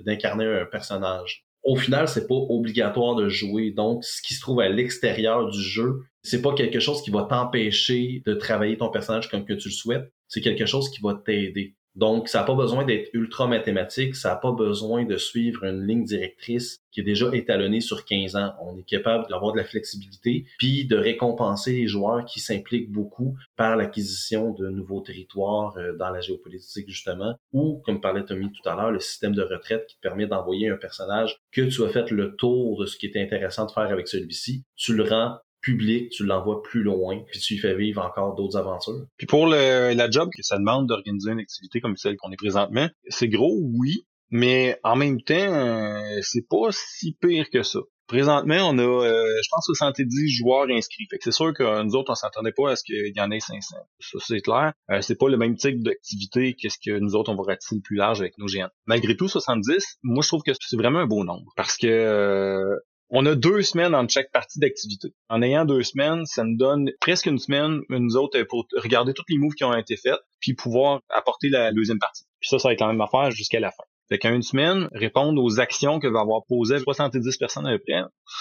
d'incarner 0.04 0.44
un 0.44 0.66
personnage. 0.66 1.44
Au 1.64 1.74
final, 1.74 2.06
c'est 2.06 2.28
pas 2.28 2.34
obligatoire 2.34 3.16
de 3.16 3.28
jouer. 3.28 3.72
Donc, 3.72 4.04
ce 4.04 4.22
qui 4.22 4.34
se 4.34 4.40
trouve 4.40 4.60
à 4.60 4.68
l'extérieur 4.68 5.48
du 5.50 5.60
jeu, 5.60 6.02
c'est 6.22 6.40
pas 6.40 6.54
quelque 6.54 6.78
chose 6.78 7.02
qui 7.02 7.10
va 7.10 7.24
t'empêcher 7.24 8.22
de 8.24 8.34
travailler 8.34 8.76
ton 8.76 8.88
personnage 8.88 9.28
comme 9.28 9.44
que 9.44 9.54
tu 9.54 9.68
le 9.68 9.74
souhaites. 9.74 10.12
C'est 10.28 10.40
quelque 10.40 10.66
chose 10.66 10.90
qui 10.90 11.00
va 11.02 11.14
t'aider. 11.14 11.74
Donc, 11.96 12.28
ça 12.28 12.40
n'a 12.40 12.44
pas 12.44 12.54
besoin 12.54 12.84
d'être 12.84 13.08
ultra 13.14 13.46
mathématique, 13.46 14.14
ça 14.14 14.30
n'a 14.30 14.36
pas 14.36 14.52
besoin 14.52 15.04
de 15.04 15.16
suivre 15.16 15.64
une 15.64 15.86
ligne 15.86 16.04
directrice 16.04 16.78
qui 16.92 17.00
est 17.00 17.04
déjà 17.04 17.34
étalonnée 17.34 17.80
sur 17.80 18.04
15 18.04 18.36
ans. 18.36 18.52
On 18.60 18.78
est 18.78 18.86
capable 18.86 19.26
d'avoir 19.28 19.52
de 19.52 19.58
la 19.58 19.64
flexibilité, 19.64 20.44
puis 20.58 20.84
de 20.86 20.96
récompenser 20.96 21.72
les 21.72 21.86
joueurs 21.86 22.24
qui 22.26 22.40
s'impliquent 22.40 22.92
beaucoup 22.92 23.36
par 23.56 23.76
l'acquisition 23.76 24.52
de 24.52 24.68
nouveaux 24.68 25.00
territoires 25.00 25.74
euh, 25.78 25.96
dans 25.96 26.10
la 26.10 26.20
géopolitique, 26.20 26.88
justement, 26.88 27.34
ou, 27.52 27.82
comme 27.84 28.00
parlait 28.00 28.24
Tommy 28.24 28.52
tout 28.52 28.68
à 28.68 28.76
l'heure, 28.76 28.92
le 28.92 29.00
système 29.00 29.34
de 29.34 29.42
retraite 29.42 29.86
qui 29.86 29.96
permet 30.00 30.26
d'envoyer 30.26 30.68
un 30.68 30.76
personnage 30.76 31.38
que 31.50 31.62
tu 31.62 31.82
as 31.82 31.88
fait 31.88 32.10
le 32.10 32.36
tour 32.36 32.78
de 32.78 32.86
ce 32.86 32.98
qui 32.98 33.06
était 33.06 33.22
intéressant 33.22 33.64
de 33.64 33.70
faire 33.70 33.90
avec 33.90 34.06
celui-ci, 34.08 34.64
tu 34.76 34.94
le 34.94 35.04
rends 35.04 35.38
public, 35.66 36.10
tu 36.10 36.24
l'envoies 36.24 36.62
plus 36.62 36.84
loin, 36.84 37.22
puis 37.26 37.40
tu 37.40 37.54
lui 37.54 37.60
fais 37.60 37.74
vivre 37.74 38.00
encore 38.00 38.36
d'autres 38.36 38.56
aventures. 38.56 39.04
Puis 39.16 39.26
pour 39.26 39.46
le, 39.46 39.94
la 39.94 40.10
job 40.10 40.30
que 40.34 40.42
ça 40.42 40.58
demande 40.58 40.86
d'organiser 40.86 41.32
une 41.32 41.40
activité 41.40 41.80
comme 41.80 41.96
celle 41.96 42.16
qu'on 42.16 42.30
est 42.30 42.36
présentement, 42.36 42.88
c'est 43.08 43.28
gros, 43.28 43.58
oui, 43.74 44.06
mais 44.30 44.78
en 44.84 44.94
même 44.94 45.20
temps, 45.22 45.34
euh, 45.34 46.18
c'est 46.22 46.46
pas 46.48 46.68
si 46.70 47.16
pire 47.20 47.50
que 47.50 47.64
ça. 47.64 47.80
Présentement, 48.06 48.68
on 48.70 48.78
a, 48.78 48.82
euh, 48.82 49.24
je 49.42 49.48
pense, 49.50 49.64
70 49.66 50.28
joueurs 50.28 50.68
inscrits. 50.70 51.06
Fait 51.10 51.18
que 51.18 51.24
c'est 51.24 51.32
sûr 51.32 51.52
que 51.52 51.82
nous 51.82 51.96
autres, 51.96 52.12
on 52.12 52.14
s'attendait 52.14 52.52
pas 52.52 52.70
à 52.70 52.76
ce 52.76 52.84
qu'il 52.84 53.12
y 53.12 53.20
en 53.20 53.32
ait 53.32 53.40
500. 53.40 53.74
Ça, 53.98 54.18
c'est 54.24 54.40
clair. 54.40 54.72
Euh, 54.92 55.00
c'est 55.00 55.18
pas 55.18 55.28
le 55.28 55.36
même 55.36 55.56
type 55.56 55.82
d'activité 55.82 56.54
qu'est-ce 56.54 56.78
que 56.78 56.96
nous 57.00 57.16
autres, 57.16 57.32
on 57.32 57.36
va 57.36 57.42
ratisser 57.42 57.80
plus 57.82 57.96
large 57.96 58.20
avec 58.20 58.38
nos 58.38 58.46
géants. 58.46 58.68
Malgré 58.86 59.16
tout, 59.16 59.26
70, 59.26 59.98
moi, 60.04 60.22
je 60.22 60.28
trouve 60.28 60.42
que 60.42 60.52
c'est 60.60 60.76
vraiment 60.76 61.00
un 61.00 61.06
beau 61.06 61.24
nombre. 61.24 61.52
Parce 61.56 61.76
que 61.76 62.78
on 63.10 63.24
a 63.26 63.34
deux 63.34 63.62
semaines 63.62 63.94
entre 63.94 64.12
chaque 64.12 64.32
partie 64.32 64.58
d'activité. 64.58 65.14
En 65.28 65.42
ayant 65.42 65.64
deux 65.64 65.82
semaines, 65.82 66.24
ça 66.26 66.44
nous 66.44 66.56
donne 66.56 66.90
presque 67.00 67.26
une 67.26 67.38
semaine, 67.38 67.80
nous 67.88 68.16
autres, 68.16 68.42
pour 68.44 68.66
regarder 68.76 69.14
tous 69.14 69.24
les 69.28 69.38
moves 69.38 69.54
qui 69.54 69.64
ont 69.64 69.76
été 69.76 69.96
faits, 69.96 70.18
puis 70.40 70.54
pouvoir 70.54 71.00
apporter 71.10 71.48
la 71.48 71.72
deuxième 71.72 71.98
partie. 71.98 72.24
Puis 72.40 72.48
ça, 72.48 72.58
ça 72.58 72.68
va 72.68 72.72
être 72.72 72.80
la 72.80 72.88
même 72.88 73.00
affaire 73.00 73.30
jusqu'à 73.30 73.60
la 73.60 73.70
fin. 73.70 73.84
Fait 74.08 74.18
qu'en 74.18 74.32
une 74.32 74.42
semaine, 74.42 74.88
répondre 74.92 75.42
aux 75.42 75.58
actions 75.58 75.98
que 75.98 76.06
va 76.06 76.20
avoir 76.20 76.42
posées 76.46 76.78
70 76.78 77.38
personnes 77.38 77.66
à 77.66 77.76
peu 77.76 77.84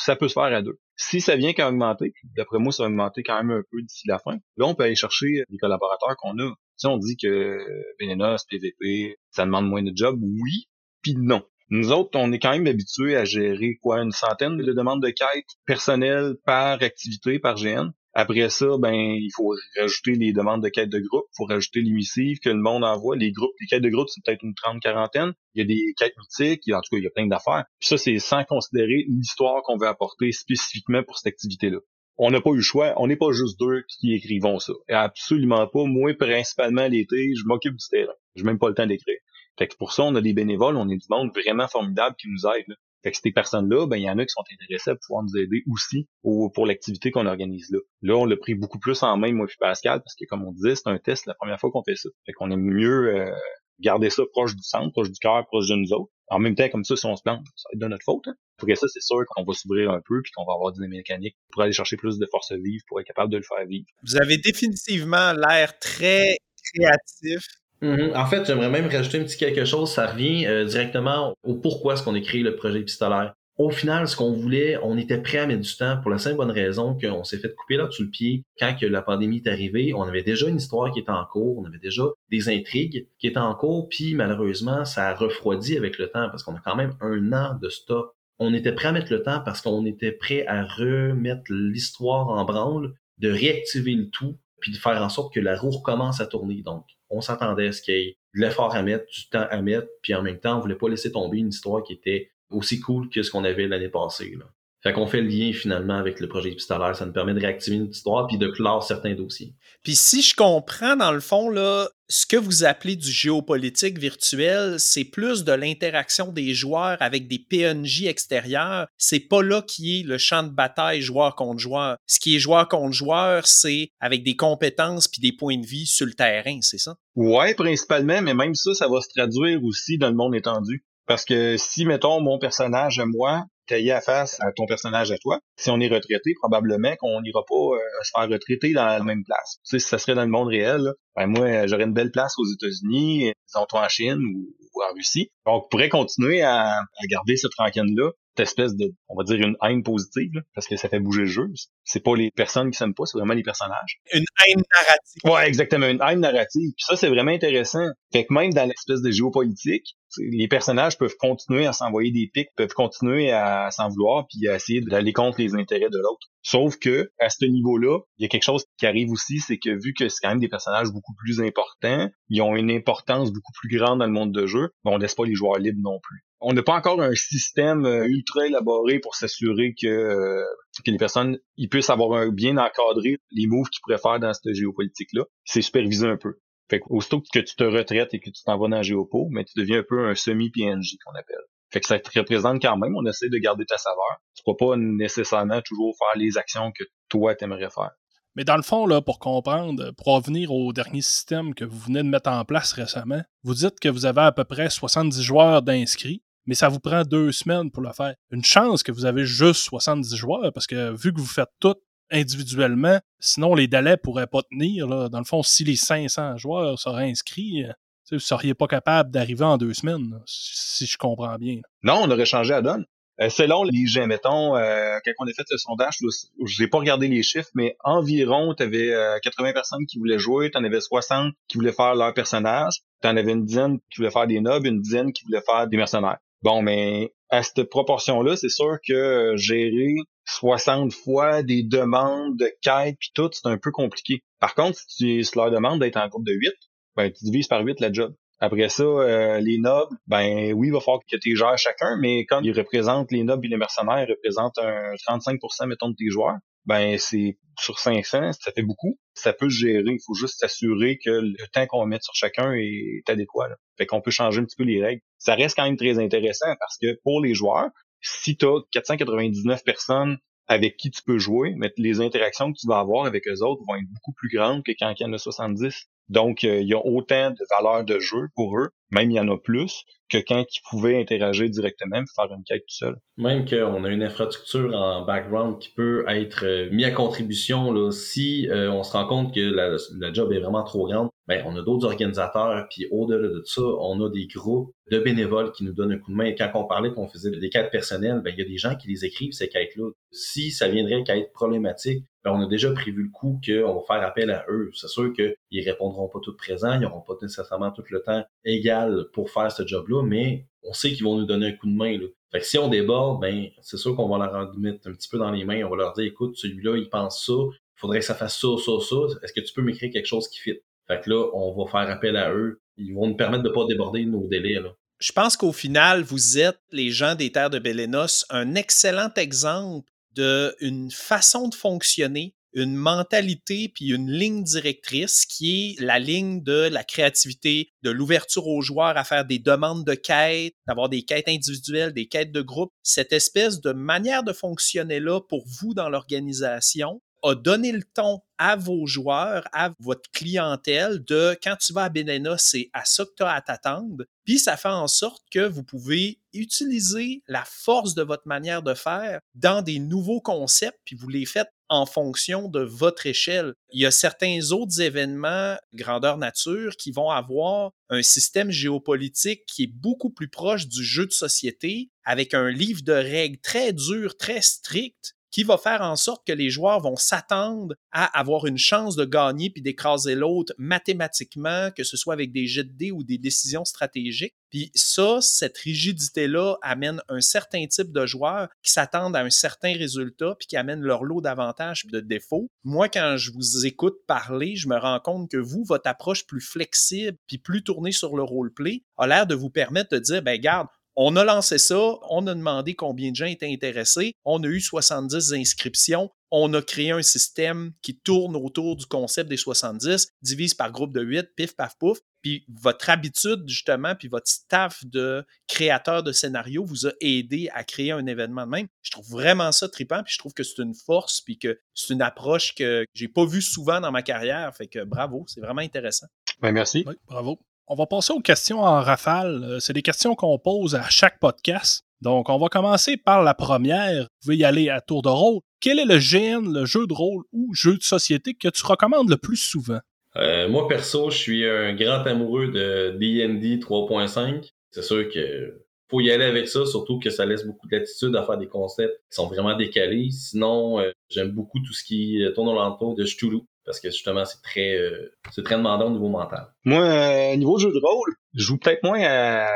ça 0.04 0.16
peut 0.16 0.28
se 0.28 0.34
faire 0.34 0.44
à 0.44 0.62
deux. 0.62 0.80
Si 0.96 1.22
ça 1.22 1.36
vient 1.36 1.54
qu'à 1.54 1.70
augmenter, 1.70 2.14
d'après 2.38 2.60
moi, 2.60 2.72
ça 2.72 2.84
va 2.84 2.90
augmenter 2.90 3.24
quand 3.24 3.38
même 3.38 3.52
un 3.52 3.64
peu 3.72 3.82
d'ici 3.82 4.08
la 4.08 4.20
fin, 4.20 4.38
là, 4.58 4.68
on 4.68 4.76
peut 4.76 4.84
aller 4.84 4.96
chercher 4.96 5.44
les 5.50 5.58
collaborateurs 5.58 6.16
qu'on 6.18 6.38
a. 6.38 6.54
Si 6.76 6.86
on 6.86 6.98
dit 6.98 7.18
que 7.18 7.58
Venenos, 8.00 8.46
PVP, 8.50 9.18
ça 9.32 9.46
demande 9.46 9.68
moins 9.68 9.82
de 9.82 9.92
job, 9.96 10.20
oui, 10.22 10.68
puis 11.02 11.16
non. 11.18 11.42
Nous 11.70 11.92
autres, 11.92 12.12
on 12.14 12.32
est 12.32 12.40
quand 12.40 12.52
même 12.52 12.68
habitués 12.68 13.16
à 13.16 13.26
gérer 13.26 13.78
quoi 13.82 14.02
une 14.02 14.12
centaine 14.12 14.58
de 14.58 14.74
demandes 14.74 15.02
de 15.02 15.10
quête 15.10 15.46
personnelles 15.66 16.36
par 16.46 16.82
activité, 16.84 17.40
par 17.40 17.56
GN. 17.56 17.92
Après 18.18 18.50
ça, 18.50 18.78
ben 18.80 18.94
il 18.94 19.30
faut 19.36 19.54
rajouter 19.78 20.12
les 20.12 20.32
demandes 20.32 20.64
de 20.64 20.70
quête 20.70 20.90
de 20.90 21.00
groupe, 21.00 21.26
il 21.34 21.36
faut 21.36 21.46
rajouter 21.46 21.82
les 21.82 21.92
missives 21.92 22.40
que 22.40 22.50
le 22.50 22.62
monde 22.62 22.86
envoie. 22.86 23.18
Les 23.18 23.32
groupes, 23.32 23.52
les 23.60 23.68
quêtes 23.68 23.82
de 23.82 23.90
groupe, 23.90 24.08
c'est 24.10 24.24
peut-être 24.24 24.44
une 24.44 24.54
trente, 24.54 24.82
quarantaine. 24.82 25.34
Il 25.54 25.60
y 25.60 25.64
a 25.64 25.68
des 25.68 25.94
quêtes 25.98 26.14
mythiques, 26.18 26.64
en 26.72 26.80
tout 26.80 26.92
cas, 26.92 26.98
il 26.98 27.04
y 27.04 27.08
a 27.08 27.10
plein 27.10 27.28
d'affaires. 27.28 27.66
Puis 27.80 27.90
ça, 27.90 27.98
c'est 27.98 28.20
sans 28.20 28.46
considérer 28.46 29.06
l'histoire 29.10 29.64
qu'on 29.64 29.78
veut 29.78 29.88
apporter 29.88 30.32
spécifiquement 30.32 31.04
pour 31.04 31.18
cette 31.18 31.34
activité-là. 31.34 31.80
On 32.18 32.32
n'a 32.32 32.40
pas 32.40 32.52
eu 32.52 32.58
le 32.58 32.62
choix, 32.62 32.94
on 32.96 33.08
n'est 33.08 33.18
pas 33.18 33.34
juste 33.34 33.60
deux 33.60 33.84
qui 33.90 34.14
écrivons 34.14 34.60
ça. 34.60 34.72
Absolument 34.88 35.68
pas. 35.68 35.84
Moi, 35.84 36.14
principalement 36.14 36.88
l'été, 36.88 37.34
je 37.36 37.44
m'occupe 37.46 37.76
du 37.76 37.86
terrain. 37.90 38.14
J'ai 38.36 38.44
même 38.44 38.60
pas 38.60 38.70
le 38.70 38.76
temps 38.76 38.88
d'écrire. 38.88 39.18
Fait 39.58 39.68
que 39.68 39.76
pour 39.78 39.94
ça, 39.94 40.04
on 40.04 40.16
a 40.16 40.22
des 40.22 40.34
bénévoles, 40.34 40.76
on 40.76 40.90
est 40.90 40.98
du 40.98 41.08
monde 41.10 41.32
vraiment 41.34 41.68
formidable 41.68 42.16
qui 42.18 42.28
nous 42.30 42.50
aide. 42.50 42.66
Là. 42.68 42.76
Fait 43.06 43.12
que 43.12 43.18
ces 43.22 43.32
personnes-là, 43.32 43.86
ben 43.86 43.98
il 43.98 44.04
y 44.04 44.10
en 44.10 44.18
a 44.18 44.26
qui 44.26 44.32
sont 44.32 44.44
intéressés 44.52 44.90
à 44.90 44.96
pouvoir 44.96 45.24
nous 45.24 45.38
aider 45.38 45.62
aussi 45.72 46.08
pour 46.24 46.66
l'activité 46.66 47.12
qu'on 47.12 47.28
organise 47.28 47.70
là. 47.70 47.78
Là, 48.02 48.16
on 48.16 48.26
l'a 48.26 48.36
pris 48.36 48.56
beaucoup 48.56 48.80
plus 48.80 49.04
en 49.04 49.16
main, 49.16 49.32
moi 49.32 49.46
et 49.48 49.56
Pascal, 49.60 50.02
parce 50.02 50.16
que 50.16 50.26
comme 50.26 50.44
on 50.44 50.52
disait, 50.52 50.76
c'est 50.76 50.88
un 50.88 50.98
test 50.98 51.28
la 51.28 51.36
première 51.36 51.60
fois 51.60 51.70
qu'on 51.70 51.84
fait 51.84 51.96
ça. 51.96 52.10
Fait 52.26 52.34
qu'on 52.34 52.50
aime 52.50 52.62
mieux 52.62 53.16
euh, 53.16 53.32
garder 53.80 54.10
ça 54.10 54.24
proche 54.32 54.56
du 54.56 54.64
centre, 54.64 54.92
proche 54.92 55.12
du 55.12 55.20
cœur, 55.20 55.46
proche 55.46 55.68
de 55.68 55.76
nous 55.76 55.94
autres. 55.94 56.12
En 56.30 56.40
même 56.40 56.56
temps, 56.56 56.68
comme 56.70 56.84
ça, 56.84 56.96
si 56.96 57.06
on 57.06 57.16
se 57.16 57.22
plante, 57.22 57.46
ça 57.56 57.70
va 57.70 57.76
être 57.76 57.82
de 57.82 57.88
notre 57.88 58.04
faute. 58.04 58.28
Hein. 58.28 58.34
Après 58.60 58.74
ça, 58.74 58.88
c'est 58.88 59.02
sûr 59.02 59.18
qu'on 59.28 59.44
va 59.44 59.54
s'ouvrir 59.54 59.92
un 59.92 60.02
peu 60.04 60.24
puis 60.24 60.32
qu'on 60.36 60.46
va 60.46 60.54
avoir 60.54 60.72
des 60.72 60.88
mécaniques 60.88 61.38
pour 61.52 61.62
aller 61.62 61.74
chercher 61.74 61.98
plus 61.98 62.18
de 62.18 62.26
force 62.32 62.52
vive 62.54 62.82
pour 62.88 63.00
être 63.00 63.06
capable 63.06 63.32
de 63.32 63.38
le 63.38 63.44
faire 63.44 63.64
vivre. 63.68 63.86
Vous 64.02 64.18
avez 64.18 64.40
définitivement 64.40 65.34
l'air 65.34 65.78
très 65.78 66.38
créatif 66.74 67.46
Mm-hmm. 67.82 68.16
En 68.16 68.26
fait, 68.26 68.46
j'aimerais 68.46 68.70
même 68.70 68.88
rajouter 68.88 69.20
un 69.20 69.24
petit 69.24 69.38
quelque 69.38 69.66
chose. 69.66 69.92
Ça 69.92 70.08
revient 70.08 70.46
euh, 70.48 70.66
directement 70.66 71.34
au 71.44 71.56
pourquoi 71.56 71.94
est-ce 71.94 72.04
qu'on 72.04 72.16
a 72.16 72.22
créé 72.22 72.42
le 72.42 72.56
projet 72.56 72.80
épistolaire. 72.80 73.34
Au 73.58 73.70
final, 73.70 74.06
ce 74.10 74.18
qu'on 74.18 74.34
voulait, 74.34 74.78
on 74.84 74.98
était 74.98 75.22
prêt 75.22 75.38
à 75.38 75.48
mettre 75.48 75.62
du 75.62 75.78
temps 75.78 75.98
pour 76.02 76.12
la 76.12 76.18
simple 76.18 76.36
bonne 76.36 76.52
raison 76.52 76.98
qu'on 77.00 77.24
s'est 77.24 77.38
fait 77.38 77.54
couper 77.56 77.78
là 77.78 77.88
sous 77.90 78.04
le 78.04 78.10
pied 78.10 78.44
quand 78.60 78.76
que 78.78 78.86
la 78.86 79.02
pandémie 79.02 79.38
est 79.38 79.50
arrivée. 79.50 79.94
On 79.94 80.04
avait 80.04 80.24
déjà 80.24 80.50
une 80.50 80.58
histoire 80.58 80.92
qui 80.92 81.00
était 81.00 81.12
en 81.12 81.24
cours, 81.24 81.60
on 81.60 81.66
avait 81.66 81.80
déjà 81.80 82.04
des 82.30 82.50
intrigues 82.50 83.08
qui 83.18 83.28
étaient 83.28 83.38
en 83.38 83.56
cours, 83.56 83.88
puis 83.88 84.14
malheureusement, 84.14 84.84
ça 84.84 85.08
a 85.08 85.16
refroidi 85.16 85.78
avec 85.78 85.98
le 85.98 86.08
temps 86.08 86.28
parce 86.30 86.44
qu'on 86.44 86.56
a 86.56 86.62
quand 86.66 86.76
même 86.76 86.96
un 87.00 87.32
an 87.32 87.58
de 87.62 87.70
stock. 87.70 88.14
On 88.40 88.54
était 88.54 88.74
prêt 88.74 88.90
à 88.90 88.92
mettre 88.92 89.14
le 89.14 89.24
temps 89.24 89.40
parce 89.40 89.62
qu'on 89.62 89.86
était 89.86 90.12
prêt 90.12 90.46
à 90.48 90.66
remettre 90.66 91.44
l'histoire 91.50 92.28
en 92.28 92.44
branle, 92.44 92.94
de 93.20 93.30
réactiver 93.30 93.94
le 93.94 94.10
tout, 94.10 94.38
puis 94.60 94.74
de 94.74 94.78
faire 94.78 95.02
en 95.02 95.08
sorte 95.08 95.34
que 95.34 95.40
la 95.40 95.56
roue 95.56 95.70
recommence 95.70 96.20
à 96.20 96.26
tourner. 96.26 96.62
Donc, 96.62 96.84
on 97.10 97.22
s'attendait 97.22 97.68
à 97.68 97.72
ce 97.72 97.82
qu'il 97.82 97.96
y 97.96 97.98
ait 97.98 98.18
de 98.36 98.42
l'effort 98.42 98.76
à 98.76 98.82
mettre, 98.82 99.06
du 99.06 99.30
temps 99.30 99.48
à 99.50 99.62
mettre, 99.62 99.88
puis 100.02 100.14
en 100.14 100.22
même 100.22 100.40
temps, 100.40 100.58
on 100.58 100.62
voulait 100.62 100.76
pas 100.76 100.90
laisser 100.90 101.12
tomber 101.12 101.38
une 101.38 101.50
histoire 101.50 101.84
qui 101.84 101.94
était 101.94 102.32
aussi 102.50 102.80
cool 102.80 103.10
que 103.10 103.24
ce 103.24 103.32
qu'on 103.32 103.44
avait 103.44 103.68
l'année 103.68 103.90
passée. 103.90 104.36
Là. 104.38 104.46
Fait 104.86 104.94
qu'on 104.94 105.08
fait 105.08 105.22
le 105.22 105.30
lien 105.30 105.52
finalement 105.52 105.98
avec 105.98 106.20
le 106.20 106.28
projet 106.28 106.52
épistolaire. 106.52 106.96
Ça 106.96 107.08
nous 107.08 107.12
permet 107.12 107.34
de 107.34 107.40
réactiver 107.40 107.80
notre 107.80 107.94
histoire 107.94 108.28
puis 108.28 108.38
de 108.38 108.48
clore 108.48 108.84
certains 108.84 109.16
dossiers. 109.16 109.56
Puis 109.82 109.96
si 109.96 110.22
je 110.22 110.36
comprends, 110.36 110.96
dans 110.96 111.12
le 111.12 111.22
fond, 111.22 111.50
là, 111.50 111.90
ce 112.08 112.28
que 112.28 112.38
vous 112.38 112.66
appelez 112.66 112.96
du 112.96 113.10
géopolitique 113.10 113.98
virtuel, 113.98 114.76
c'est 114.78 115.04
plus 115.04 115.44
de 115.44 115.54
l'interaction 115.54 116.32
des 116.32 116.54
joueurs 116.54 116.98
avec 117.00 117.28
des 117.28 117.40
PNJ 117.40 118.04
extérieurs. 118.04 118.86
C'est 118.96 119.22
pas 119.22 119.42
là 119.42 119.64
qui 119.64 120.02
est 120.02 120.04
le 120.04 120.20
champ 120.20 120.44
de 120.44 120.50
bataille 120.50 121.02
joueur 121.02 121.36
contre 121.36 121.58
joueur. 121.60 121.98
Ce 122.06 122.20
qui 122.20 122.36
est 122.36 122.40
joueur 122.40 122.68
contre 122.68 122.94
joueur, 122.94 123.48
c'est 123.48 123.90
avec 124.00 124.24
des 124.24 124.36
compétences 124.36 125.08
puis 125.08 125.20
des 125.20 125.36
points 125.36 125.58
de 125.58 125.66
vie 125.66 125.88
sur 125.88 126.06
le 126.06 126.14
terrain, 126.14 126.60
c'est 126.62 126.78
ça? 126.78 126.96
Ouais, 127.16 127.56
principalement, 127.56 128.22
mais 128.22 128.36
même 128.36 128.54
ça, 128.54 128.76
ça 128.76 128.88
va 128.88 129.02
se 129.02 129.10
traduire 129.10 129.64
aussi 129.64 129.98
dans 129.98 130.10
le 130.10 130.16
monde 130.16 130.36
étendu. 130.36 130.86
Parce 131.08 131.26
que 131.26 131.56
si, 131.58 131.86
mettons, 131.86 132.22
mon 132.22 132.38
personnage 132.38 133.00
à 133.00 133.08
moi 133.08 133.46
taillé 133.68 133.92
à 133.92 134.02
face 134.02 134.40
à 134.42 134.52
ton 134.52 134.66
personnage 134.66 135.12
à 135.12 135.18
toi, 135.18 135.40
si 135.58 135.70
on 135.70 135.80
est 135.80 135.88
retraité, 135.88 136.34
probablement 136.40 136.96
qu'on 136.98 137.22
n'ira 137.22 137.44
pas 137.48 137.56
euh, 137.56 137.80
se 138.04 138.12
faire 138.16 138.30
retraiter 138.30 138.74
dans 138.74 138.86
la 138.86 139.04
même 139.04 139.24
place. 139.24 139.60
Tu 139.64 139.72
sais, 139.72 139.80
si 139.80 139.88
ça 139.88 139.98
serait 139.98 140.16
dans 140.16 140.24
le 140.24 140.30
monde 140.30 140.50
réel, 140.50 140.94
ben 141.16 141.28
moi, 141.28 141.68
j'aurais 141.68 141.84
une 141.84 141.94
belle 141.94 142.12
place 142.12 142.34
aux 142.38 142.46
États-Unis, 142.46 143.32
disons 143.48 143.66
toi 143.68 143.86
en 143.86 143.90
Chine 143.90 144.20
ou, 144.20 144.82
en 144.82 144.94
Russie. 144.94 145.32
Donc, 145.46 145.64
on 145.64 145.68
pourrait 145.70 145.90
continuer 145.90 146.42
à, 146.42 146.80
garder 147.10 147.38
cette 147.38 147.54
rencontre-là 147.58 148.12
espèce 148.40 148.76
de, 148.76 148.94
on 149.10 149.16
va 149.16 149.24
dire, 149.24 149.46
une 149.46 149.56
haine 149.64 149.84
positive, 149.84 150.32
parce 150.54 150.68
que 150.68 150.76
ça 150.76 150.90
fait 150.90 151.00
bouger 151.00 151.22
le 151.22 151.28
jeu. 151.28 151.48
C'est 151.84 152.04
pas 152.04 152.16
les 152.16 152.32
personnes 152.32 152.72
qui 152.72 152.78
s'aiment 152.78 152.94
pas, 152.94 153.06
c'est 153.06 153.18
vraiment 153.18 153.34
les 153.34 153.44
personnages. 153.44 154.00
Une 154.14 154.26
haine 154.46 154.64
narrative. 154.76 155.22
Ouais, 155.26 155.48
exactement, 155.48 155.88
une 155.88 156.02
haine 156.02 156.20
narrative. 156.20 156.72
Puis 156.76 156.86
ça, 156.86 156.96
c'est 156.96 157.10
vraiment 157.10 157.32
intéressant. 157.32 157.86
Fait 158.12 158.26
que 158.26 158.34
même 158.34 158.54
dans 158.54 158.66
l'espèce 158.66 159.02
de 159.02 159.12
géopolitique, 159.12 159.96
les 160.18 160.48
personnages 160.48 160.98
peuvent 160.98 161.16
continuer 161.20 161.66
à 161.66 161.74
s'envoyer 161.74 162.12
des 162.12 162.30
pics, 162.34 162.50
peuvent 162.56 162.74
continuer 162.74 163.32
à 163.32 163.70
s'en 163.72 163.90
vouloir, 163.90 164.28
puis 164.28 164.48
à 164.48 164.56
essayer 164.56 164.82
d'aller 164.82 165.14
contre 165.14 165.42
les 165.42 165.56
intérêts 165.56 165.90
de 165.90 165.98
l'autre. 165.98 166.28
Sauf 166.42 166.78
que 166.78 167.12
à 167.20 167.30
ce 167.30 167.46
niveau-là, 167.46 168.00
il 168.18 168.24
y 168.24 168.26
a 168.26 168.28
quelque 168.28 168.44
chose 168.44 168.66
qui 168.78 168.86
arrive 168.86 169.12
aussi, 169.12 169.40
c'est 169.40 169.58
que 169.58 169.72
vu 169.72 169.94
que 169.94 170.10
c'est 170.10 170.20
quand 170.22 170.30
même 170.30 170.40
des 170.40 170.48
personnages 170.48 170.92
beaucoup 170.92 171.14
plus 171.16 171.42
importants, 171.42 172.10
ils 172.30 172.42
ont 172.42 172.56
une 172.56 172.72
importance 172.72 173.32
beaucoup 173.32 173.52
plus 173.60 173.78
grande 173.78 174.00
dans 174.00 174.06
le 174.06 174.12
monde 174.12 174.32
de 174.32 174.46
jeu, 174.46 174.70
ben 174.84 174.92
on 174.92 174.98
laisse 174.98 175.16
pas 175.16 175.26
les 175.26 175.36
joueurs 175.36 175.58
libres 175.58 175.82
non 175.82 176.00
plus 176.02 176.24
on 176.42 176.54
n'a 176.54 176.64
pas 176.64 176.76
encore 176.76 177.02
un 177.02 177.16
système 177.16 177.86
euh, 177.86 178.06
ultra 178.06 178.46
élaboré 178.46 179.00
pour 179.00 179.16
s'assurer 179.16 179.74
que, 179.80 179.88
euh, 179.88 180.44
que 180.84 180.92
les 180.92 180.98
personnes 180.98 181.38
ils 181.58 181.70
puissent 181.70 181.90
avoir 181.90 182.20
un, 182.20 182.30
bien 182.30 182.58
encadré 182.58 183.18
les 183.32 183.48
moves 183.48 183.70
qu'ils 183.70 183.82
pourraient 183.84 183.98
faire 183.98 184.20
dans 184.20 184.34
cette 184.34 184.54
géopolitique-là. 184.54 185.24
C'est 185.44 185.62
supervisé 185.62 186.08
un 186.08 186.18
peu. 186.18 186.40
Fait 186.70 186.80
que 186.80 186.86
aussitôt 186.90 187.22
que 187.22 187.40
tu 187.40 187.56
te 187.56 187.64
retraites 187.64 188.14
et 188.14 188.20
que 188.20 188.30
tu 188.30 188.44
t'en 188.44 188.58
vas 188.58 188.68
dans 188.68 188.82
géopo, 188.82 189.28
mais 189.32 189.46
tu 189.46 189.54
deviens 189.58 189.80
un 189.80 189.86
peu 189.88 190.08
un 190.08 190.16
semi-PNJ 190.16 190.98
qu'on 191.06 191.18
appelle. 191.18 191.44
Fait 191.72 191.80
que 191.80 191.88
ça 191.88 192.00
te 192.00 192.18
représente 192.18 192.62
quand 192.62 192.78
même, 192.78 192.96
on 192.96 193.06
essaie 193.06 193.30
de 193.30 193.38
garder 193.38 193.66
ta 193.66 193.78
saveur. 193.78 194.22
Tu 194.36 194.44
ne 194.48 194.54
pas 194.54 194.76
nécessairement 194.78 195.62
toujours 195.62 195.96
faire 195.98 196.20
les 196.20 196.38
actions 196.38 196.72
que 196.72 196.84
toi 197.10 197.36
t'aimerais 197.36 197.70
faire. 197.70 197.92
Mais 198.36 198.44
dans 198.44 198.58
le 198.58 198.64
fond, 198.64 198.86
là, 198.86 199.02
pour 199.02 199.20
comprendre, 199.20 199.92
pour 199.92 200.08
revenir 200.08 200.52
au 200.52 200.74
dernier 200.74 201.02
système 201.02 201.56
que 201.56 201.64
vous 201.64 201.80
venez 201.80 202.04
de 202.04 202.10
mettre 202.10 202.30
en 202.30 202.44
place 202.44 202.74
récemment, 202.74 203.22
vous 203.44 203.54
dites 203.54 203.80
que 203.80 203.88
vous 203.88 204.06
avez 204.06 204.22
à 204.22 204.32
peu 204.34 204.44
près 204.44 204.70
70 204.70 205.22
joueurs 205.22 205.62
d'inscrits, 205.62 206.22
mais 206.46 206.56
ça 206.56 206.70
vous 206.70 206.80
prend 206.80 207.04
deux 207.04 207.32
semaines 207.32 207.72
pour 207.72 207.84
le 207.84 207.92
faire. 207.92 208.16
Une 208.32 208.44
chance 208.44 208.84
que 208.84 208.92
vous 208.92 209.06
avez 209.06 209.26
juste 209.26 209.64
70 209.64 210.16
joueurs, 210.16 210.54
parce 210.54 210.68
que 210.68 210.96
vu 210.96 211.14
que 211.14 211.20
vous 211.20 211.26
faites 211.26 211.50
tout 211.60 211.76
individuellement, 212.12 213.00
sinon 213.20 213.56
les 213.56 213.68
délais 213.68 213.98
pourraient 213.98 214.28
pas 214.28 214.42
tenir. 214.44 214.88
Là. 214.88 215.10
Dans 215.10 215.20
le 215.20 215.26
fond, 215.26 215.44
si 215.44 215.64
les 215.64 215.76
500 215.76 216.38
joueurs 216.38 216.80
seraient 216.80 217.10
inscrits, 217.10 217.64
euh, 217.64 217.72
vous 218.12 218.20
seriez 218.20 218.54
pas 218.54 218.68
capable 218.68 219.12
d'arriver 219.12 219.46
en 219.46 219.58
deux 219.58 219.74
semaines, 219.74 220.20
si 220.26 220.86
je 220.86 220.98
comprends 220.98 221.38
bien. 221.38 221.62
Non, 221.84 222.02
on 222.04 222.12
aurait 222.12 222.26
changé 222.26 222.54
à 222.54 222.62
donne. 222.62 222.86
Euh, 223.22 223.30
selon 223.30 223.64
les 223.64 223.88
gens, 223.88 224.06
mettons, 224.08 224.58
euh, 224.58 224.98
quand 225.04 225.12
on 225.20 225.26
a 225.26 225.32
fait 225.34 225.46
le 225.50 225.58
sondage, 225.58 225.96
je 226.00 226.62
n'ai 226.62 226.68
pas 226.68 226.80
regardé 226.80 227.08
les 227.08 227.24
chiffres, 227.24 227.50
mais 227.56 227.78
environ, 227.84 228.54
tu 228.54 228.64
avais 228.64 228.92
80 229.24 229.54
personnes 229.54 229.86
qui 229.88 229.98
voulaient 229.98 230.20
jouer, 230.20 230.52
tu 230.52 230.58
en 230.58 230.64
avais 230.64 230.82
60 230.82 231.34
qui 231.48 231.58
voulaient 231.58 231.72
faire 231.72 231.96
leur 231.96 232.14
personnage, 232.14 232.82
tu 233.02 233.08
en 233.08 233.16
avais 233.16 233.32
une 233.32 233.46
dizaine 233.46 233.80
qui 233.90 233.98
voulaient 233.98 234.12
faire 234.12 234.28
des 234.28 234.42
nobs, 234.42 234.66
une 234.66 234.82
dizaine 234.82 235.14
qui 235.14 235.24
voulaient 235.24 235.42
faire 235.42 235.68
des 235.68 235.78
mercenaires. 235.78 236.18
Bon, 236.42 236.62
mais 236.62 237.14
à 237.30 237.44
cette 237.44 237.64
proportion-là, 237.70 238.36
c'est 238.36 238.50
sûr 238.50 238.78
que 238.88 239.34
gérer 239.36 239.96
60 240.26 240.94
fois 240.94 241.44
des 241.44 241.64
demandes 241.64 242.38
de 242.38 242.52
quête 242.62 242.98
puis 243.00 243.12
tout, 243.14 243.30
c'est 243.32 243.48
un 243.48 243.58
peu 243.58 243.72
compliqué. 243.72 244.22
Par 244.40 244.56
contre, 244.56 244.80
si 244.88 245.22
tu 245.22 245.38
leur 245.38 245.52
demande 245.52 245.80
d'être 245.80 245.98
en 245.98 246.08
groupe 246.08 246.26
de 246.26 246.34
8, 246.34 246.52
ben 246.96 247.12
tu 247.12 247.26
divises 247.26 247.48
par 247.48 247.64
8 247.64 247.80
la 247.80 247.92
job. 247.92 248.14
Après 248.40 248.68
ça, 248.70 248.84
euh, 248.84 249.40
les 249.40 249.58
nobles, 249.58 249.96
ben 250.08 250.52
oui, 250.54 250.68
il 250.68 250.74
va 250.74 250.82
falloir 250.82 251.02
que 251.10 251.18
tu 251.18 251.36
gères 251.38 251.58
chacun, 251.58 251.98
mais 252.02 252.26
quand 252.26 252.42
ils 252.42 252.52
représentent 252.52 253.12
les 253.12 253.24
nobles 253.24 253.46
et 253.46 253.50
les 253.50 253.58
mercenaires, 253.58 254.06
ils 254.08 254.12
représentent 254.12 254.58
un 254.60 254.94
35% 255.10 255.68
mettons 255.68 255.90
de 255.90 255.96
tes 255.96 256.10
joueurs, 256.10 256.36
ben 256.66 256.98
c'est 256.98 257.38
sur 257.58 257.80
500, 257.80 258.34
ça 258.34 258.52
fait 258.52 258.64
beaucoup. 258.64 259.00
Ça 259.14 259.34
peut 259.34 259.50
se 259.50 259.60
gérer, 259.60 259.84
il 259.86 260.00
faut 260.06 260.14
juste 260.14 260.40
s'assurer 260.40 260.98
que 260.98 261.10
le 261.10 261.48
temps 261.54 261.66
qu'on 261.68 261.80
va 261.80 261.86
mettre 261.86 262.04
sur 262.04 262.16
chacun 262.16 262.54
est 262.54 263.08
adéquat. 263.08 263.48
Là. 263.48 263.56
Fait 263.78 263.86
qu'on 263.86 264.02
peut 264.02 264.12
changer 264.12 264.42
un 264.42 264.46
petit 264.46 264.58
peu 264.58 264.64
les 264.64 264.84
règles. 264.84 265.02
Ça 265.18 265.36
reste 265.36 265.56
quand 265.56 265.64
même 265.64 265.78
très 265.78 265.98
intéressant 266.00 266.54
parce 266.60 266.78
que 266.82 267.00
pour 267.04 267.22
les 267.22 267.34
joueurs, 267.34 267.70
si 268.02 268.36
tu 268.36 268.46
as 268.46 268.60
499 268.72 269.64
personnes 269.64 270.18
avec 270.48 270.78
qui 270.78 270.92
tu 270.92 271.02
peux 271.02 271.18
jouer, 271.18 271.56
mais 271.58 271.72
les 271.78 272.02
interactions 272.02 272.52
que 272.52 272.58
tu 272.60 272.68
vas 272.68 272.80
avoir 272.80 273.06
avec 273.06 273.28
eux 273.28 273.42
autres 273.42 273.64
vont 273.68 273.76
être 273.76 273.90
beaucoup 273.94 274.14
plus 274.14 274.30
grandes 274.30 274.64
que 274.64 274.72
quand 274.78 274.94
il 275.00 275.04
y 275.04 275.06
en 275.06 275.14
a 275.14 275.18
70. 275.18 275.88
Donc, 276.10 276.44
euh, 276.44 276.62
il 276.62 276.68
y 276.68 276.74
a 276.74 276.86
autant 276.86 277.32
de 277.32 277.46
valeur 277.50 277.84
de 277.84 278.00
jeu 278.00 278.28
pour 278.36 278.58
eux, 278.60 278.70
même 278.92 279.12
il 279.12 279.16
y 279.16 279.20
en 279.20 279.28
a 279.30 279.38
plus, 279.38 279.86
que 280.10 280.18
quand 280.18 280.44
ils 280.44 280.62
pouvaient 280.70 281.00
interagir 281.00 281.50
directement 281.50 281.98
et 281.98 282.04
faire 282.16 282.32
une 282.32 282.44
quête 282.44 282.62
tout 282.68 282.76
seul. 282.76 282.96
Même 283.18 283.46
qu'on 283.46 283.84
a 283.84 283.90
une 283.90 284.04
infrastructure 284.04 284.76
en 284.76 285.04
background 285.04 285.60
qui 285.60 285.70
peut 285.70 286.06
être 286.08 286.46
euh, 286.46 286.70
mise 286.72 286.86
à 286.86 286.92
contribution 286.92 287.72
là, 287.72 287.92
si 287.92 288.48
euh, 288.50 288.72
on 288.72 288.84
se 288.84 288.94
rend 288.94 289.08
compte 289.08 289.34
que 289.34 289.40
la, 289.40 289.78
la 290.00 290.14
job 290.14 290.32
est 290.32 290.40
vraiment 290.40 290.64
trop 290.64 290.88
grande. 290.88 291.10
Ben, 291.28 291.44
on 291.46 291.56
a 291.56 291.62
d'autres 291.64 291.88
organisateurs, 291.88 292.68
puis 292.70 292.88
au-delà 292.92 293.28
de 293.28 293.42
ça, 293.46 293.62
on 293.62 294.00
a 294.06 294.10
des 294.10 294.28
groupes 294.28 294.72
de 294.92 295.00
bénévoles 295.00 295.52
qui 295.52 295.64
nous 295.64 295.74
donnent 295.74 295.94
un 295.94 295.98
coup 295.98 296.12
de 296.12 296.16
main. 296.16 296.26
Et 296.26 296.36
quand 296.36 296.52
on 296.54 296.66
parlait 296.66 296.94
qu'on 296.94 297.08
faisait 297.08 297.32
des 297.32 297.50
quêtes 297.50 297.72
personnelles, 297.72 298.22
ben, 298.24 298.32
il 298.36 298.40
y 298.40 298.44
a 298.44 298.48
des 298.48 298.58
gens 298.58 298.76
qui 298.76 298.88
les 298.88 299.06
écrivent, 299.06 299.32
ces 299.32 299.50
quêtes-là. 299.50 299.90
Si 300.12 300.52
ça 300.52 300.68
viendrait 300.68 301.04
qu'à 301.04 301.18
être 301.18 301.34
problématique, 301.34 302.06
ben, 302.24 302.32
on 302.32 302.42
a 302.42 302.48
déjà 302.48 302.72
prévu 302.72 303.04
le 303.04 303.10
coup 303.10 303.42
qu'on 303.46 303.76
va 303.76 303.82
faire 303.88 304.08
appel 304.08 304.30
à 304.30 304.46
eux. 304.50 304.70
C'est 304.76 304.88
sûr 304.88 305.14
qu'ils 305.14 305.70
répondront 305.70 306.08
pas 306.10 306.20
tout 306.22 306.36
présents, 306.36 306.74
ils 306.74 306.82
n'auront 306.82 307.02
pas 307.02 307.16
nécessairement 307.22 307.72
tout 307.72 307.84
le 307.90 308.02
temps 308.02 308.24
égal 308.44 309.06
pour 309.14 309.32
faire 309.32 309.52
ce 309.52 309.66
job-là, 309.66 310.04
mais 310.04 310.46
on 310.64 310.74
sait 310.74 310.92
qu'ils 310.92 311.04
vont 311.04 311.18
nous 311.18 311.26
donner 311.26 311.48
un 311.48 311.52
coup 311.54 311.68
de 311.68 311.76
main. 311.76 311.98
Là. 311.98 312.08
Fait 312.32 312.40
que 312.40 312.46
si 312.46 312.58
on 312.58 312.68
déborde, 312.68 313.22
ben 313.22 313.50
c'est 313.62 313.78
sûr 313.78 313.96
qu'on 313.96 314.10
va 314.10 314.18
leur 314.18 314.58
mettre 314.58 314.88
un 314.88 314.94
petit 314.94 315.08
peu 315.10 315.18
dans 315.18 315.32
les 315.32 315.46
mains. 315.46 315.64
On 315.64 315.70
va 315.70 315.78
leur 315.78 315.94
dire, 315.94 316.06
écoute, 316.06 316.36
celui-là, 316.36 316.78
il 316.78 316.90
pense 316.90 317.26
ça, 317.26 317.34
il 317.34 317.80
faudrait 317.80 318.00
que 318.00 318.06
ça 318.06 318.16
fasse 318.16 318.40
ça, 318.40 318.48
ça, 318.58 318.72
ça. 318.80 318.96
Est-ce 319.24 319.34
que 319.34 319.42
tu 319.42 319.54
peux 319.54 319.62
m'écrire 319.62 319.92
quelque 319.92 320.06
chose 320.06 320.28
qui 320.28 320.40
fit? 320.40 320.60
Fait 320.88 321.02
que 321.02 321.10
là, 321.10 321.30
on 321.34 321.56
va 321.56 321.70
faire 321.70 321.90
appel 321.90 322.16
à 322.16 322.32
eux. 322.34 322.62
Ils 322.78 322.94
vont 322.94 323.08
nous 323.08 323.16
permettre 323.16 323.44
de 323.44 323.50
pas 323.50 323.66
déborder 323.66 324.06
nos 324.06 324.28
délais. 324.28 324.60
Là. 324.62 324.70
Je 325.00 325.12
pense 325.12 325.36
qu'au 325.38 325.52
final, 325.52 326.04
vous 326.04 326.38
êtes, 326.38 326.60
les 326.72 326.90
gens 326.90 327.16
des 327.16 327.32
terres 327.32 327.50
de 327.50 327.60
Bélénos, 327.60 328.26
un 328.30 328.56
excellent 328.56 329.12
exemple 329.16 329.90
d'une 330.16 330.92
façon 330.92 331.50
de 331.50 331.56
fonctionner 331.56 332.36
une 332.54 332.76
mentalité 332.76 333.68
puis 333.68 333.90
une 333.90 334.10
ligne 334.10 334.42
directrice 334.42 335.26
qui 335.26 335.76
est 335.78 335.82
la 335.82 336.00
ligne 336.00 336.42
de 336.42 336.70
la 336.72 336.86
créativité, 336.86 337.74
de 337.84 337.92
l'ouverture 337.92 338.48
aux 338.48 338.62
joueurs 338.62 338.98
à 338.98 339.04
faire 339.04 339.26
des 339.26 339.40
demandes 339.40 339.86
de 339.86 339.94
quêtes, 339.94 340.54
d'avoir 340.66 340.88
des 340.88 341.04
quêtes 341.04 341.28
individuelles, 341.28 341.92
des 341.92 342.08
quêtes 342.08 342.32
de 342.32 342.42
groupe. 342.42 342.72
Cette 342.82 343.12
espèce 343.12 343.60
de 343.60 343.74
manière 343.74 344.24
de 344.24 344.32
fonctionner 344.32 345.02
là 345.02 345.20
pour 345.20 345.46
vous 345.60 345.74
dans 345.74 345.90
l'organisation 345.90 347.02
a 347.30 347.58
le 347.58 347.84
ton 347.94 348.22
à 348.38 348.56
vos 348.56 348.86
joueurs, 348.86 349.48
à 349.54 349.72
votre 349.80 350.10
clientèle 350.12 351.04
de 351.04 351.38
quand 351.42 351.56
tu 351.56 351.74
vas 351.74 351.86
à 351.86 351.90
Benena, 351.90 352.38
c'est 352.38 352.70
à 352.74 352.84
ça 352.86 353.06
que 353.06 353.14
tu 353.16 353.24
as 353.24 353.32
à 353.32 353.42
t'attendre. 353.42 354.06
Puis 354.26 354.40
ça 354.40 354.58
fait 354.58 354.68
en 354.68 354.88
sorte 354.88 355.24
que 355.32 355.48
vous 355.48 355.64
pouvez 355.64 356.20
utiliser 356.34 357.22
la 357.28 357.44
force 357.46 357.94
de 357.94 358.04
votre 358.04 358.28
manière 358.28 358.62
de 358.62 358.74
faire 358.74 359.20
dans 359.36 359.62
des 359.62 359.80
nouveaux 359.80 360.20
concepts, 360.20 360.80
puis 360.84 360.96
vous 360.96 361.08
les 361.08 361.26
faites 361.26 361.50
en 361.70 361.86
fonction 361.86 362.48
de 362.48 362.60
votre 362.60 363.06
échelle. 363.06 363.54
Il 363.72 363.82
y 363.82 363.86
a 363.86 363.92
certains 363.92 364.52
autres 364.52 364.82
événements 364.82 365.56
grandeur 365.74 366.18
nature 366.18 366.76
qui 366.78 366.92
vont 366.92 367.10
avoir 367.10 367.72
un 367.90 368.04
système 368.04 368.52
géopolitique 368.52 369.46
qui 369.48 369.64
est 369.64 369.74
beaucoup 369.74 370.10
plus 370.10 370.28
proche 370.28 370.68
du 370.68 370.84
jeu 370.84 371.06
de 371.06 371.12
société 371.12 371.90
avec 372.04 372.34
un 372.34 372.50
livre 372.50 372.84
de 372.84 372.94
règles 372.94 373.40
très 373.40 373.74
dur, 373.74 374.18
très 374.18 374.42
strict 374.42 375.16
qui 375.36 375.44
va 375.44 375.58
faire 375.58 375.82
en 375.82 375.98
sorte 375.98 376.26
que 376.26 376.32
les 376.32 376.50
joueurs 376.50 376.80
vont 376.80 376.96
s'attendre 376.96 377.76
à 377.92 378.06
avoir 378.18 378.46
une 378.46 378.58
chance 378.58 378.96
de 378.96 379.04
gagner 379.04 379.50
puis 379.50 379.62
d'écraser 379.62 380.16
l'autre 380.16 380.54
mathématiquement, 380.58 381.72
que 381.76 381.84
ce 381.84 381.98
soit 381.98 382.14
avec 382.14 382.32
des 382.32 382.48
jets 382.48 382.64
de 382.64 382.72
dés 382.72 382.92
ou 382.94 383.04
des 383.04 383.18
décisions 383.18 383.66
stratégiques. 383.66 384.34
Puis 384.50 384.72
ça, 384.76 385.20
cette 385.20 385.58
rigidité-là 385.58 386.56
amène 386.62 387.02
un 387.10 387.20
certain 387.20 387.68
type 387.68 387.92
de 387.92 388.06
joueurs 388.06 388.48
qui 388.64 388.72
s'attendent 388.72 389.18
à 389.18 389.24
un 389.24 389.30
certain 389.30 389.74
résultat 389.74 390.36
puis 390.40 390.48
qui 390.48 390.56
amènent 390.56 390.80
leur 390.80 391.04
lot 391.04 391.20
d'avantages 391.20 391.84
et 391.84 391.92
de 391.92 392.00
défauts. 392.00 392.50
Moi, 392.64 392.88
quand 392.88 393.18
je 393.18 393.34
vous 393.34 393.66
écoute 393.66 393.98
parler, 394.08 394.56
je 394.56 394.70
me 394.70 394.78
rends 394.78 395.02
compte 395.02 395.30
que 395.30 395.36
vous, 395.36 395.66
votre 395.66 395.90
approche 395.90 396.26
plus 396.26 396.40
flexible 396.40 397.18
puis 397.28 397.40
plus 397.40 397.62
tournée 397.62 397.92
sur 397.92 398.16
le 398.16 398.24
roleplay 398.24 398.84
a 398.98 399.06
l'air 399.06 399.28
de 399.28 399.36
vous 399.36 399.50
permettre 399.50 399.90
de 399.94 400.00
dire, 400.00 400.22
ben 400.22 400.40
garde, 400.40 400.70
on 400.96 401.16
a 401.16 401.24
lancé 401.24 401.58
ça, 401.58 401.96
on 402.10 402.26
a 402.28 402.34
demandé 402.34 402.74
combien 402.74 403.12
de 403.12 403.16
gens 403.16 403.26
étaient 403.26 403.52
intéressés, 403.52 404.14
on 404.24 404.42
a 404.44 404.48
eu 404.48 404.62
70 404.62 405.34
inscriptions, 405.34 406.10
on 406.32 406.54
a 406.54 406.62
créé 406.62 406.92
un 406.92 407.02
système 407.02 407.72
qui 407.82 407.98
tourne 407.98 408.36
autour 408.36 408.76
du 408.76 408.86
concept 408.86 409.30
des 409.30 409.38
70, 409.38 410.10
divise 410.22 410.54
par 410.54 410.72
groupe 410.72 410.94
de 410.94 411.02
8, 411.02 411.30
pif, 411.36 411.56
paf, 411.56 411.78
pouf. 411.78 412.00
Puis 412.22 412.44
votre 412.50 412.90
habitude, 412.90 413.44
justement, 413.48 413.96
puis 413.96 414.08
votre 414.08 414.28
staff 414.28 414.84
de 414.86 415.24
créateurs 415.48 416.02
de 416.02 416.12
scénarios 416.12 416.66
vous 416.66 416.88
a 416.88 416.92
aidé 417.00 417.50
à 417.54 417.64
créer 417.64 417.92
un 417.92 418.06
événement 418.08 418.46
de 418.46 418.52
même. 418.52 418.68
Je 418.82 418.92
trouve 418.92 419.08
vraiment 419.10 419.52
ça 419.52 419.70
trippant, 419.70 420.02
puis 420.04 420.14
je 420.14 420.20
trouve 420.20 420.34
que 420.34 420.44
c'est 420.44 420.62
une 420.62 420.74
force, 420.74 421.22
puis 421.22 421.38
que 421.38 421.60
c'est 421.74 421.94
une 421.94 422.02
approche 422.02 422.56
que 422.56 422.84
j'ai 422.94 423.08
pas 423.08 423.26
vue 423.26 423.44
souvent 423.44 423.80
dans 423.80 423.92
ma 423.92 424.02
carrière. 424.02 424.54
Fait 424.56 424.68
que 424.68 424.84
bravo, 424.84 425.24
c'est 425.28 425.40
vraiment 425.42 425.62
intéressant. 425.62 426.08
Ben, 426.42 426.52
merci. 426.52 426.84
Oui, 426.88 426.96
bravo. 427.06 427.40
On 427.68 427.74
va 427.74 427.88
passer 427.88 428.14
aux 428.14 428.20
questions 428.20 428.60
en 428.60 428.80
rafale. 428.80 429.44
Euh, 429.44 429.60
c'est 429.60 429.74
des 429.74 429.82
questions 429.82 430.14
qu'on 430.14 430.38
pose 430.38 430.76
à 430.76 430.88
chaque 430.90 431.20
podcast. 431.20 431.84
Donc, 432.00 432.30
on 432.30 432.38
va 432.38 432.48
commencer 432.48 432.96
par 432.96 433.24
la 433.24 433.34
première. 433.34 434.04
Vous 434.04 434.08
pouvez 434.22 434.38
y 434.38 434.44
aller 434.44 434.70
à 434.70 434.82
tour 434.82 435.02
de 435.02 435.10
rôle. 435.10 435.40
Quel 435.62 435.80
est 435.80 435.86
le 435.86 435.98
GN, 435.98 436.54
le 436.54 436.66
jeu 436.66 436.86
de 436.86 436.94
rôle 436.94 437.24
ou 437.34 437.56
jeu 437.56 437.76
de 437.78 437.82
société 437.82 438.36
que 438.36 438.50
tu 438.50 438.64
recommandes 438.64 439.10
le 439.10 439.18
plus 439.18 439.38
souvent? 439.38 439.80
Euh, 440.16 440.48
moi, 440.48 440.68
perso, 440.68 441.10
je 441.10 441.18
suis 441.18 441.50
un 441.50 441.74
grand 441.74 442.06
amoureux 442.06 442.50
de 442.50 442.96
D&D 443.00 443.58
3.5. 443.58 444.52
C'est 444.70 444.84
sûr 444.84 445.10
que 445.10 445.66
faut 445.90 446.02
y 446.02 446.12
aller 446.12 446.26
avec 446.26 446.48
ça, 446.48 446.68
surtout 446.68 447.00
que 447.00 447.10
ça 447.10 447.26
laisse 447.26 447.46
beaucoup 447.46 447.68
d'attitude 447.68 448.16
à 448.16 448.24
faire 448.24 448.38
des 448.38 448.48
concepts 448.48 448.96
qui 449.10 449.16
sont 449.16 449.28
vraiment 449.28 449.58
décalés. 449.58 450.10
Sinon, 450.12 450.80
euh, 450.80 450.92
j'aime 451.10 451.32
beaucoup 451.32 451.60
tout 451.66 451.74
ce 451.74 451.84
qui 451.84 452.24
tourne 452.36 452.50
au 452.50 452.54
l'entour 452.54 452.94
de 452.94 453.06
Cthulhu 453.06 453.40
parce 453.66 453.80
que 453.80 453.90
justement, 453.90 454.26
c'est 454.26 454.42
très, 454.42 454.76
euh, 454.76 455.14
c'est 455.32 455.44
très 455.44 455.58
demandant 455.58 455.88
au 455.88 455.92
niveau 455.92 456.10
mental. 456.10 456.48
Moi, 456.64 456.82
euh, 456.82 457.36
niveau 457.36 457.58
jeu 457.58 457.72
de 457.72 457.80
rôle, 457.80 458.16
je 458.34 458.44
joue 458.44 458.58
peut-être 458.58 458.84
moins 458.84 459.02
à, 459.02 459.48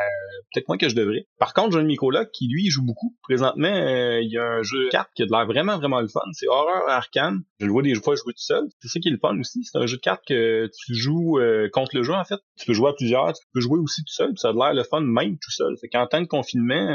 peut-être 0.54 0.68
moins 0.68 0.78
que 0.78 0.90
je 0.90 0.96
devrais. 0.96 1.28
Par 1.38 1.54
contre, 1.54 1.74
j'ai 1.74 1.80
un 1.80 1.84
mycologue 1.84 2.30
qui, 2.32 2.48
lui, 2.48 2.70
joue 2.70 2.84
beaucoup. 2.84 3.16
Présentement, 3.24 3.68
euh, 3.68 4.22
il 4.22 4.32
y 4.32 4.38
a 4.38 4.44
un 4.44 4.64
jeu 4.64 4.86
de 4.86 4.90
cartes 4.90 5.12
qui 5.16 5.24
a 5.24 5.26
de 5.26 5.32
l'air 5.32 5.46
vraiment, 5.46 5.78
vraiment 5.78 6.02
le 6.02 6.08
fun. 6.08 6.22
C'est 6.34 6.48
Horror 6.48 6.90
Arcane. 6.90 7.42
Je 7.60 7.66
le 7.66 7.72
vois 7.72 7.82
des 7.82 7.94
fois 7.96 8.16
jouer 8.16 8.34
tout 8.34 8.42
seul. 8.42 8.64
C'est 8.80 8.88
ça 8.88 9.00
qui 9.00 9.10
est 9.10 9.12
le 9.12 9.20
fun 9.20 9.38
aussi. 9.40 9.64
C'est 9.64 9.78
un 9.78 9.86
jeu 9.86 9.98
de 9.98 10.02
cartes 10.02 10.24
que 10.28 10.70
tu 10.86 10.96
joues 10.96 11.40
euh, 11.40 11.70
contre 11.72 11.96
le 11.96 12.04
jeu, 12.04 12.14
en 12.14 12.24
fait. 12.24 12.40
Tu 12.58 12.66
peux 12.66 12.74
jouer 12.74 12.90
à 12.90 12.94
plusieurs, 12.94 13.34
tu 13.34 13.46
peux 13.54 13.62
jouer 13.62 13.80
aussi 13.80 14.02
tout 14.04 14.14
seul. 14.14 14.34
Ça 14.38 14.50
a 14.50 14.54
l'air 14.54 14.74
le 14.74 14.84
fun 14.84 15.02
même 15.02 15.38
tout 15.38 15.52
seul. 15.52 15.76
Fait 15.80 15.90
qu'en 15.90 16.08
temps 16.08 16.22
de 16.22 16.28
confinement, 16.28 16.86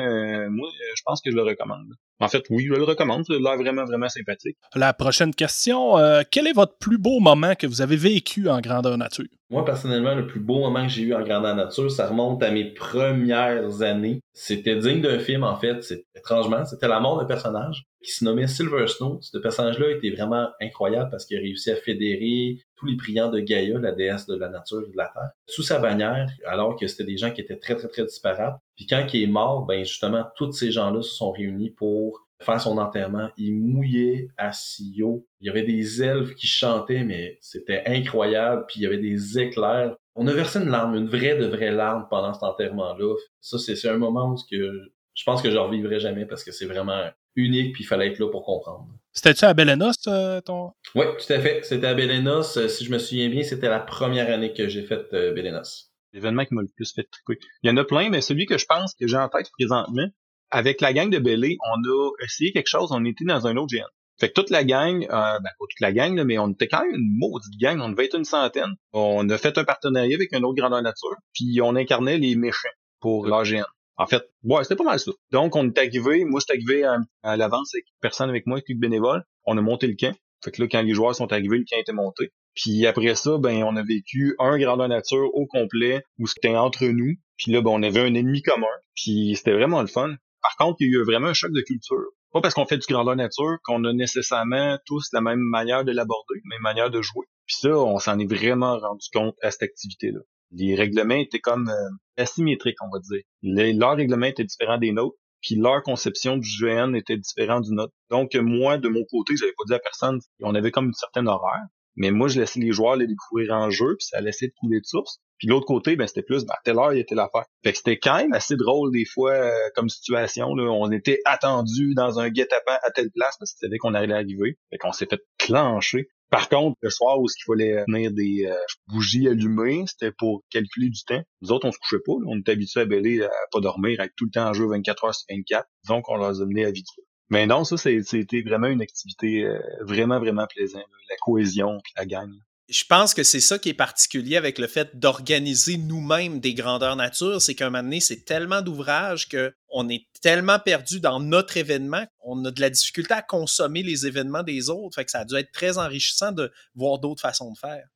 moi, 0.51 0.69
je 0.97 1.03
pense 1.05 1.21
que 1.21 1.31
je 1.31 1.37
le 1.37 1.43
recommande. 1.43 1.95
En 2.21 2.29
fait, 2.29 2.45
oui, 2.51 2.67
je 2.69 2.75
le 2.75 2.85
recommande. 2.85 3.25
Ça 3.27 3.35
a 3.35 3.39
l'air 3.39 3.57
vraiment, 3.57 3.85
vraiment 3.85 4.09
sympathique. 4.09 4.57
La 4.75 4.93
prochaine 4.93 5.35
question. 5.35 5.97
quel 6.31 6.47
est 6.47 6.53
votre 6.53 6.77
plus 6.79 6.99
beau 6.99 7.21
moment 7.21 7.55
que 7.55 7.67
vous 7.67 7.83
avez 7.83 7.97
vécu 7.97 8.49
en 8.49 8.61
grandeur 8.61 8.97
nature? 8.97 9.27
Moi, 9.51 9.65
personnellement, 9.65 10.15
le 10.15 10.27
plus 10.27 10.41
beau 10.41 10.61
moment 10.61 10.85
que 10.85 10.93
j'ai 10.93 11.03
eu 11.03 11.15
en 11.15 11.23
grandeur 11.23 11.55
nature, 11.55 11.91
ça 11.91 12.09
remonte 12.09 12.43
à 12.43 12.51
mes 12.51 12.73
premières 12.73 13.83
années. 13.83 14.21
C'était 14.33 14.77
digne 14.77 15.01
d'un 15.01 15.19
film, 15.19 15.45
en 15.45 15.57
fait. 15.57 15.83
C'est 15.83 16.05
étrangement, 16.15 16.65
c'était 16.65 16.89
la 16.89 17.01
mort 17.01 17.19
d'un 17.19 17.27
personnage 17.27 17.85
qui 18.05 18.13
se 18.13 18.25
nommait 18.25 18.47
Silver 18.47 18.87
Snow. 18.87 19.19
Ce 19.21 19.39
personnage-là 19.39 19.91
était 19.91 20.11
vraiment 20.11 20.49
incroyable 20.61 21.11
parce 21.11 21.25
qu'il 21.27 21.39
a 21.39 21.41
réussi 21.41 21.71
à 21.71 21.77
fédérer 21.77 22.59
tous 22.77 22.87
les 22.87 22.97
priants 22.97 23.31
de 23.31 23.41
Gaïa, 23.41 23.79
la 23.79 23.93
déesse 23.93 24.27
de 24.27 24.37
la 24.37 24.49
nature 24.49 24.83
et 24.87 24.91
de 24.91 24.97
la 24.97 25.07
terre, 25.07 25.31
sous 25.47 25.63
sa 25.63 25.79
bannière, 25.79 26.29
alors 26.47 26.77
que 26.77 26.87
c'était 26.87 27.05
des 27.05 27.17
gens 27.17 27.31
qui 27.31 27.41
étaient 27.41 27.59
très, 27.59 27.77
très, 27.77 27.89
très 27.89 28.05
disparates. 28.05 28.59
Puis 28.77 28.87
quand 28.87 29.07
il 29.13 29.23
est 29.23 29.27
mort, 29.27 29.67
ben 29.67 29.85
justement, 29.85 30.25
tous 30.37 30.53
ces 30.53 30.71
gens-là 30.71 31.03
se 31.03 31.15
sont 31.15 31.33
réunis 31.33 31.71
pour 31.71 32.21
faire 32.41 32.61
son 32.61 32.79
enterrement. 32.79 33.31
Il 33.37 33.55
mouillait 33.55 34.29
à 34.37 34.53
Sio. 34.53 35.27
Il 35.41 35.47
y 35.47 35.51
avait 35.51 35.63
des 35.63 36.03
elfes 36.03 36.35
qui 36.35 36.47
chantaient, 36.47 37.05
mais 37.05 37.39
c'était 37.41 37.83
incroyable. 37.87 38.65
Puis 38.69 38.81
il 38.81 38.83
y 38.83 38.87
avait 38.87 38.99
des 38.99 39.39
éclairs. 39.39 39.97
On 40.15 40.27
a 40.27 40.33
versé 40.33 40.61
une 40.61 40.69
larme, 40.69 40.95
une 40.95 41.09
vraie 41.09 41.37
de 41.37 41.47
vraie 41.47 41.73
larme 41.73 42.07
pendant 42.11 42.35
cet 42.35 42.43
enterrement-là. 42.43 43.15
Ça, 43.41 43.59
c'est 43.59 43.89
un 43.89 43.97
moment 43.97 44.33
où 44.33 44.37
je 44.49 45.23
pense 45.25 45.43
que 45.43 45.51
je 45.51 45.57
revivrai 45.57 46.01
jamais 46.01 46.27
parce 46.27 46.45
que 46.45 46.53
c'est 46.53 46.67
vraiment 46.67 47.09
unique, 47.37 47.75
puis 47.75 47.85
il 47.85 47.87
fallait 47.87 48.09
être 48.09 48.19
là 48.19 48.29
pour 48.31 48.45
comprendre. 48.45 48.87
C'était-tu 49.13 49.45
à 49.45 49.55
Belenos, 49.55 49.93
euh, 50.09 50.41
ton... 50.41 50.73
Oui, 50.95 51.07
tout 51.19 51.33
à 51.33 51.41
fait. 51.41 51.65
C'était 51.65 51.87
à 51.87 51.95
Belenos. 51.95 52.57
Euh, 52.57 52.69
si 52.69 52.85
je 52.85 52.91
me 52.91 52.99
souviens 52.99 53.29
bien, 53.29 53.43
c'était 53.43 53.69
la 53.69 53.81
première 53.81 54.33
année 54.33 54.53
que 54.53 54.69
j'ai 54.69 54.83
fait 54.83 55.13
euh, 55.13 55.33
Belenos. 55.33 55.93
L'événement 56.13 56.45
qui 56.45 56.55
m'a 56.55 56.63
le 56.63 56.69
plus 56.75 56.93
fait 56.93 57.05
triper. 57.05 57.41
Il 57.63 57.71
y 57.71 57.73
en 57.73 57.77
a 57.77 57.85
plein, 57.85 58.11
mais 58.11 58.21
celui 58.21 58.47
que 58.47 58.59
je 58.59 58.67
pense 58.67 58.95
que 58.95 59.07
j'ai 59.07 59.17
en 59.17 59.29
tête 59.29 59.51
présentement, 59.59 60.09
avec 60.51 60.81
la 60.81 60.93
gang 60.93 61.11
de 61.11 61.19
Bélé, 61.19 61.57
on 61.75 61.83
a 61.83 62.11
essayé 62.25 62.53
quelque 62.53 62.69
chose, 62.69 62.91
on 62.93 63.05
était 63.05 63.25
dans 63.25 63.47
un 63.47 63.57
autre 63.57 63.75
GN. 63.75 63.87
Fait 64.21 64.29
que 64.29 64.35
toute 64.35 64.51
la 64.51 64.63
gang, 64.63 65.03
euh, 65.03 65.09
ben 65.09 65.43
pas 65.43 65.51
toute 65.59 65.81
la 65.81 65.93
gang, 65.93 66.23
mais 66.23 66.39
on 66.39 66.51
était 66.51 66.69
quand 66.69 66.83
même 66.83 66.95
une 66.95 67.19
maudite 67.19 67.59
gang, 67.59 67.81
on 67.81 67.89
devait 67.89 68.05
être 68.05 68.17
une 68.17 68.25
centaine. 68.25 68.75
On 68.93 69.29
a 69.29 69.39
fait 69.39 69.59
un 69.59 69.65
partenariat 69.65 70.15
avec 70.15 70.33
un 70.33 70.43
autre 70.45 70.55
grandeur 70.55 70.83
nature, 70.83 71.17
puis 71.33 71.61
on 71.61 71.75
incarnait 71.75 72.19
les 72.19 72.37
méchants 72.37 72.69
pour 73.01 73.27
l'AGN. 73.27 73.65
En 73.97 74.07
fait, 74.07 74.23
ouais, 74.43 74.65
c'était 74.65 74.77
pas 74.77 74.85
mal 74.85 74.99
ça. 74.99 75.13
Donc 75.31 75.55
on 75.55 75.69
est 75.69 75.79
arrivé, 75.79 76.25
moi 76.25 76.41
j'étais 76.41 76.59
arrivé 76.59 76.85
à, 77.23 77.37
l'avance 77.37 77.75
avec 77.75 77.87
personne 78.01 78.29
avec 78.29 78.47
moi, 78.47 78.57
avec 78.57 78.69
le 78.69 78.79
bénévole. 78.79 79.25
On 79.45 79.57
a 79.57 79.61
monté 79.61 79.87
le 79.87 79.95
camp. 79.95 80.17
Fait 80.43 80.51
que 80.51 80.61
là, 80.61 80.69
quand 80.69 80.83
les 80.83 80.95
joueurs 80.95 81.15
sont 81.15 81.33
arrivés, 81.33 81.59
le 81.59 81.65
camp 81.69 81.79
était 81.79 81.93
monté. 81.93 82.33
Puis 82.55 82.87
après 82.87 83.15
ça, 83.15 83.39
ben 83.39 83.63
on 83.63 83.77
a 83.77 83.83
vécu 83.83 84.35
un 84.39 84.59
grandeur 84.59 84.89
nature 84.89 85.31
au 85.35 85.47
complet 85.47 86.03
où 86.19 86.27
c'était 86.27 86.57
entre 86.57 86.87
nous. 86.87 87.15
Puis 87.37 87.53
là, 87.53 87.63
ben, 87.63 87.71
on 87.71 87.83
avait 87.83 88.01
un 88.01 88.15
ennemi 88.15 88.43
commun. 88.43 88.67
Puis 88.95 89.35
c'était 89.37 89.53
vraiment 89.53 89.81
le 89.81 89.87
fun. 89.87 90.15
Par 90.43 90.57
contre, 90.57 90.77
il 90.81 90.93
y 90.93 90.97
a 90.97 91.01
eu 91.01 91.05
vraiment 91.05 91.29
un 91.29 91.35
choc 91.35 91.53
de 91.53 91.63
culture. 91.63 92.05
Pas 92.33 92.41
parce 92.41 92.55
qu'on 92.55 92.67
fait 92.67 92.79
du 92.79 92.87
grandeur 92.93 93.15
nature 93.15 93.59
qu'on 93.63 93.85
a 93.85 93.93
nécessairement 93.93 94.77
tous 94.87 95.09
la 95.13 95.21
même 95.21 95.39
manière 95.39 95.85
de 95.85 95.93
l'aborder, 95.93 96.35
la 96.45 96.57
même 96.57 96.63
manière 96.63 96.91
de 96.91 97.01
jouer. 97.01 97.27
Puis 97.47 97.57
ça, 97.61 97.71
on 97.71 97.99
s'en 97.99 98.19
est 98.19 98.27
vraiment 98.27 98.77
rendu 98.79 99.07
compte 99.13 99.37
à 99.41 99.53
cette 99.53 99.63
activité-là. 99.63 100.21
Les 100.55 100.75
règlements 100.75 101.17
étaient 101.17 101.41
comme 101.41 101.69
euh, 101.69 102.23
asymétriques, 102.23 102.83
on 102.83 102.91
va 102.91 103.01
dire. 103.01 103.23
Les, 103.43 103.73
leurs 103.73 103.97
règlements 103.97 104.27
étaient 104.27 104.45
différents 104.45 104.79
des 104.79 104.93
nôtres, 104.93 105.17
puis 105.43 105.57
leur 105.57 105.83
conception 105.83 106.37
du 106.37 106.49
GN 106.59 106.95
était 106.95 107.19
différente 107.19 107.65
du 107.65 107.73
nôtre. 107.73 107.93
Donc 108.11 108.35
moi, 108.35 108.79
de 108.79 108.89
mon 108.89 109.05
côté, 109.11 109.35
j'avais 109.37 109.53
pas 109.53 109.65
dit 109.67 109.75
à 109.75 109.79
personne, 109.79 110.21
on 110.41 110.55
avait 110.55 110.71
comme 110.71 110.87
une 110.87 110.95
certaine 110.95 111.29
horreur. 111.29 111.61
Mais 111.97 112.11
moi, 112.11 112.29
je 112.29 112.41
laissais 112.41 112.61
les 112.61 112.73
joueurs 112.73 112.97
les 112.97 113.07
découvrir 113.07 113.53
en 113.53 113.71
jeu, 113.71 113.97
puis 113.99 114.07
ça 114.07 114.21
laissait 114.21 114.49
de 114.49 114.55
couler 114.59 114.81
de 114.81 114.87
source. 114.87 115.21
Puis 115.39 115.49
l'autre 115.49 115.67
côté, 115.67 115.97
ben 115.97 116.07
c'était 116.07 116.23
plus, 116.23 116.45
ben, 116.45 116.55
à 116.55 116.61
telle 116.65 116.79
heure, 116.79 116.93
il 116.93 117.01
était 117.01 117.15
l'affaire. 117.15 117.45
Fait 117.63 117.73
que 117.73 117.79
c'était 117.79 117.99
quand 117.99 118.17
même 118.17 118.33
assez 118.33 118.57
drôle 118.57 118.93
des 118.93 119.05
fois 119.05 119.33
euh, 119.33 119.53
comme 119.75 119.89
situation. 119.89 120.55
Là. 120.55 120.71
On 120.71 120.91
était 120.91 121.21
attendu 121.25 121.95
dans 121.95 122.19
un 122.19 122.31
guet-apens 122.31 122.79
à 122.83 122.91
telle 122.91 123.11
place 123.11 123.37
parce 123.39 123.53
que 123.53 123.59
c'était 123.61 123.79
qu'on 123.79 123.95
allait 123.95 124.15
arriver. 124.15 124.59
Fait 124.71 124.79
qu'on 124.79 124.93
s'est 124.93 125.07
fait 125.07 125.21
clencher. 125.39 126.09
Par 126.31 126.49
contre, 126.49 126.77
le 126.81 126.91
soir 126.91 127.21
où 127.21 127.27
il 127.27 127.45
fallait 127.45 127.85
tenir 127.87 128.11
des 128.13 128.47
euh, 128.47 128.55
bougies 128.89 129.29
allumées, 129.29 129.85
c'était 129.87 130.13
pour 130.13 130.43
calculer 130.51 130.89
du 130.89 131.05
temps. 131.05 131.23
Nous 131.43 131.53
autres, 131.53 131.69
on 131.69 131.73
se 131.73 131.79
couchait 131.79 132.03
pas. 132.05 132.13
On 132.27 132.39
était 132.39 132.53
habitués 132.53 132.81
à 132.81 132.87
bêler, 132.87 133.23
à 133.23 133.31
pas 133.53 133.61
dormir, 133.61 134.01
à 134.01 134.09
tout 134.09 134.25
le 134.25 134.31
temps 134.31 134.49
en 134.49 134.53
jeu 134.53 134.67
24 134.67 135.05
heures 135.05 135.15
sur 135.15 135.27
24. 135.31 135.67
Donc, 135.89 136.09
on 136.09 136.17
leur 136.17 136.41
a 136.41 136.43
amené 136.43 136.65
habitués. 136.65 137.05
Mais 137.31 137.47
non, 137.47 137.65
ça, 137.65 137.77
c'était 137.77 138.43
vraiment 138.43 138.67
une 138.67 138.83
activité 138.83 139.45
euh, 139.45 139.59
vraiment, 139.83 140.19
vraiment 140.19 140.47
plaisante. 140.47 140.85
La 141.09 141.17
cohésion, 141.21 141.79
la 141.97 142.05
gagne 142.05 142.39
je 142.69 142.85
pense 142.85 143.13
que 143.13 143.23
c'est 143.23 143.41
ça 143.41 143.59
qui 143.59 143.69
est 143.69 143.75
particulier 143.75 144.37
avec 144.37 144.59
le 144.59 144.67
fait 144.67 144.99
d'organiser 144.99 145.77
nous-mêmes 145.77 146.41
des 146.41 146.55
grandeurs 146.55 146.97
nature, 146.97 147.43
c'est 147.43 147.55
qu'un 147.55 147.71
moment 147.71 147.83
donné, 147.83 148.01
c'est 148.01 148.25
tellement 148.25 148.63
d'ouvrages 148.63 149.29
qu'on 149.29 149.89
est 149.89 150.07
tellement 150.23 150.59
perdu 150.59 151.01
dans 151.01 151.21
notre 151.21 151.57
événement, 151.57 152.07
on 152.21 152.43
a 152.45 152.51
de 152.51 152.61
la 152.61 152.71
difficulté 152.71 153.13
à 153.13 153.23
consommer 153.23 153.83
les 153.83 154.07
événements 154.07 154.43
des 154.43 154.71
autres. 154.71 154.95
Fait 154.95 155.05
que 155.05 155.11
ça 155.11 155.21
a 155.21 155.25
dû 155.25 155.37
être 155.37 155.53
très 155.53 155.77
enrichissant 155.77 156.33
de 156.33 156.51
voir 156.75 156.99
d'autres 156.99 157.21
façons 157.21 157.53
de 157.53 157.59
faire. 157.59 157.87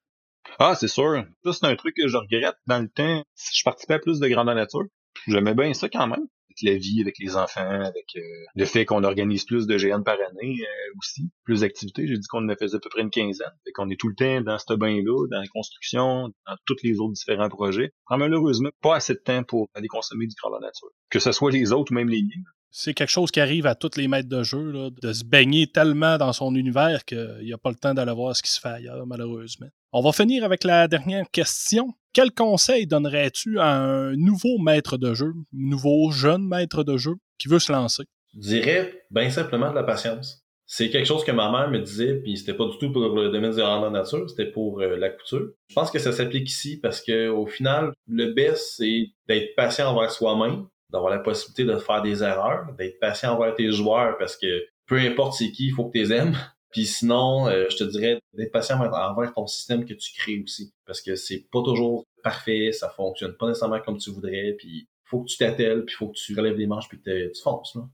Ah, 0.59 0.75
c'est 0.75 0.89
sûr. 0.89 1.25
Ça, 1.45 1.53
c'est 1.53 1.67
un 1.67 1.77
truc 1.77 1.95
que 1.97 2.09
je 2.09 2.17
regrette. 2.17 2.57
Dans 2.67 2.79
le 2.79 2.89
temps, 2.89 3.25
si 3.35 3.59
je 3.59 3.65
participais 3.65 3.95
à 3.95 3.99
plus 3.99 4.21
de 4.21 4.29
grandeur 4.29 4.55
nature, 4.55 4.85
j'aimais 5.27 5.55
bien 5.55 5.73
ça 5.73 5.89
quand 5.89 6.07
même. 6.07 6.27
La 6.63 6.77
vie, 6.77 7.01
avec 7.01 7.19
les 7.19 7.37
enfants, 7.37 7.81
avec 7.81 8.17
euh, 8.17 8.21
le 8.55 8.65
fait 8.65 8.85
qu'on 8.85 9.05
organise 9.05 9.45
plus 9.45 9.67
de 9.67 9.77
GN 9.77 10.03
par 10.03 10.15
année 10.15 10.59
euh, 10.61 10.99
aussi, 10.99 11.31
plus 11.45 11.61
d'activités. 11.61 12.07
J'ai 12.07 12.19
dit 12.19 12.27
qu'on 12.29 12.49
en 12.49 12.55
faisait 12.55 12.77
à 12.77 12.81
peu 12.81 12.89
près 12.89 13.03
une 13.03 13.11
quinzaine. 13.11 13.53
Fait 13.65 13.73
qu'on 13.73 13.89
est 13.91 14.01
tout 14.01 14.09
le 14.09 14.15
temps 14.15 14.41
dans 14.41 14.59
ce 14.59 14.75
bain-là, 14.75 15.27
dans 15.31 15.41
la 15.41 15.49
construction, 15.49 16.29
dans 16.47 16.57
tous 16.67 16.77
les 16.83 16.99
autres 17.01 17.13
différents 17.13 17.49
projets. 17.49 17.93
malheureusement, 18.11 18.71
pas 18.83 18.97
assez 18.97 19.15
de 19.15 19.21
temps 19.21 19.43
pour 19.45 19.69
aller 19.75 19.89
consommer 19.89 20.27
du 20.27 20.35
grand 20.43 20.59
nature. 20.61 20.89
Que 21.11 21.19
ce 21.19 21.33
soit 21.33 21.51
les 21.51 21.73
autres 21.73 21.93
ou 21.93 21.95
même 21.95 22.09
les 22.09 22.23
miens. 22.23 22.43
C'est 22.71 22.95
quelque 22.95 23.11
chose 23.11 23.31
qui 23.31 23.41
arrive 23.41 23.67
à 23.67 23.75
tous 23.75 23.97
les 23.97 24.09
maîtres 24.09 24.29
de 24.29 24.43
jeu, 24.43 24.91
de 24.91 25.13
se 25.13 25.25
baigner 25.25 25.67
tellement 25.67 26.19
dans 26.19 26.33
son 26.33 26.55
univers 26.55 27.05
qu'il 27.05 27.41
n'y 27.43 27.53
a 27.53 27.59
pas 27.59 27.71
le 27.71 27.77
temps 27.77 27.95
d'aller 27.95 28.13
voir 28.13 28.37
ce 28.37 28.43
qui 28.43 28.51
se 28.51 28.61
fait 28.61 28.69
ailleurs, 28.69 29.07
malheureusement. 29.07 29.69
On 29.93 30.03
va 30.03 30.13
finir 30.13 30.45
avec 30.45 30.65
la 30.65 30.87
dernière 30.87 31.31
question. 31.31 31.95
Quel 32.13 32.33
conseil 32.33 32.87
donnerais-tu 32.87 33.59
à 33.59 33.71
un 33.71 34.17
nouveau 34.17 34.59
maître 34.59 34.99
de 34.99 35.15
jeu, 35.15 35.33
nouveau 35.53 36.11
jeune 36.11 36.47
maître 36.47 36.85
de 36.85 36.97
jeu 36.99 37.15
qui 37.39 37.49
veut 37.49 37.59
se 37.59 37.73
lancer? 37.73 38.05
Je 38.35 38.41
dirais 38.41 39.05
bien 39.11 39.31
simplement 39.31 39.71
de 39.71 39.75
la 39.75 39.85
patience. 39.85 40.45
C'est 40.67 40.91
quelque 40.91 41.07
chose 41.07 41.25
que 41.25 41.33
ma 41.33 41.51
mère 41.51 41.71
me 41.71 41.79
disait, 41.79 42.17
puis 42.17 42.37
c'était 42.37 42.53
pas 42.53 42.67
du 42.67 42.77
tout 42.77 42.93
pour 42.93 43.01
le 43.01 43.31
domaine 43.31 43.53
de 43.53 43.57
la 43.57 43.89
nature, 43.89 44.29
c'était 44.29 44.51
pour 44.51 44.83
euh, 44.83 44.97
la 44.97 45.09
couture. 45.09 45.49
Je 45.69 45.75
pense 45.75 45.91
que 45.91 45.99
ça 45.99 46.13
s'applique 46.13 46.51
ici 46.51 46.79
parce 46.79 47.01
que 47.01 47.29
au 47.29 47.47
final, 47.47 47.93
le 48.07 48.35
best, 48.35 48.75
c'est 48.77 49.07
d'être 49.27 49.55
patient 49.57 49.89
envers 49.91 50.11
soi-même, 50.11 50.67
d'avoir 50.91 51.11
la 51.11 51.19
possibilité 51.19 51.65
de 51.65 51.77
faire 51.79 52.03
des 52.03 52.23
erreurs, 52.23 52.73
d'être 52.77 52.99
patient 53.01 53.35
envers 53.35 53.55
tes 53.55 53.71
joueurs 53.73 54.17
parce 54.19 54.37
que 54.37 54.65
peu 54.87 54.97
importe 54.99 55.35
c'est 55.35 55.51
qui, 55.51 55.67
il 55.67 55.73
faut 55.73 55.87
que 55.87 55.93
tu 55.93 55.99
les 55.99 56.13
aimes. 56.13 56.37
Puis 56.71 56.85
sinon, 56.85 57.49
euh, 57.49 57.65
je 57.71 57.79
te 57.79 57.85
dirais 57.85 58.21
d'être 58.35 58.53
patient 58.53 58.79
envers 58.79 59.33
ton 59.33 59.47
système 59.47 59.87
que 59.87 59.95
tu 59.95 60.13
crées 60.13 60.43
aussi. 60.45 60.71
Parce 60.85 61.01
que 61.01 61.15
c'est 61.17 61.47
pas 61.51 61.63
toujours 61.63 62.05
parfait, 62.23 62.73
ça 62.73 62.91
fonctionne 62.91 63.35
pas 63.39 63.49
nécessairement 63.49 63.81
comme 63.81 63.97
tu 63.97 64.11
voudrais, 64.11 64.55
puis 64.59 64.87
faut 65.05 65.23
que 65.23 65.31
tu 65.31 65.39
t'attelles, 65.39 65.87
puis 65.87 65.95
faut 65.95 66.09
que 66.09 66.19
tu 66.19 66.37
relèves 66.37 66.57
les 66.57 66.67
manches, 66.67 66.89
puis 66.89 67.01
que 67.01 67.29
tu 67.29 67.43
fonces. 67.43 67.75
Là. 67.75 67.89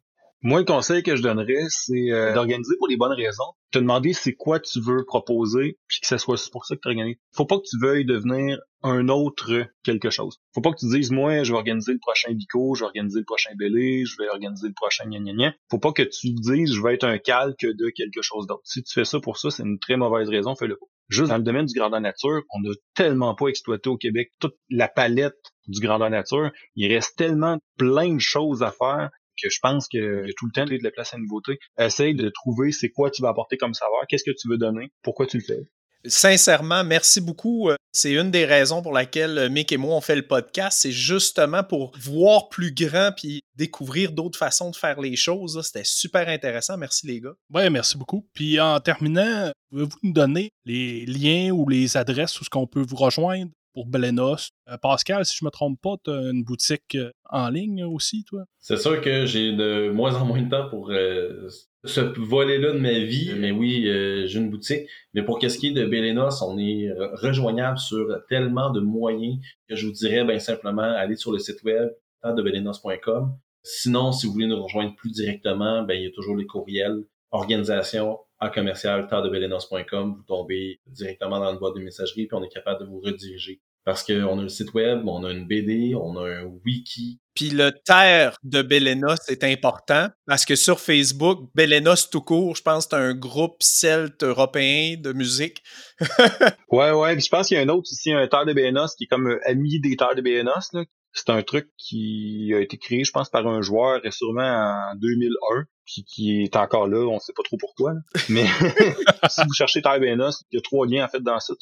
Moi, 0.47 0.59
le 0.59 0.67
conseil 0.67 1.03
que 1.03 1.17
je 1.17 1.23
donnerais, 1.23 1.65
c'est 1.71 2.13
euh, 2.13 2.35
d'organiser 2.35 2.77
pour 2.77 2.87
les 2.87 2.99
bonnes 2.99 3.15
raisons. 3.15 3.55
Te 3.71 3.79
demander 3.79 4.13
c'est 4.13 4.35
quoi 4.35 4.61
tu 4.61 4.79
veux 4.79 5.03
proposer, 5.07 5.79
puis 5.89 6.01
que 6.01 6.07
ce 6.07 6.19
soit 6.19 6.37
pour 6.53 6.67
ça 6.67 6.77
que 6.77 6.83
tu 6.83 6.89
organises. 6.89 7.17
Faut 7.33 7.47
pas 7.47 7.57
que 7.57 7.65
tu 7.67 7.79
veuilles 7.81 8.05
devenir 8.05 8.59
un 8.83 9.09
autre 9.09 9.65
quelque 9.85 10.11
chose. 10.11 10.43
Faut 10.55 10.61
pas 10.61 10.73
que 10.73 10.81
tu 10.81 10.87
dises, 10.91 11.11
moi, 11.11 11.45
je 11.45 11.53
vais 11.53 11.57
organiser 11.57 11.95
le 11.95 11.99
prochain 11.99 12.31
Bico, 12.35 12.75
je 12.75 12.81
vais 12.81 12.89
organiser 12.89 13.21
le 13.21 13.25
prochain 13.25 13.53
Bélé, 13.59 14.05
je 14.05 14.19
vais 14.19 14.29
organiser 14.29 14.69
le 14.69 14.75
prochain 14.75 15.09
gna 15.09 15.19
gna 15.19 15.33
gna. 15.33 15.55
Faut 15.71 15.79
pas 15.79 15.93
que 15.93 16.03
tu 16.03 16.35
dises, 16.35 16.75
je 16.75 16.83
vais 16.83 16.93
être 16.93 17.05
un 17.05 17.17
calque 17.17 17.65
de 17.65 17.89
quelque 17.89 18.21
chose 18.21 18.47
d'autre. 18.47 18.61
Si 18.65 18.83
tu 18.83 18.93
fais 18.93 19.07
ça 19.07 19.21
pour 19.21 19.39
ça, 19.39 19.49
c'est 19.51 19.63
une 19.63 19.79
très 19.79 19.97
mauvaise 19.97 20.29
raison, 20.29 20.55
fais-le 20.55 20.77
pas. 20.77 20.87
Juste 21.09 21.31
dans 21.31 21.39
le 21.39 21.43
domaine 21.43 21.65
du 21.65 21.73
grandeur 21.73 22.03
nature, 22.03 22.43
on 22.51 22.61
n'a 22.61 22.75
tellement 22.95 23.35
pas 23.35 23.49
exploité 23.49 23.89
au 23.89 23.97
Québec 23.97 24.31
toute 24.41 24.57
la 24.69 24.89
palette 24.89 25.41
du 25.69 25.81
grandeur 25.81 26.11
nature. 26.11 26.51
Il 26.77 26.93
reste 26.93 27.17
tellement 27.17 27.59
plein 27.79 28.15
de 28.15 28.21
choses 28.21 28.63
à 28.63 28.71
faire 28.71 29.09
que 29.43 29.49
je 29.51 29.59
pense 29.63 29.89
que 29.89 30.27
y 30.27 30.31
a 30.31 30.35
tout 30.37 30.47
le 30.47 30.53
temps 30.53 30.65
de 30.65 30.79
la 30.83 30.91
place 30.91 31.15
à 31.15 31.19
nouveauté. 31.19 31.59
Essaye 31.79 32.15
de 32.15 32.29
trouver 32.29 32.73
c'est 32.73 32.91
quoi 32.91 33.11
tu 33.11 33.23
vas 33.23 33.29
apporter 33.29 33.57
comme 33.57 33.75
savoir, 33.75 34.07
qu'est-ce 34.09 34.25
que 34.25 34.35
tu 34.37 34.49
veux 34.49 34.59
donner, 34.59 34.91
pourquoi 35.03 35.27
tu 35.27 35.39
le 35.39 35.45
fais. 35.45 35.69
Sincèrement, 36.07 36.85
merci 36.85 37.23
beaucoup. 37.23 37.71
Euh, 37.71 37.77
c'est 37.93 38.13
une 38.13 38.31
des 38.31 38.45
raisons 38.45 38.83
pour 38.83 38.93
laquelle 38.93 39.39
euh, 39.39 39.49
Mick 39.49 39.73
et 39.73 39.79
moi 39.79 39.97
on 39.97 40.03
fait 40.03 40.17
le 40.17 40.27
podcast, 40.27 40.79
c'est 40.83 40.93
justement 40.93 41.65
pour 41.65 41.93
voir 41.99 42.51
plus 42.51 42.75
grand 42.75 43.11
puis 43.17 43.41
découvrir 43.57 44.13
d'autres 44.13 44.39
façons 44.39 44.71
de 44.71 44.77
faire 44.77 45.01
les 45.01 45.17
choses. 45.17 45.59
C'était 45.65 45.85
super 45.85 46.29
intéressant. 46.29 46.77
Merci 46.77 47.07
les 47.07 47.21
gars. 47.21 47.35
Ouais, 47.53 47.71
merci 47.71 47.97
beaucoup. 47.97 48.29
Puis 48.35 48.61
en 48.61 48.81
terminant, 48.81 49.51
pouvez-vous 49.71 49.99
nous 50.03 50.13
donner 50.13 50.51
les 50.67 51.07
liens 51.07 51.53
ou 51.53 51.67
les 51.69 51.97
adresses 51.97 52.39
où 52.39 52.45
ce 52.45 52.51
qu'on 52.51 52.67
peut 52.67 52.85
vous 52.87 52.97
rejoindre? 52.97 53.51
Pour 53.75 53.87
Belenos. 53.87 54.53
Euh, 54.69 54.79
Pascal, 54.79 55.27
si 55.27 55.37
je 55.37 55.45
me 55.45 55.51
trompe 55.51 55.79
pas, 55.83 55.97
tu 56.03 56.11
as 56.11 56.31
une 56.31 56.45
boutique 56.45 56.95
euh, 56.95 57.11
en 57.29 57.51
ligne 57.51 57.85
aussi, 57.85 58.25
toi? 58.25 58.45
C'est 58.61 58.79
sûr 58.79 59.01
que 59.01 59.27
j'ai 59.27 59.53
de 59.53 59.91
moins 59.91 60.15
en 60.15 60.25
moins 60.25 60.41
de 60.41 60.49
temps 60.49 60.69
pour 60.71 60.91
euh, 60.91 61.49
ce 61.85 62.01
volet-là 62.01 62.73
de 62.73 62.79
ma 62.79 63.01
vie. 63.01 63.33
Mais 63.37 63.51
oui, 63.51 63.83
j'ai 63.85 64.39
une 64.39 64.49
boutique. 64.49 64.89
Mais 65.13 65.23
pour 65.23 65.39
qu'est-ce 65.39 65.59
qui 65.59 65.69
est 65.69 65.73
de 65.73 65.85
Belenos, 65.85 66.41
on 66.43 66.57
est 66.57 66.91
rejoignable 67.15 67.79
sur 67.79 68.07
tellement 68.29 68.71
de 68.71 68.81
moyens 68.81 69.39
que 69.69 69.75
je 69.75 69.87
vous 69.87 69.93
dirais 69.93 70.25
bien 70.25 70.39
simplement 70.39 70.83
aller 70.83 71.17
sur 71.17 71.33
le 71.33 71.39
site 71.39 71.63
web 71.65 71.91
de 72.25 72.43
belenos.com. 72.43 73.37
Sinon, 73.63 74.13
si 74.13 74.27
vous 74.27 74.33
voulez 74.33 74.47
nous 74.47 74.63
rejoindre 74.63 74.95
plus 74.95 75.11
directement, 75.11 75.83
ben, 75.83 75.95
il 75.95 76.05
y 76.05 76.07
a 76.07 76.11
toujours 76.11 76.37
les 76.37 76.47
courriels 76.47 77.05
organisation 77.35 78.19
à 78.45 78.51
commercial 78.51 79.09
vous 79.11 80.23
tombez 80.27 80.81
directement 80.87 81.41
dans 81.41 81.53
le 81.53 81.59
boîte 81.59 81.75
de 81.75 81.81
messagerie 81.81 82.27
puis 82.27 82.37
on 82.37 82.45
est 82.45 82.53
capable 82.53 82.81
de 82.81 82.87
vous 82.87 83.01
rediriger 83.01 83.61
parce 83.85 84.03
qu'on 84.03 84.39
a 84.39 84.43
le 84.43 84.49
site 84.49 84.73
web, 84.73 85.07
on 85.07 85.25
a 85.25 85.31
une 85.31 85.47
BD, 85.47 85.95
on 85.95 86.17
a 86.17 86.27
un 86.27 86.45
wiki. 86.65 87.21
Puis 87.35 87.51
le 87.51 87.73
terre 87.85 88.39
de 88.43 88.63
Belenos 88.63 89.29
est 89.29 89.45
important 89.45 90.09
parce 90.27 90.45
que 90.45 90.57
sur 90.57 90.81
Facebook, 90.81 91.51
Belenos 91.55 92.09
tout 92.11 92.23
court, 92.23 92.57
je 92.57 92.63
pense 92.63 92.87
que 92.87 92.97
c'est 92.97 93.03
un 93.03 93.15
groupe 93.15 93.57
celte 93.61 94.23
européen 94.23 94.97
de 94.99 95.13
musique. 95.13 95.63
ouais, 96.71 96.93
ouais. 96.93 97.13
Puis 97.15 97.25
je 97.25 97.29
pense 97.29 97.49
qu'il 97.49 97.57
y 97.57 97.61
a 97.61 97.63
un 97.63 97.69
autre 97.69 97.89
aussi, 97.91 98.13
un 98.13 98.27
terre 98.27 98.47
de 98.47 98.53
Belenos 98.55 98.95
qui 98.97 99.05
est 99.05 99.09
comme 99.09 99.39
ami 99.45 99.81
des 99.81 99.97
terres 99.97 100.15
de 100.15 100.23
Belenos. 100.23 100.71
C'est 101.15 101.31
un 101.31 101.43
truc 101.43 101.71
qui 101.79 102.53
a 102.55 102.61
été 102.61 102.77
créé, 102.77 103.05
je 103.05 103.13
pense, 103.13 103.31
par 103.31 103.47
un 103.47 103.63
joueur 103.63 104.01
sûrement 104.11 104.91
en 104.91 104.97
2001 104.97 105.65
qui, 105.87 106.43
est 106.43 106.57
encore 106.57 106.89
là, 106.89 107.07
on 107.07 107.19
sait 107.19 107.33
pas 107.35 107.43
trop 107.43 107.57
pourquoi. 107.57 107.93
Mais 108.29 108.45
si 109.29 109.43
vous 109.47 109.53
cherchez 109.53 109.81
BNOS, 110.01 110.45
il 110.51 110.57
y 110.57 110.59
a 110.59 110.63
trois 110.63 110.87
liens 110.87 111.05
en 111.05 111.09
fait 111.09 111.23
dans 111.23 111.39
ça. 111.41 111.55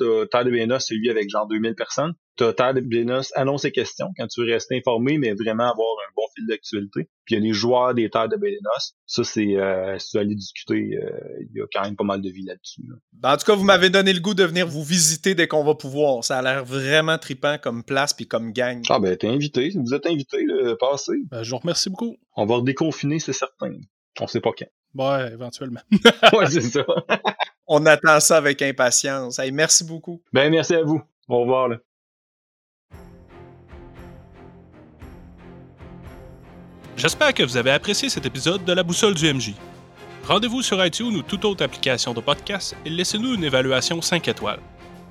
BNOS, 0.50 0.80
c'est 0.80 0.94
lui 0.94 1.10
avec 1.10 1.28
genre 1.28 1.46
2000 1.46 1.74
personnes. 1.74 2.14
T'as 2.36 2.52
Terre 2.54 2.74
de 2.74 2.80
BNOS, 2.80 3.32
annonce 3.34 3.64
et 3.64 3.72
questions, 3.72 4.08
quand 4.16 4.26
tu 4.26 4.40
veux 4.40 4.52
rester 4.52 4.76
informé, 4.76 5.18
mais 5.18 5.32
vraiment 5.32 5.70
avoir 5.70 5.90
un 6.08 6.12
bon 6.16 6.22
fil 6.34 6.46
d'actualité. 6.46 7.08
Puis 7.24 7.34
il 7.34 7.38
y 7.38 7.42
a 7.42 7.44
les 7.44 7.52
joueurs 7.52 7.94
des 7.94 8.08
Terres 8.08 8.28
de 8.28 8.36
BNOS. 8.36 8.94
Ça, 9.06 9.24
c'est 9.24 9.56
euh, 9.56 9.98
si 9.98 10.10
tu 10.10 10.16
veux 10.16 10.22
aller 10.22 10.34
discuter, 10.34 10.96
euh, 10.96 11.10
il 11.40 11.58
y 11.58 11.60
a 11.60 11.66
quand 11.72 11.82
même 11.82 11.96
pas 11.96 12.04
mal 12.04 12.22
de 12.22 12.30
vie 12.30 12.44
là-dessus. 12.44 12.82
Ben, 13.12 13.34
en 13.34 13.36
tout 13.36 13.44
cas, 13.44 13.54
vous 13.54 13.64
m'avez 13.64 13.90
donné 13.90 14.12
le 14.12 14.20
goût 14.20 14.34
de 14.34 14.44
venir 14.44 14.66
vous 14.66 14.82
visiter 14.82 15.34
dès 15.34 15.46
qu'on 15.46 15.64
va 15.64 15.74
pouvoir. 15.74 16.24
Ça 16.24 16.38
a 16.38 16.42
l'air 16.42 16.64
vraiment 16.64 17.18
tripant 17.18 17.58
comme 17.58 17.84
place 17.84 18.14
puis 18.14 18.26
comme 18.26 18.52
gang. 18.52 18.82
Ah 18.88 18.98
ben 18.98 19.16
t'es 19.16 19.28
invité, 19.28 19.72
vous 19.74 19.94
êtes 19.94 20.06
invité, 20.06 20.44
de 20.44 20.74
passer. 20.74 21.12
Ben, 21.30 21.42
je 21.42 21.50
vous 21.50 21.58
remercie 21.58 21.90
beaucoup. 21.90 22.16
On 22.36 22.46
va 22.46 22.56
redéconfiner, 22.56 23.18
c'est 23.18 23.32
certain. 23.32 23.72
On 24.20 24.26
sait 24.26 24.40
pas 24.40 24.52
quand. 24.58 24.66
Ouais, 24.94 25.32
éventuellement. 25.32 25.80
ouais, 26.32 26.46
c'est 26.46 26.60
ça. 26.60 26.84
On 27.66 27.86
attend 27.86 28.20
ça 28.20 28.36
avec 28.36 28.60
impatience. 28.60 29.40
merci 29.52 29.84
beaucoup. 29.84 30.22
Ben, 30.32 30.50
merci 30.50 30.74
à 30.74 30.82
vous. 30.82 31.00
Au 31.28 31.40
revoir, 31.40 31.68
là. 31.68 31.78
J'espère 36.96 37.32
que 37.32 37.42
vous 37.42 37.56
avez 37.56 37.70
apprécié 37.70 38.08
cet 38.08 38.26
épisode 38.26 38.64
de 38.64 38.72
La 38.72 38.82
Boussole 38.82 39.14
du 39.14 39.32
MJ. 39.32 39.54
Rendez-vous 40.26 40.62
sur 40.62 40.84
iTunes 40.84 41.16
ou 41.16 41.22
toute 41.22 41.44
autre 41.44 41.64
application 41.64 42.12
de 42.14 42.20
podcast 42.20 42.76
et 42.84 42.90
laissez-nous 42.90 43.34
une 43.34 43.44
évaluation 43.44 44.00
5 44.00 44.28
étoiles. 44.28 44.60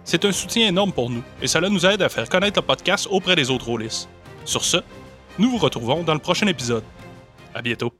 C'est 0.03 0.23
un 0.23 0.32
soutien 0.32 0.67
énorme 0.67 0.93
pour 0.93 1.09
nous 1.09 1.23
et 1.41 1.47
cela 1.47 1.69
nous 1.69 1.86
aide 1.86 2.01
à 2.01 2.09
faire 2.09 2.29
connaître 2.29 2.59
le 2.61 2.65
podcast 2.65 3.07
auprès 3.09 3.36
des 3.36 3.49
autres 3.49 3.65
rôlistes. 3.65 4.07
Sur 4.45 4.63
ce, 4.63 4.77
nous 5.38 5.49
vous 5.49 5.57
retrouvons 5.57 6.03
dans 6.03 6.13
le 6.13 6.19
prochain 6.19 6.47
épisode. 6.47 6.84
À 7.53 7.61
bientôt. 7.61 7.91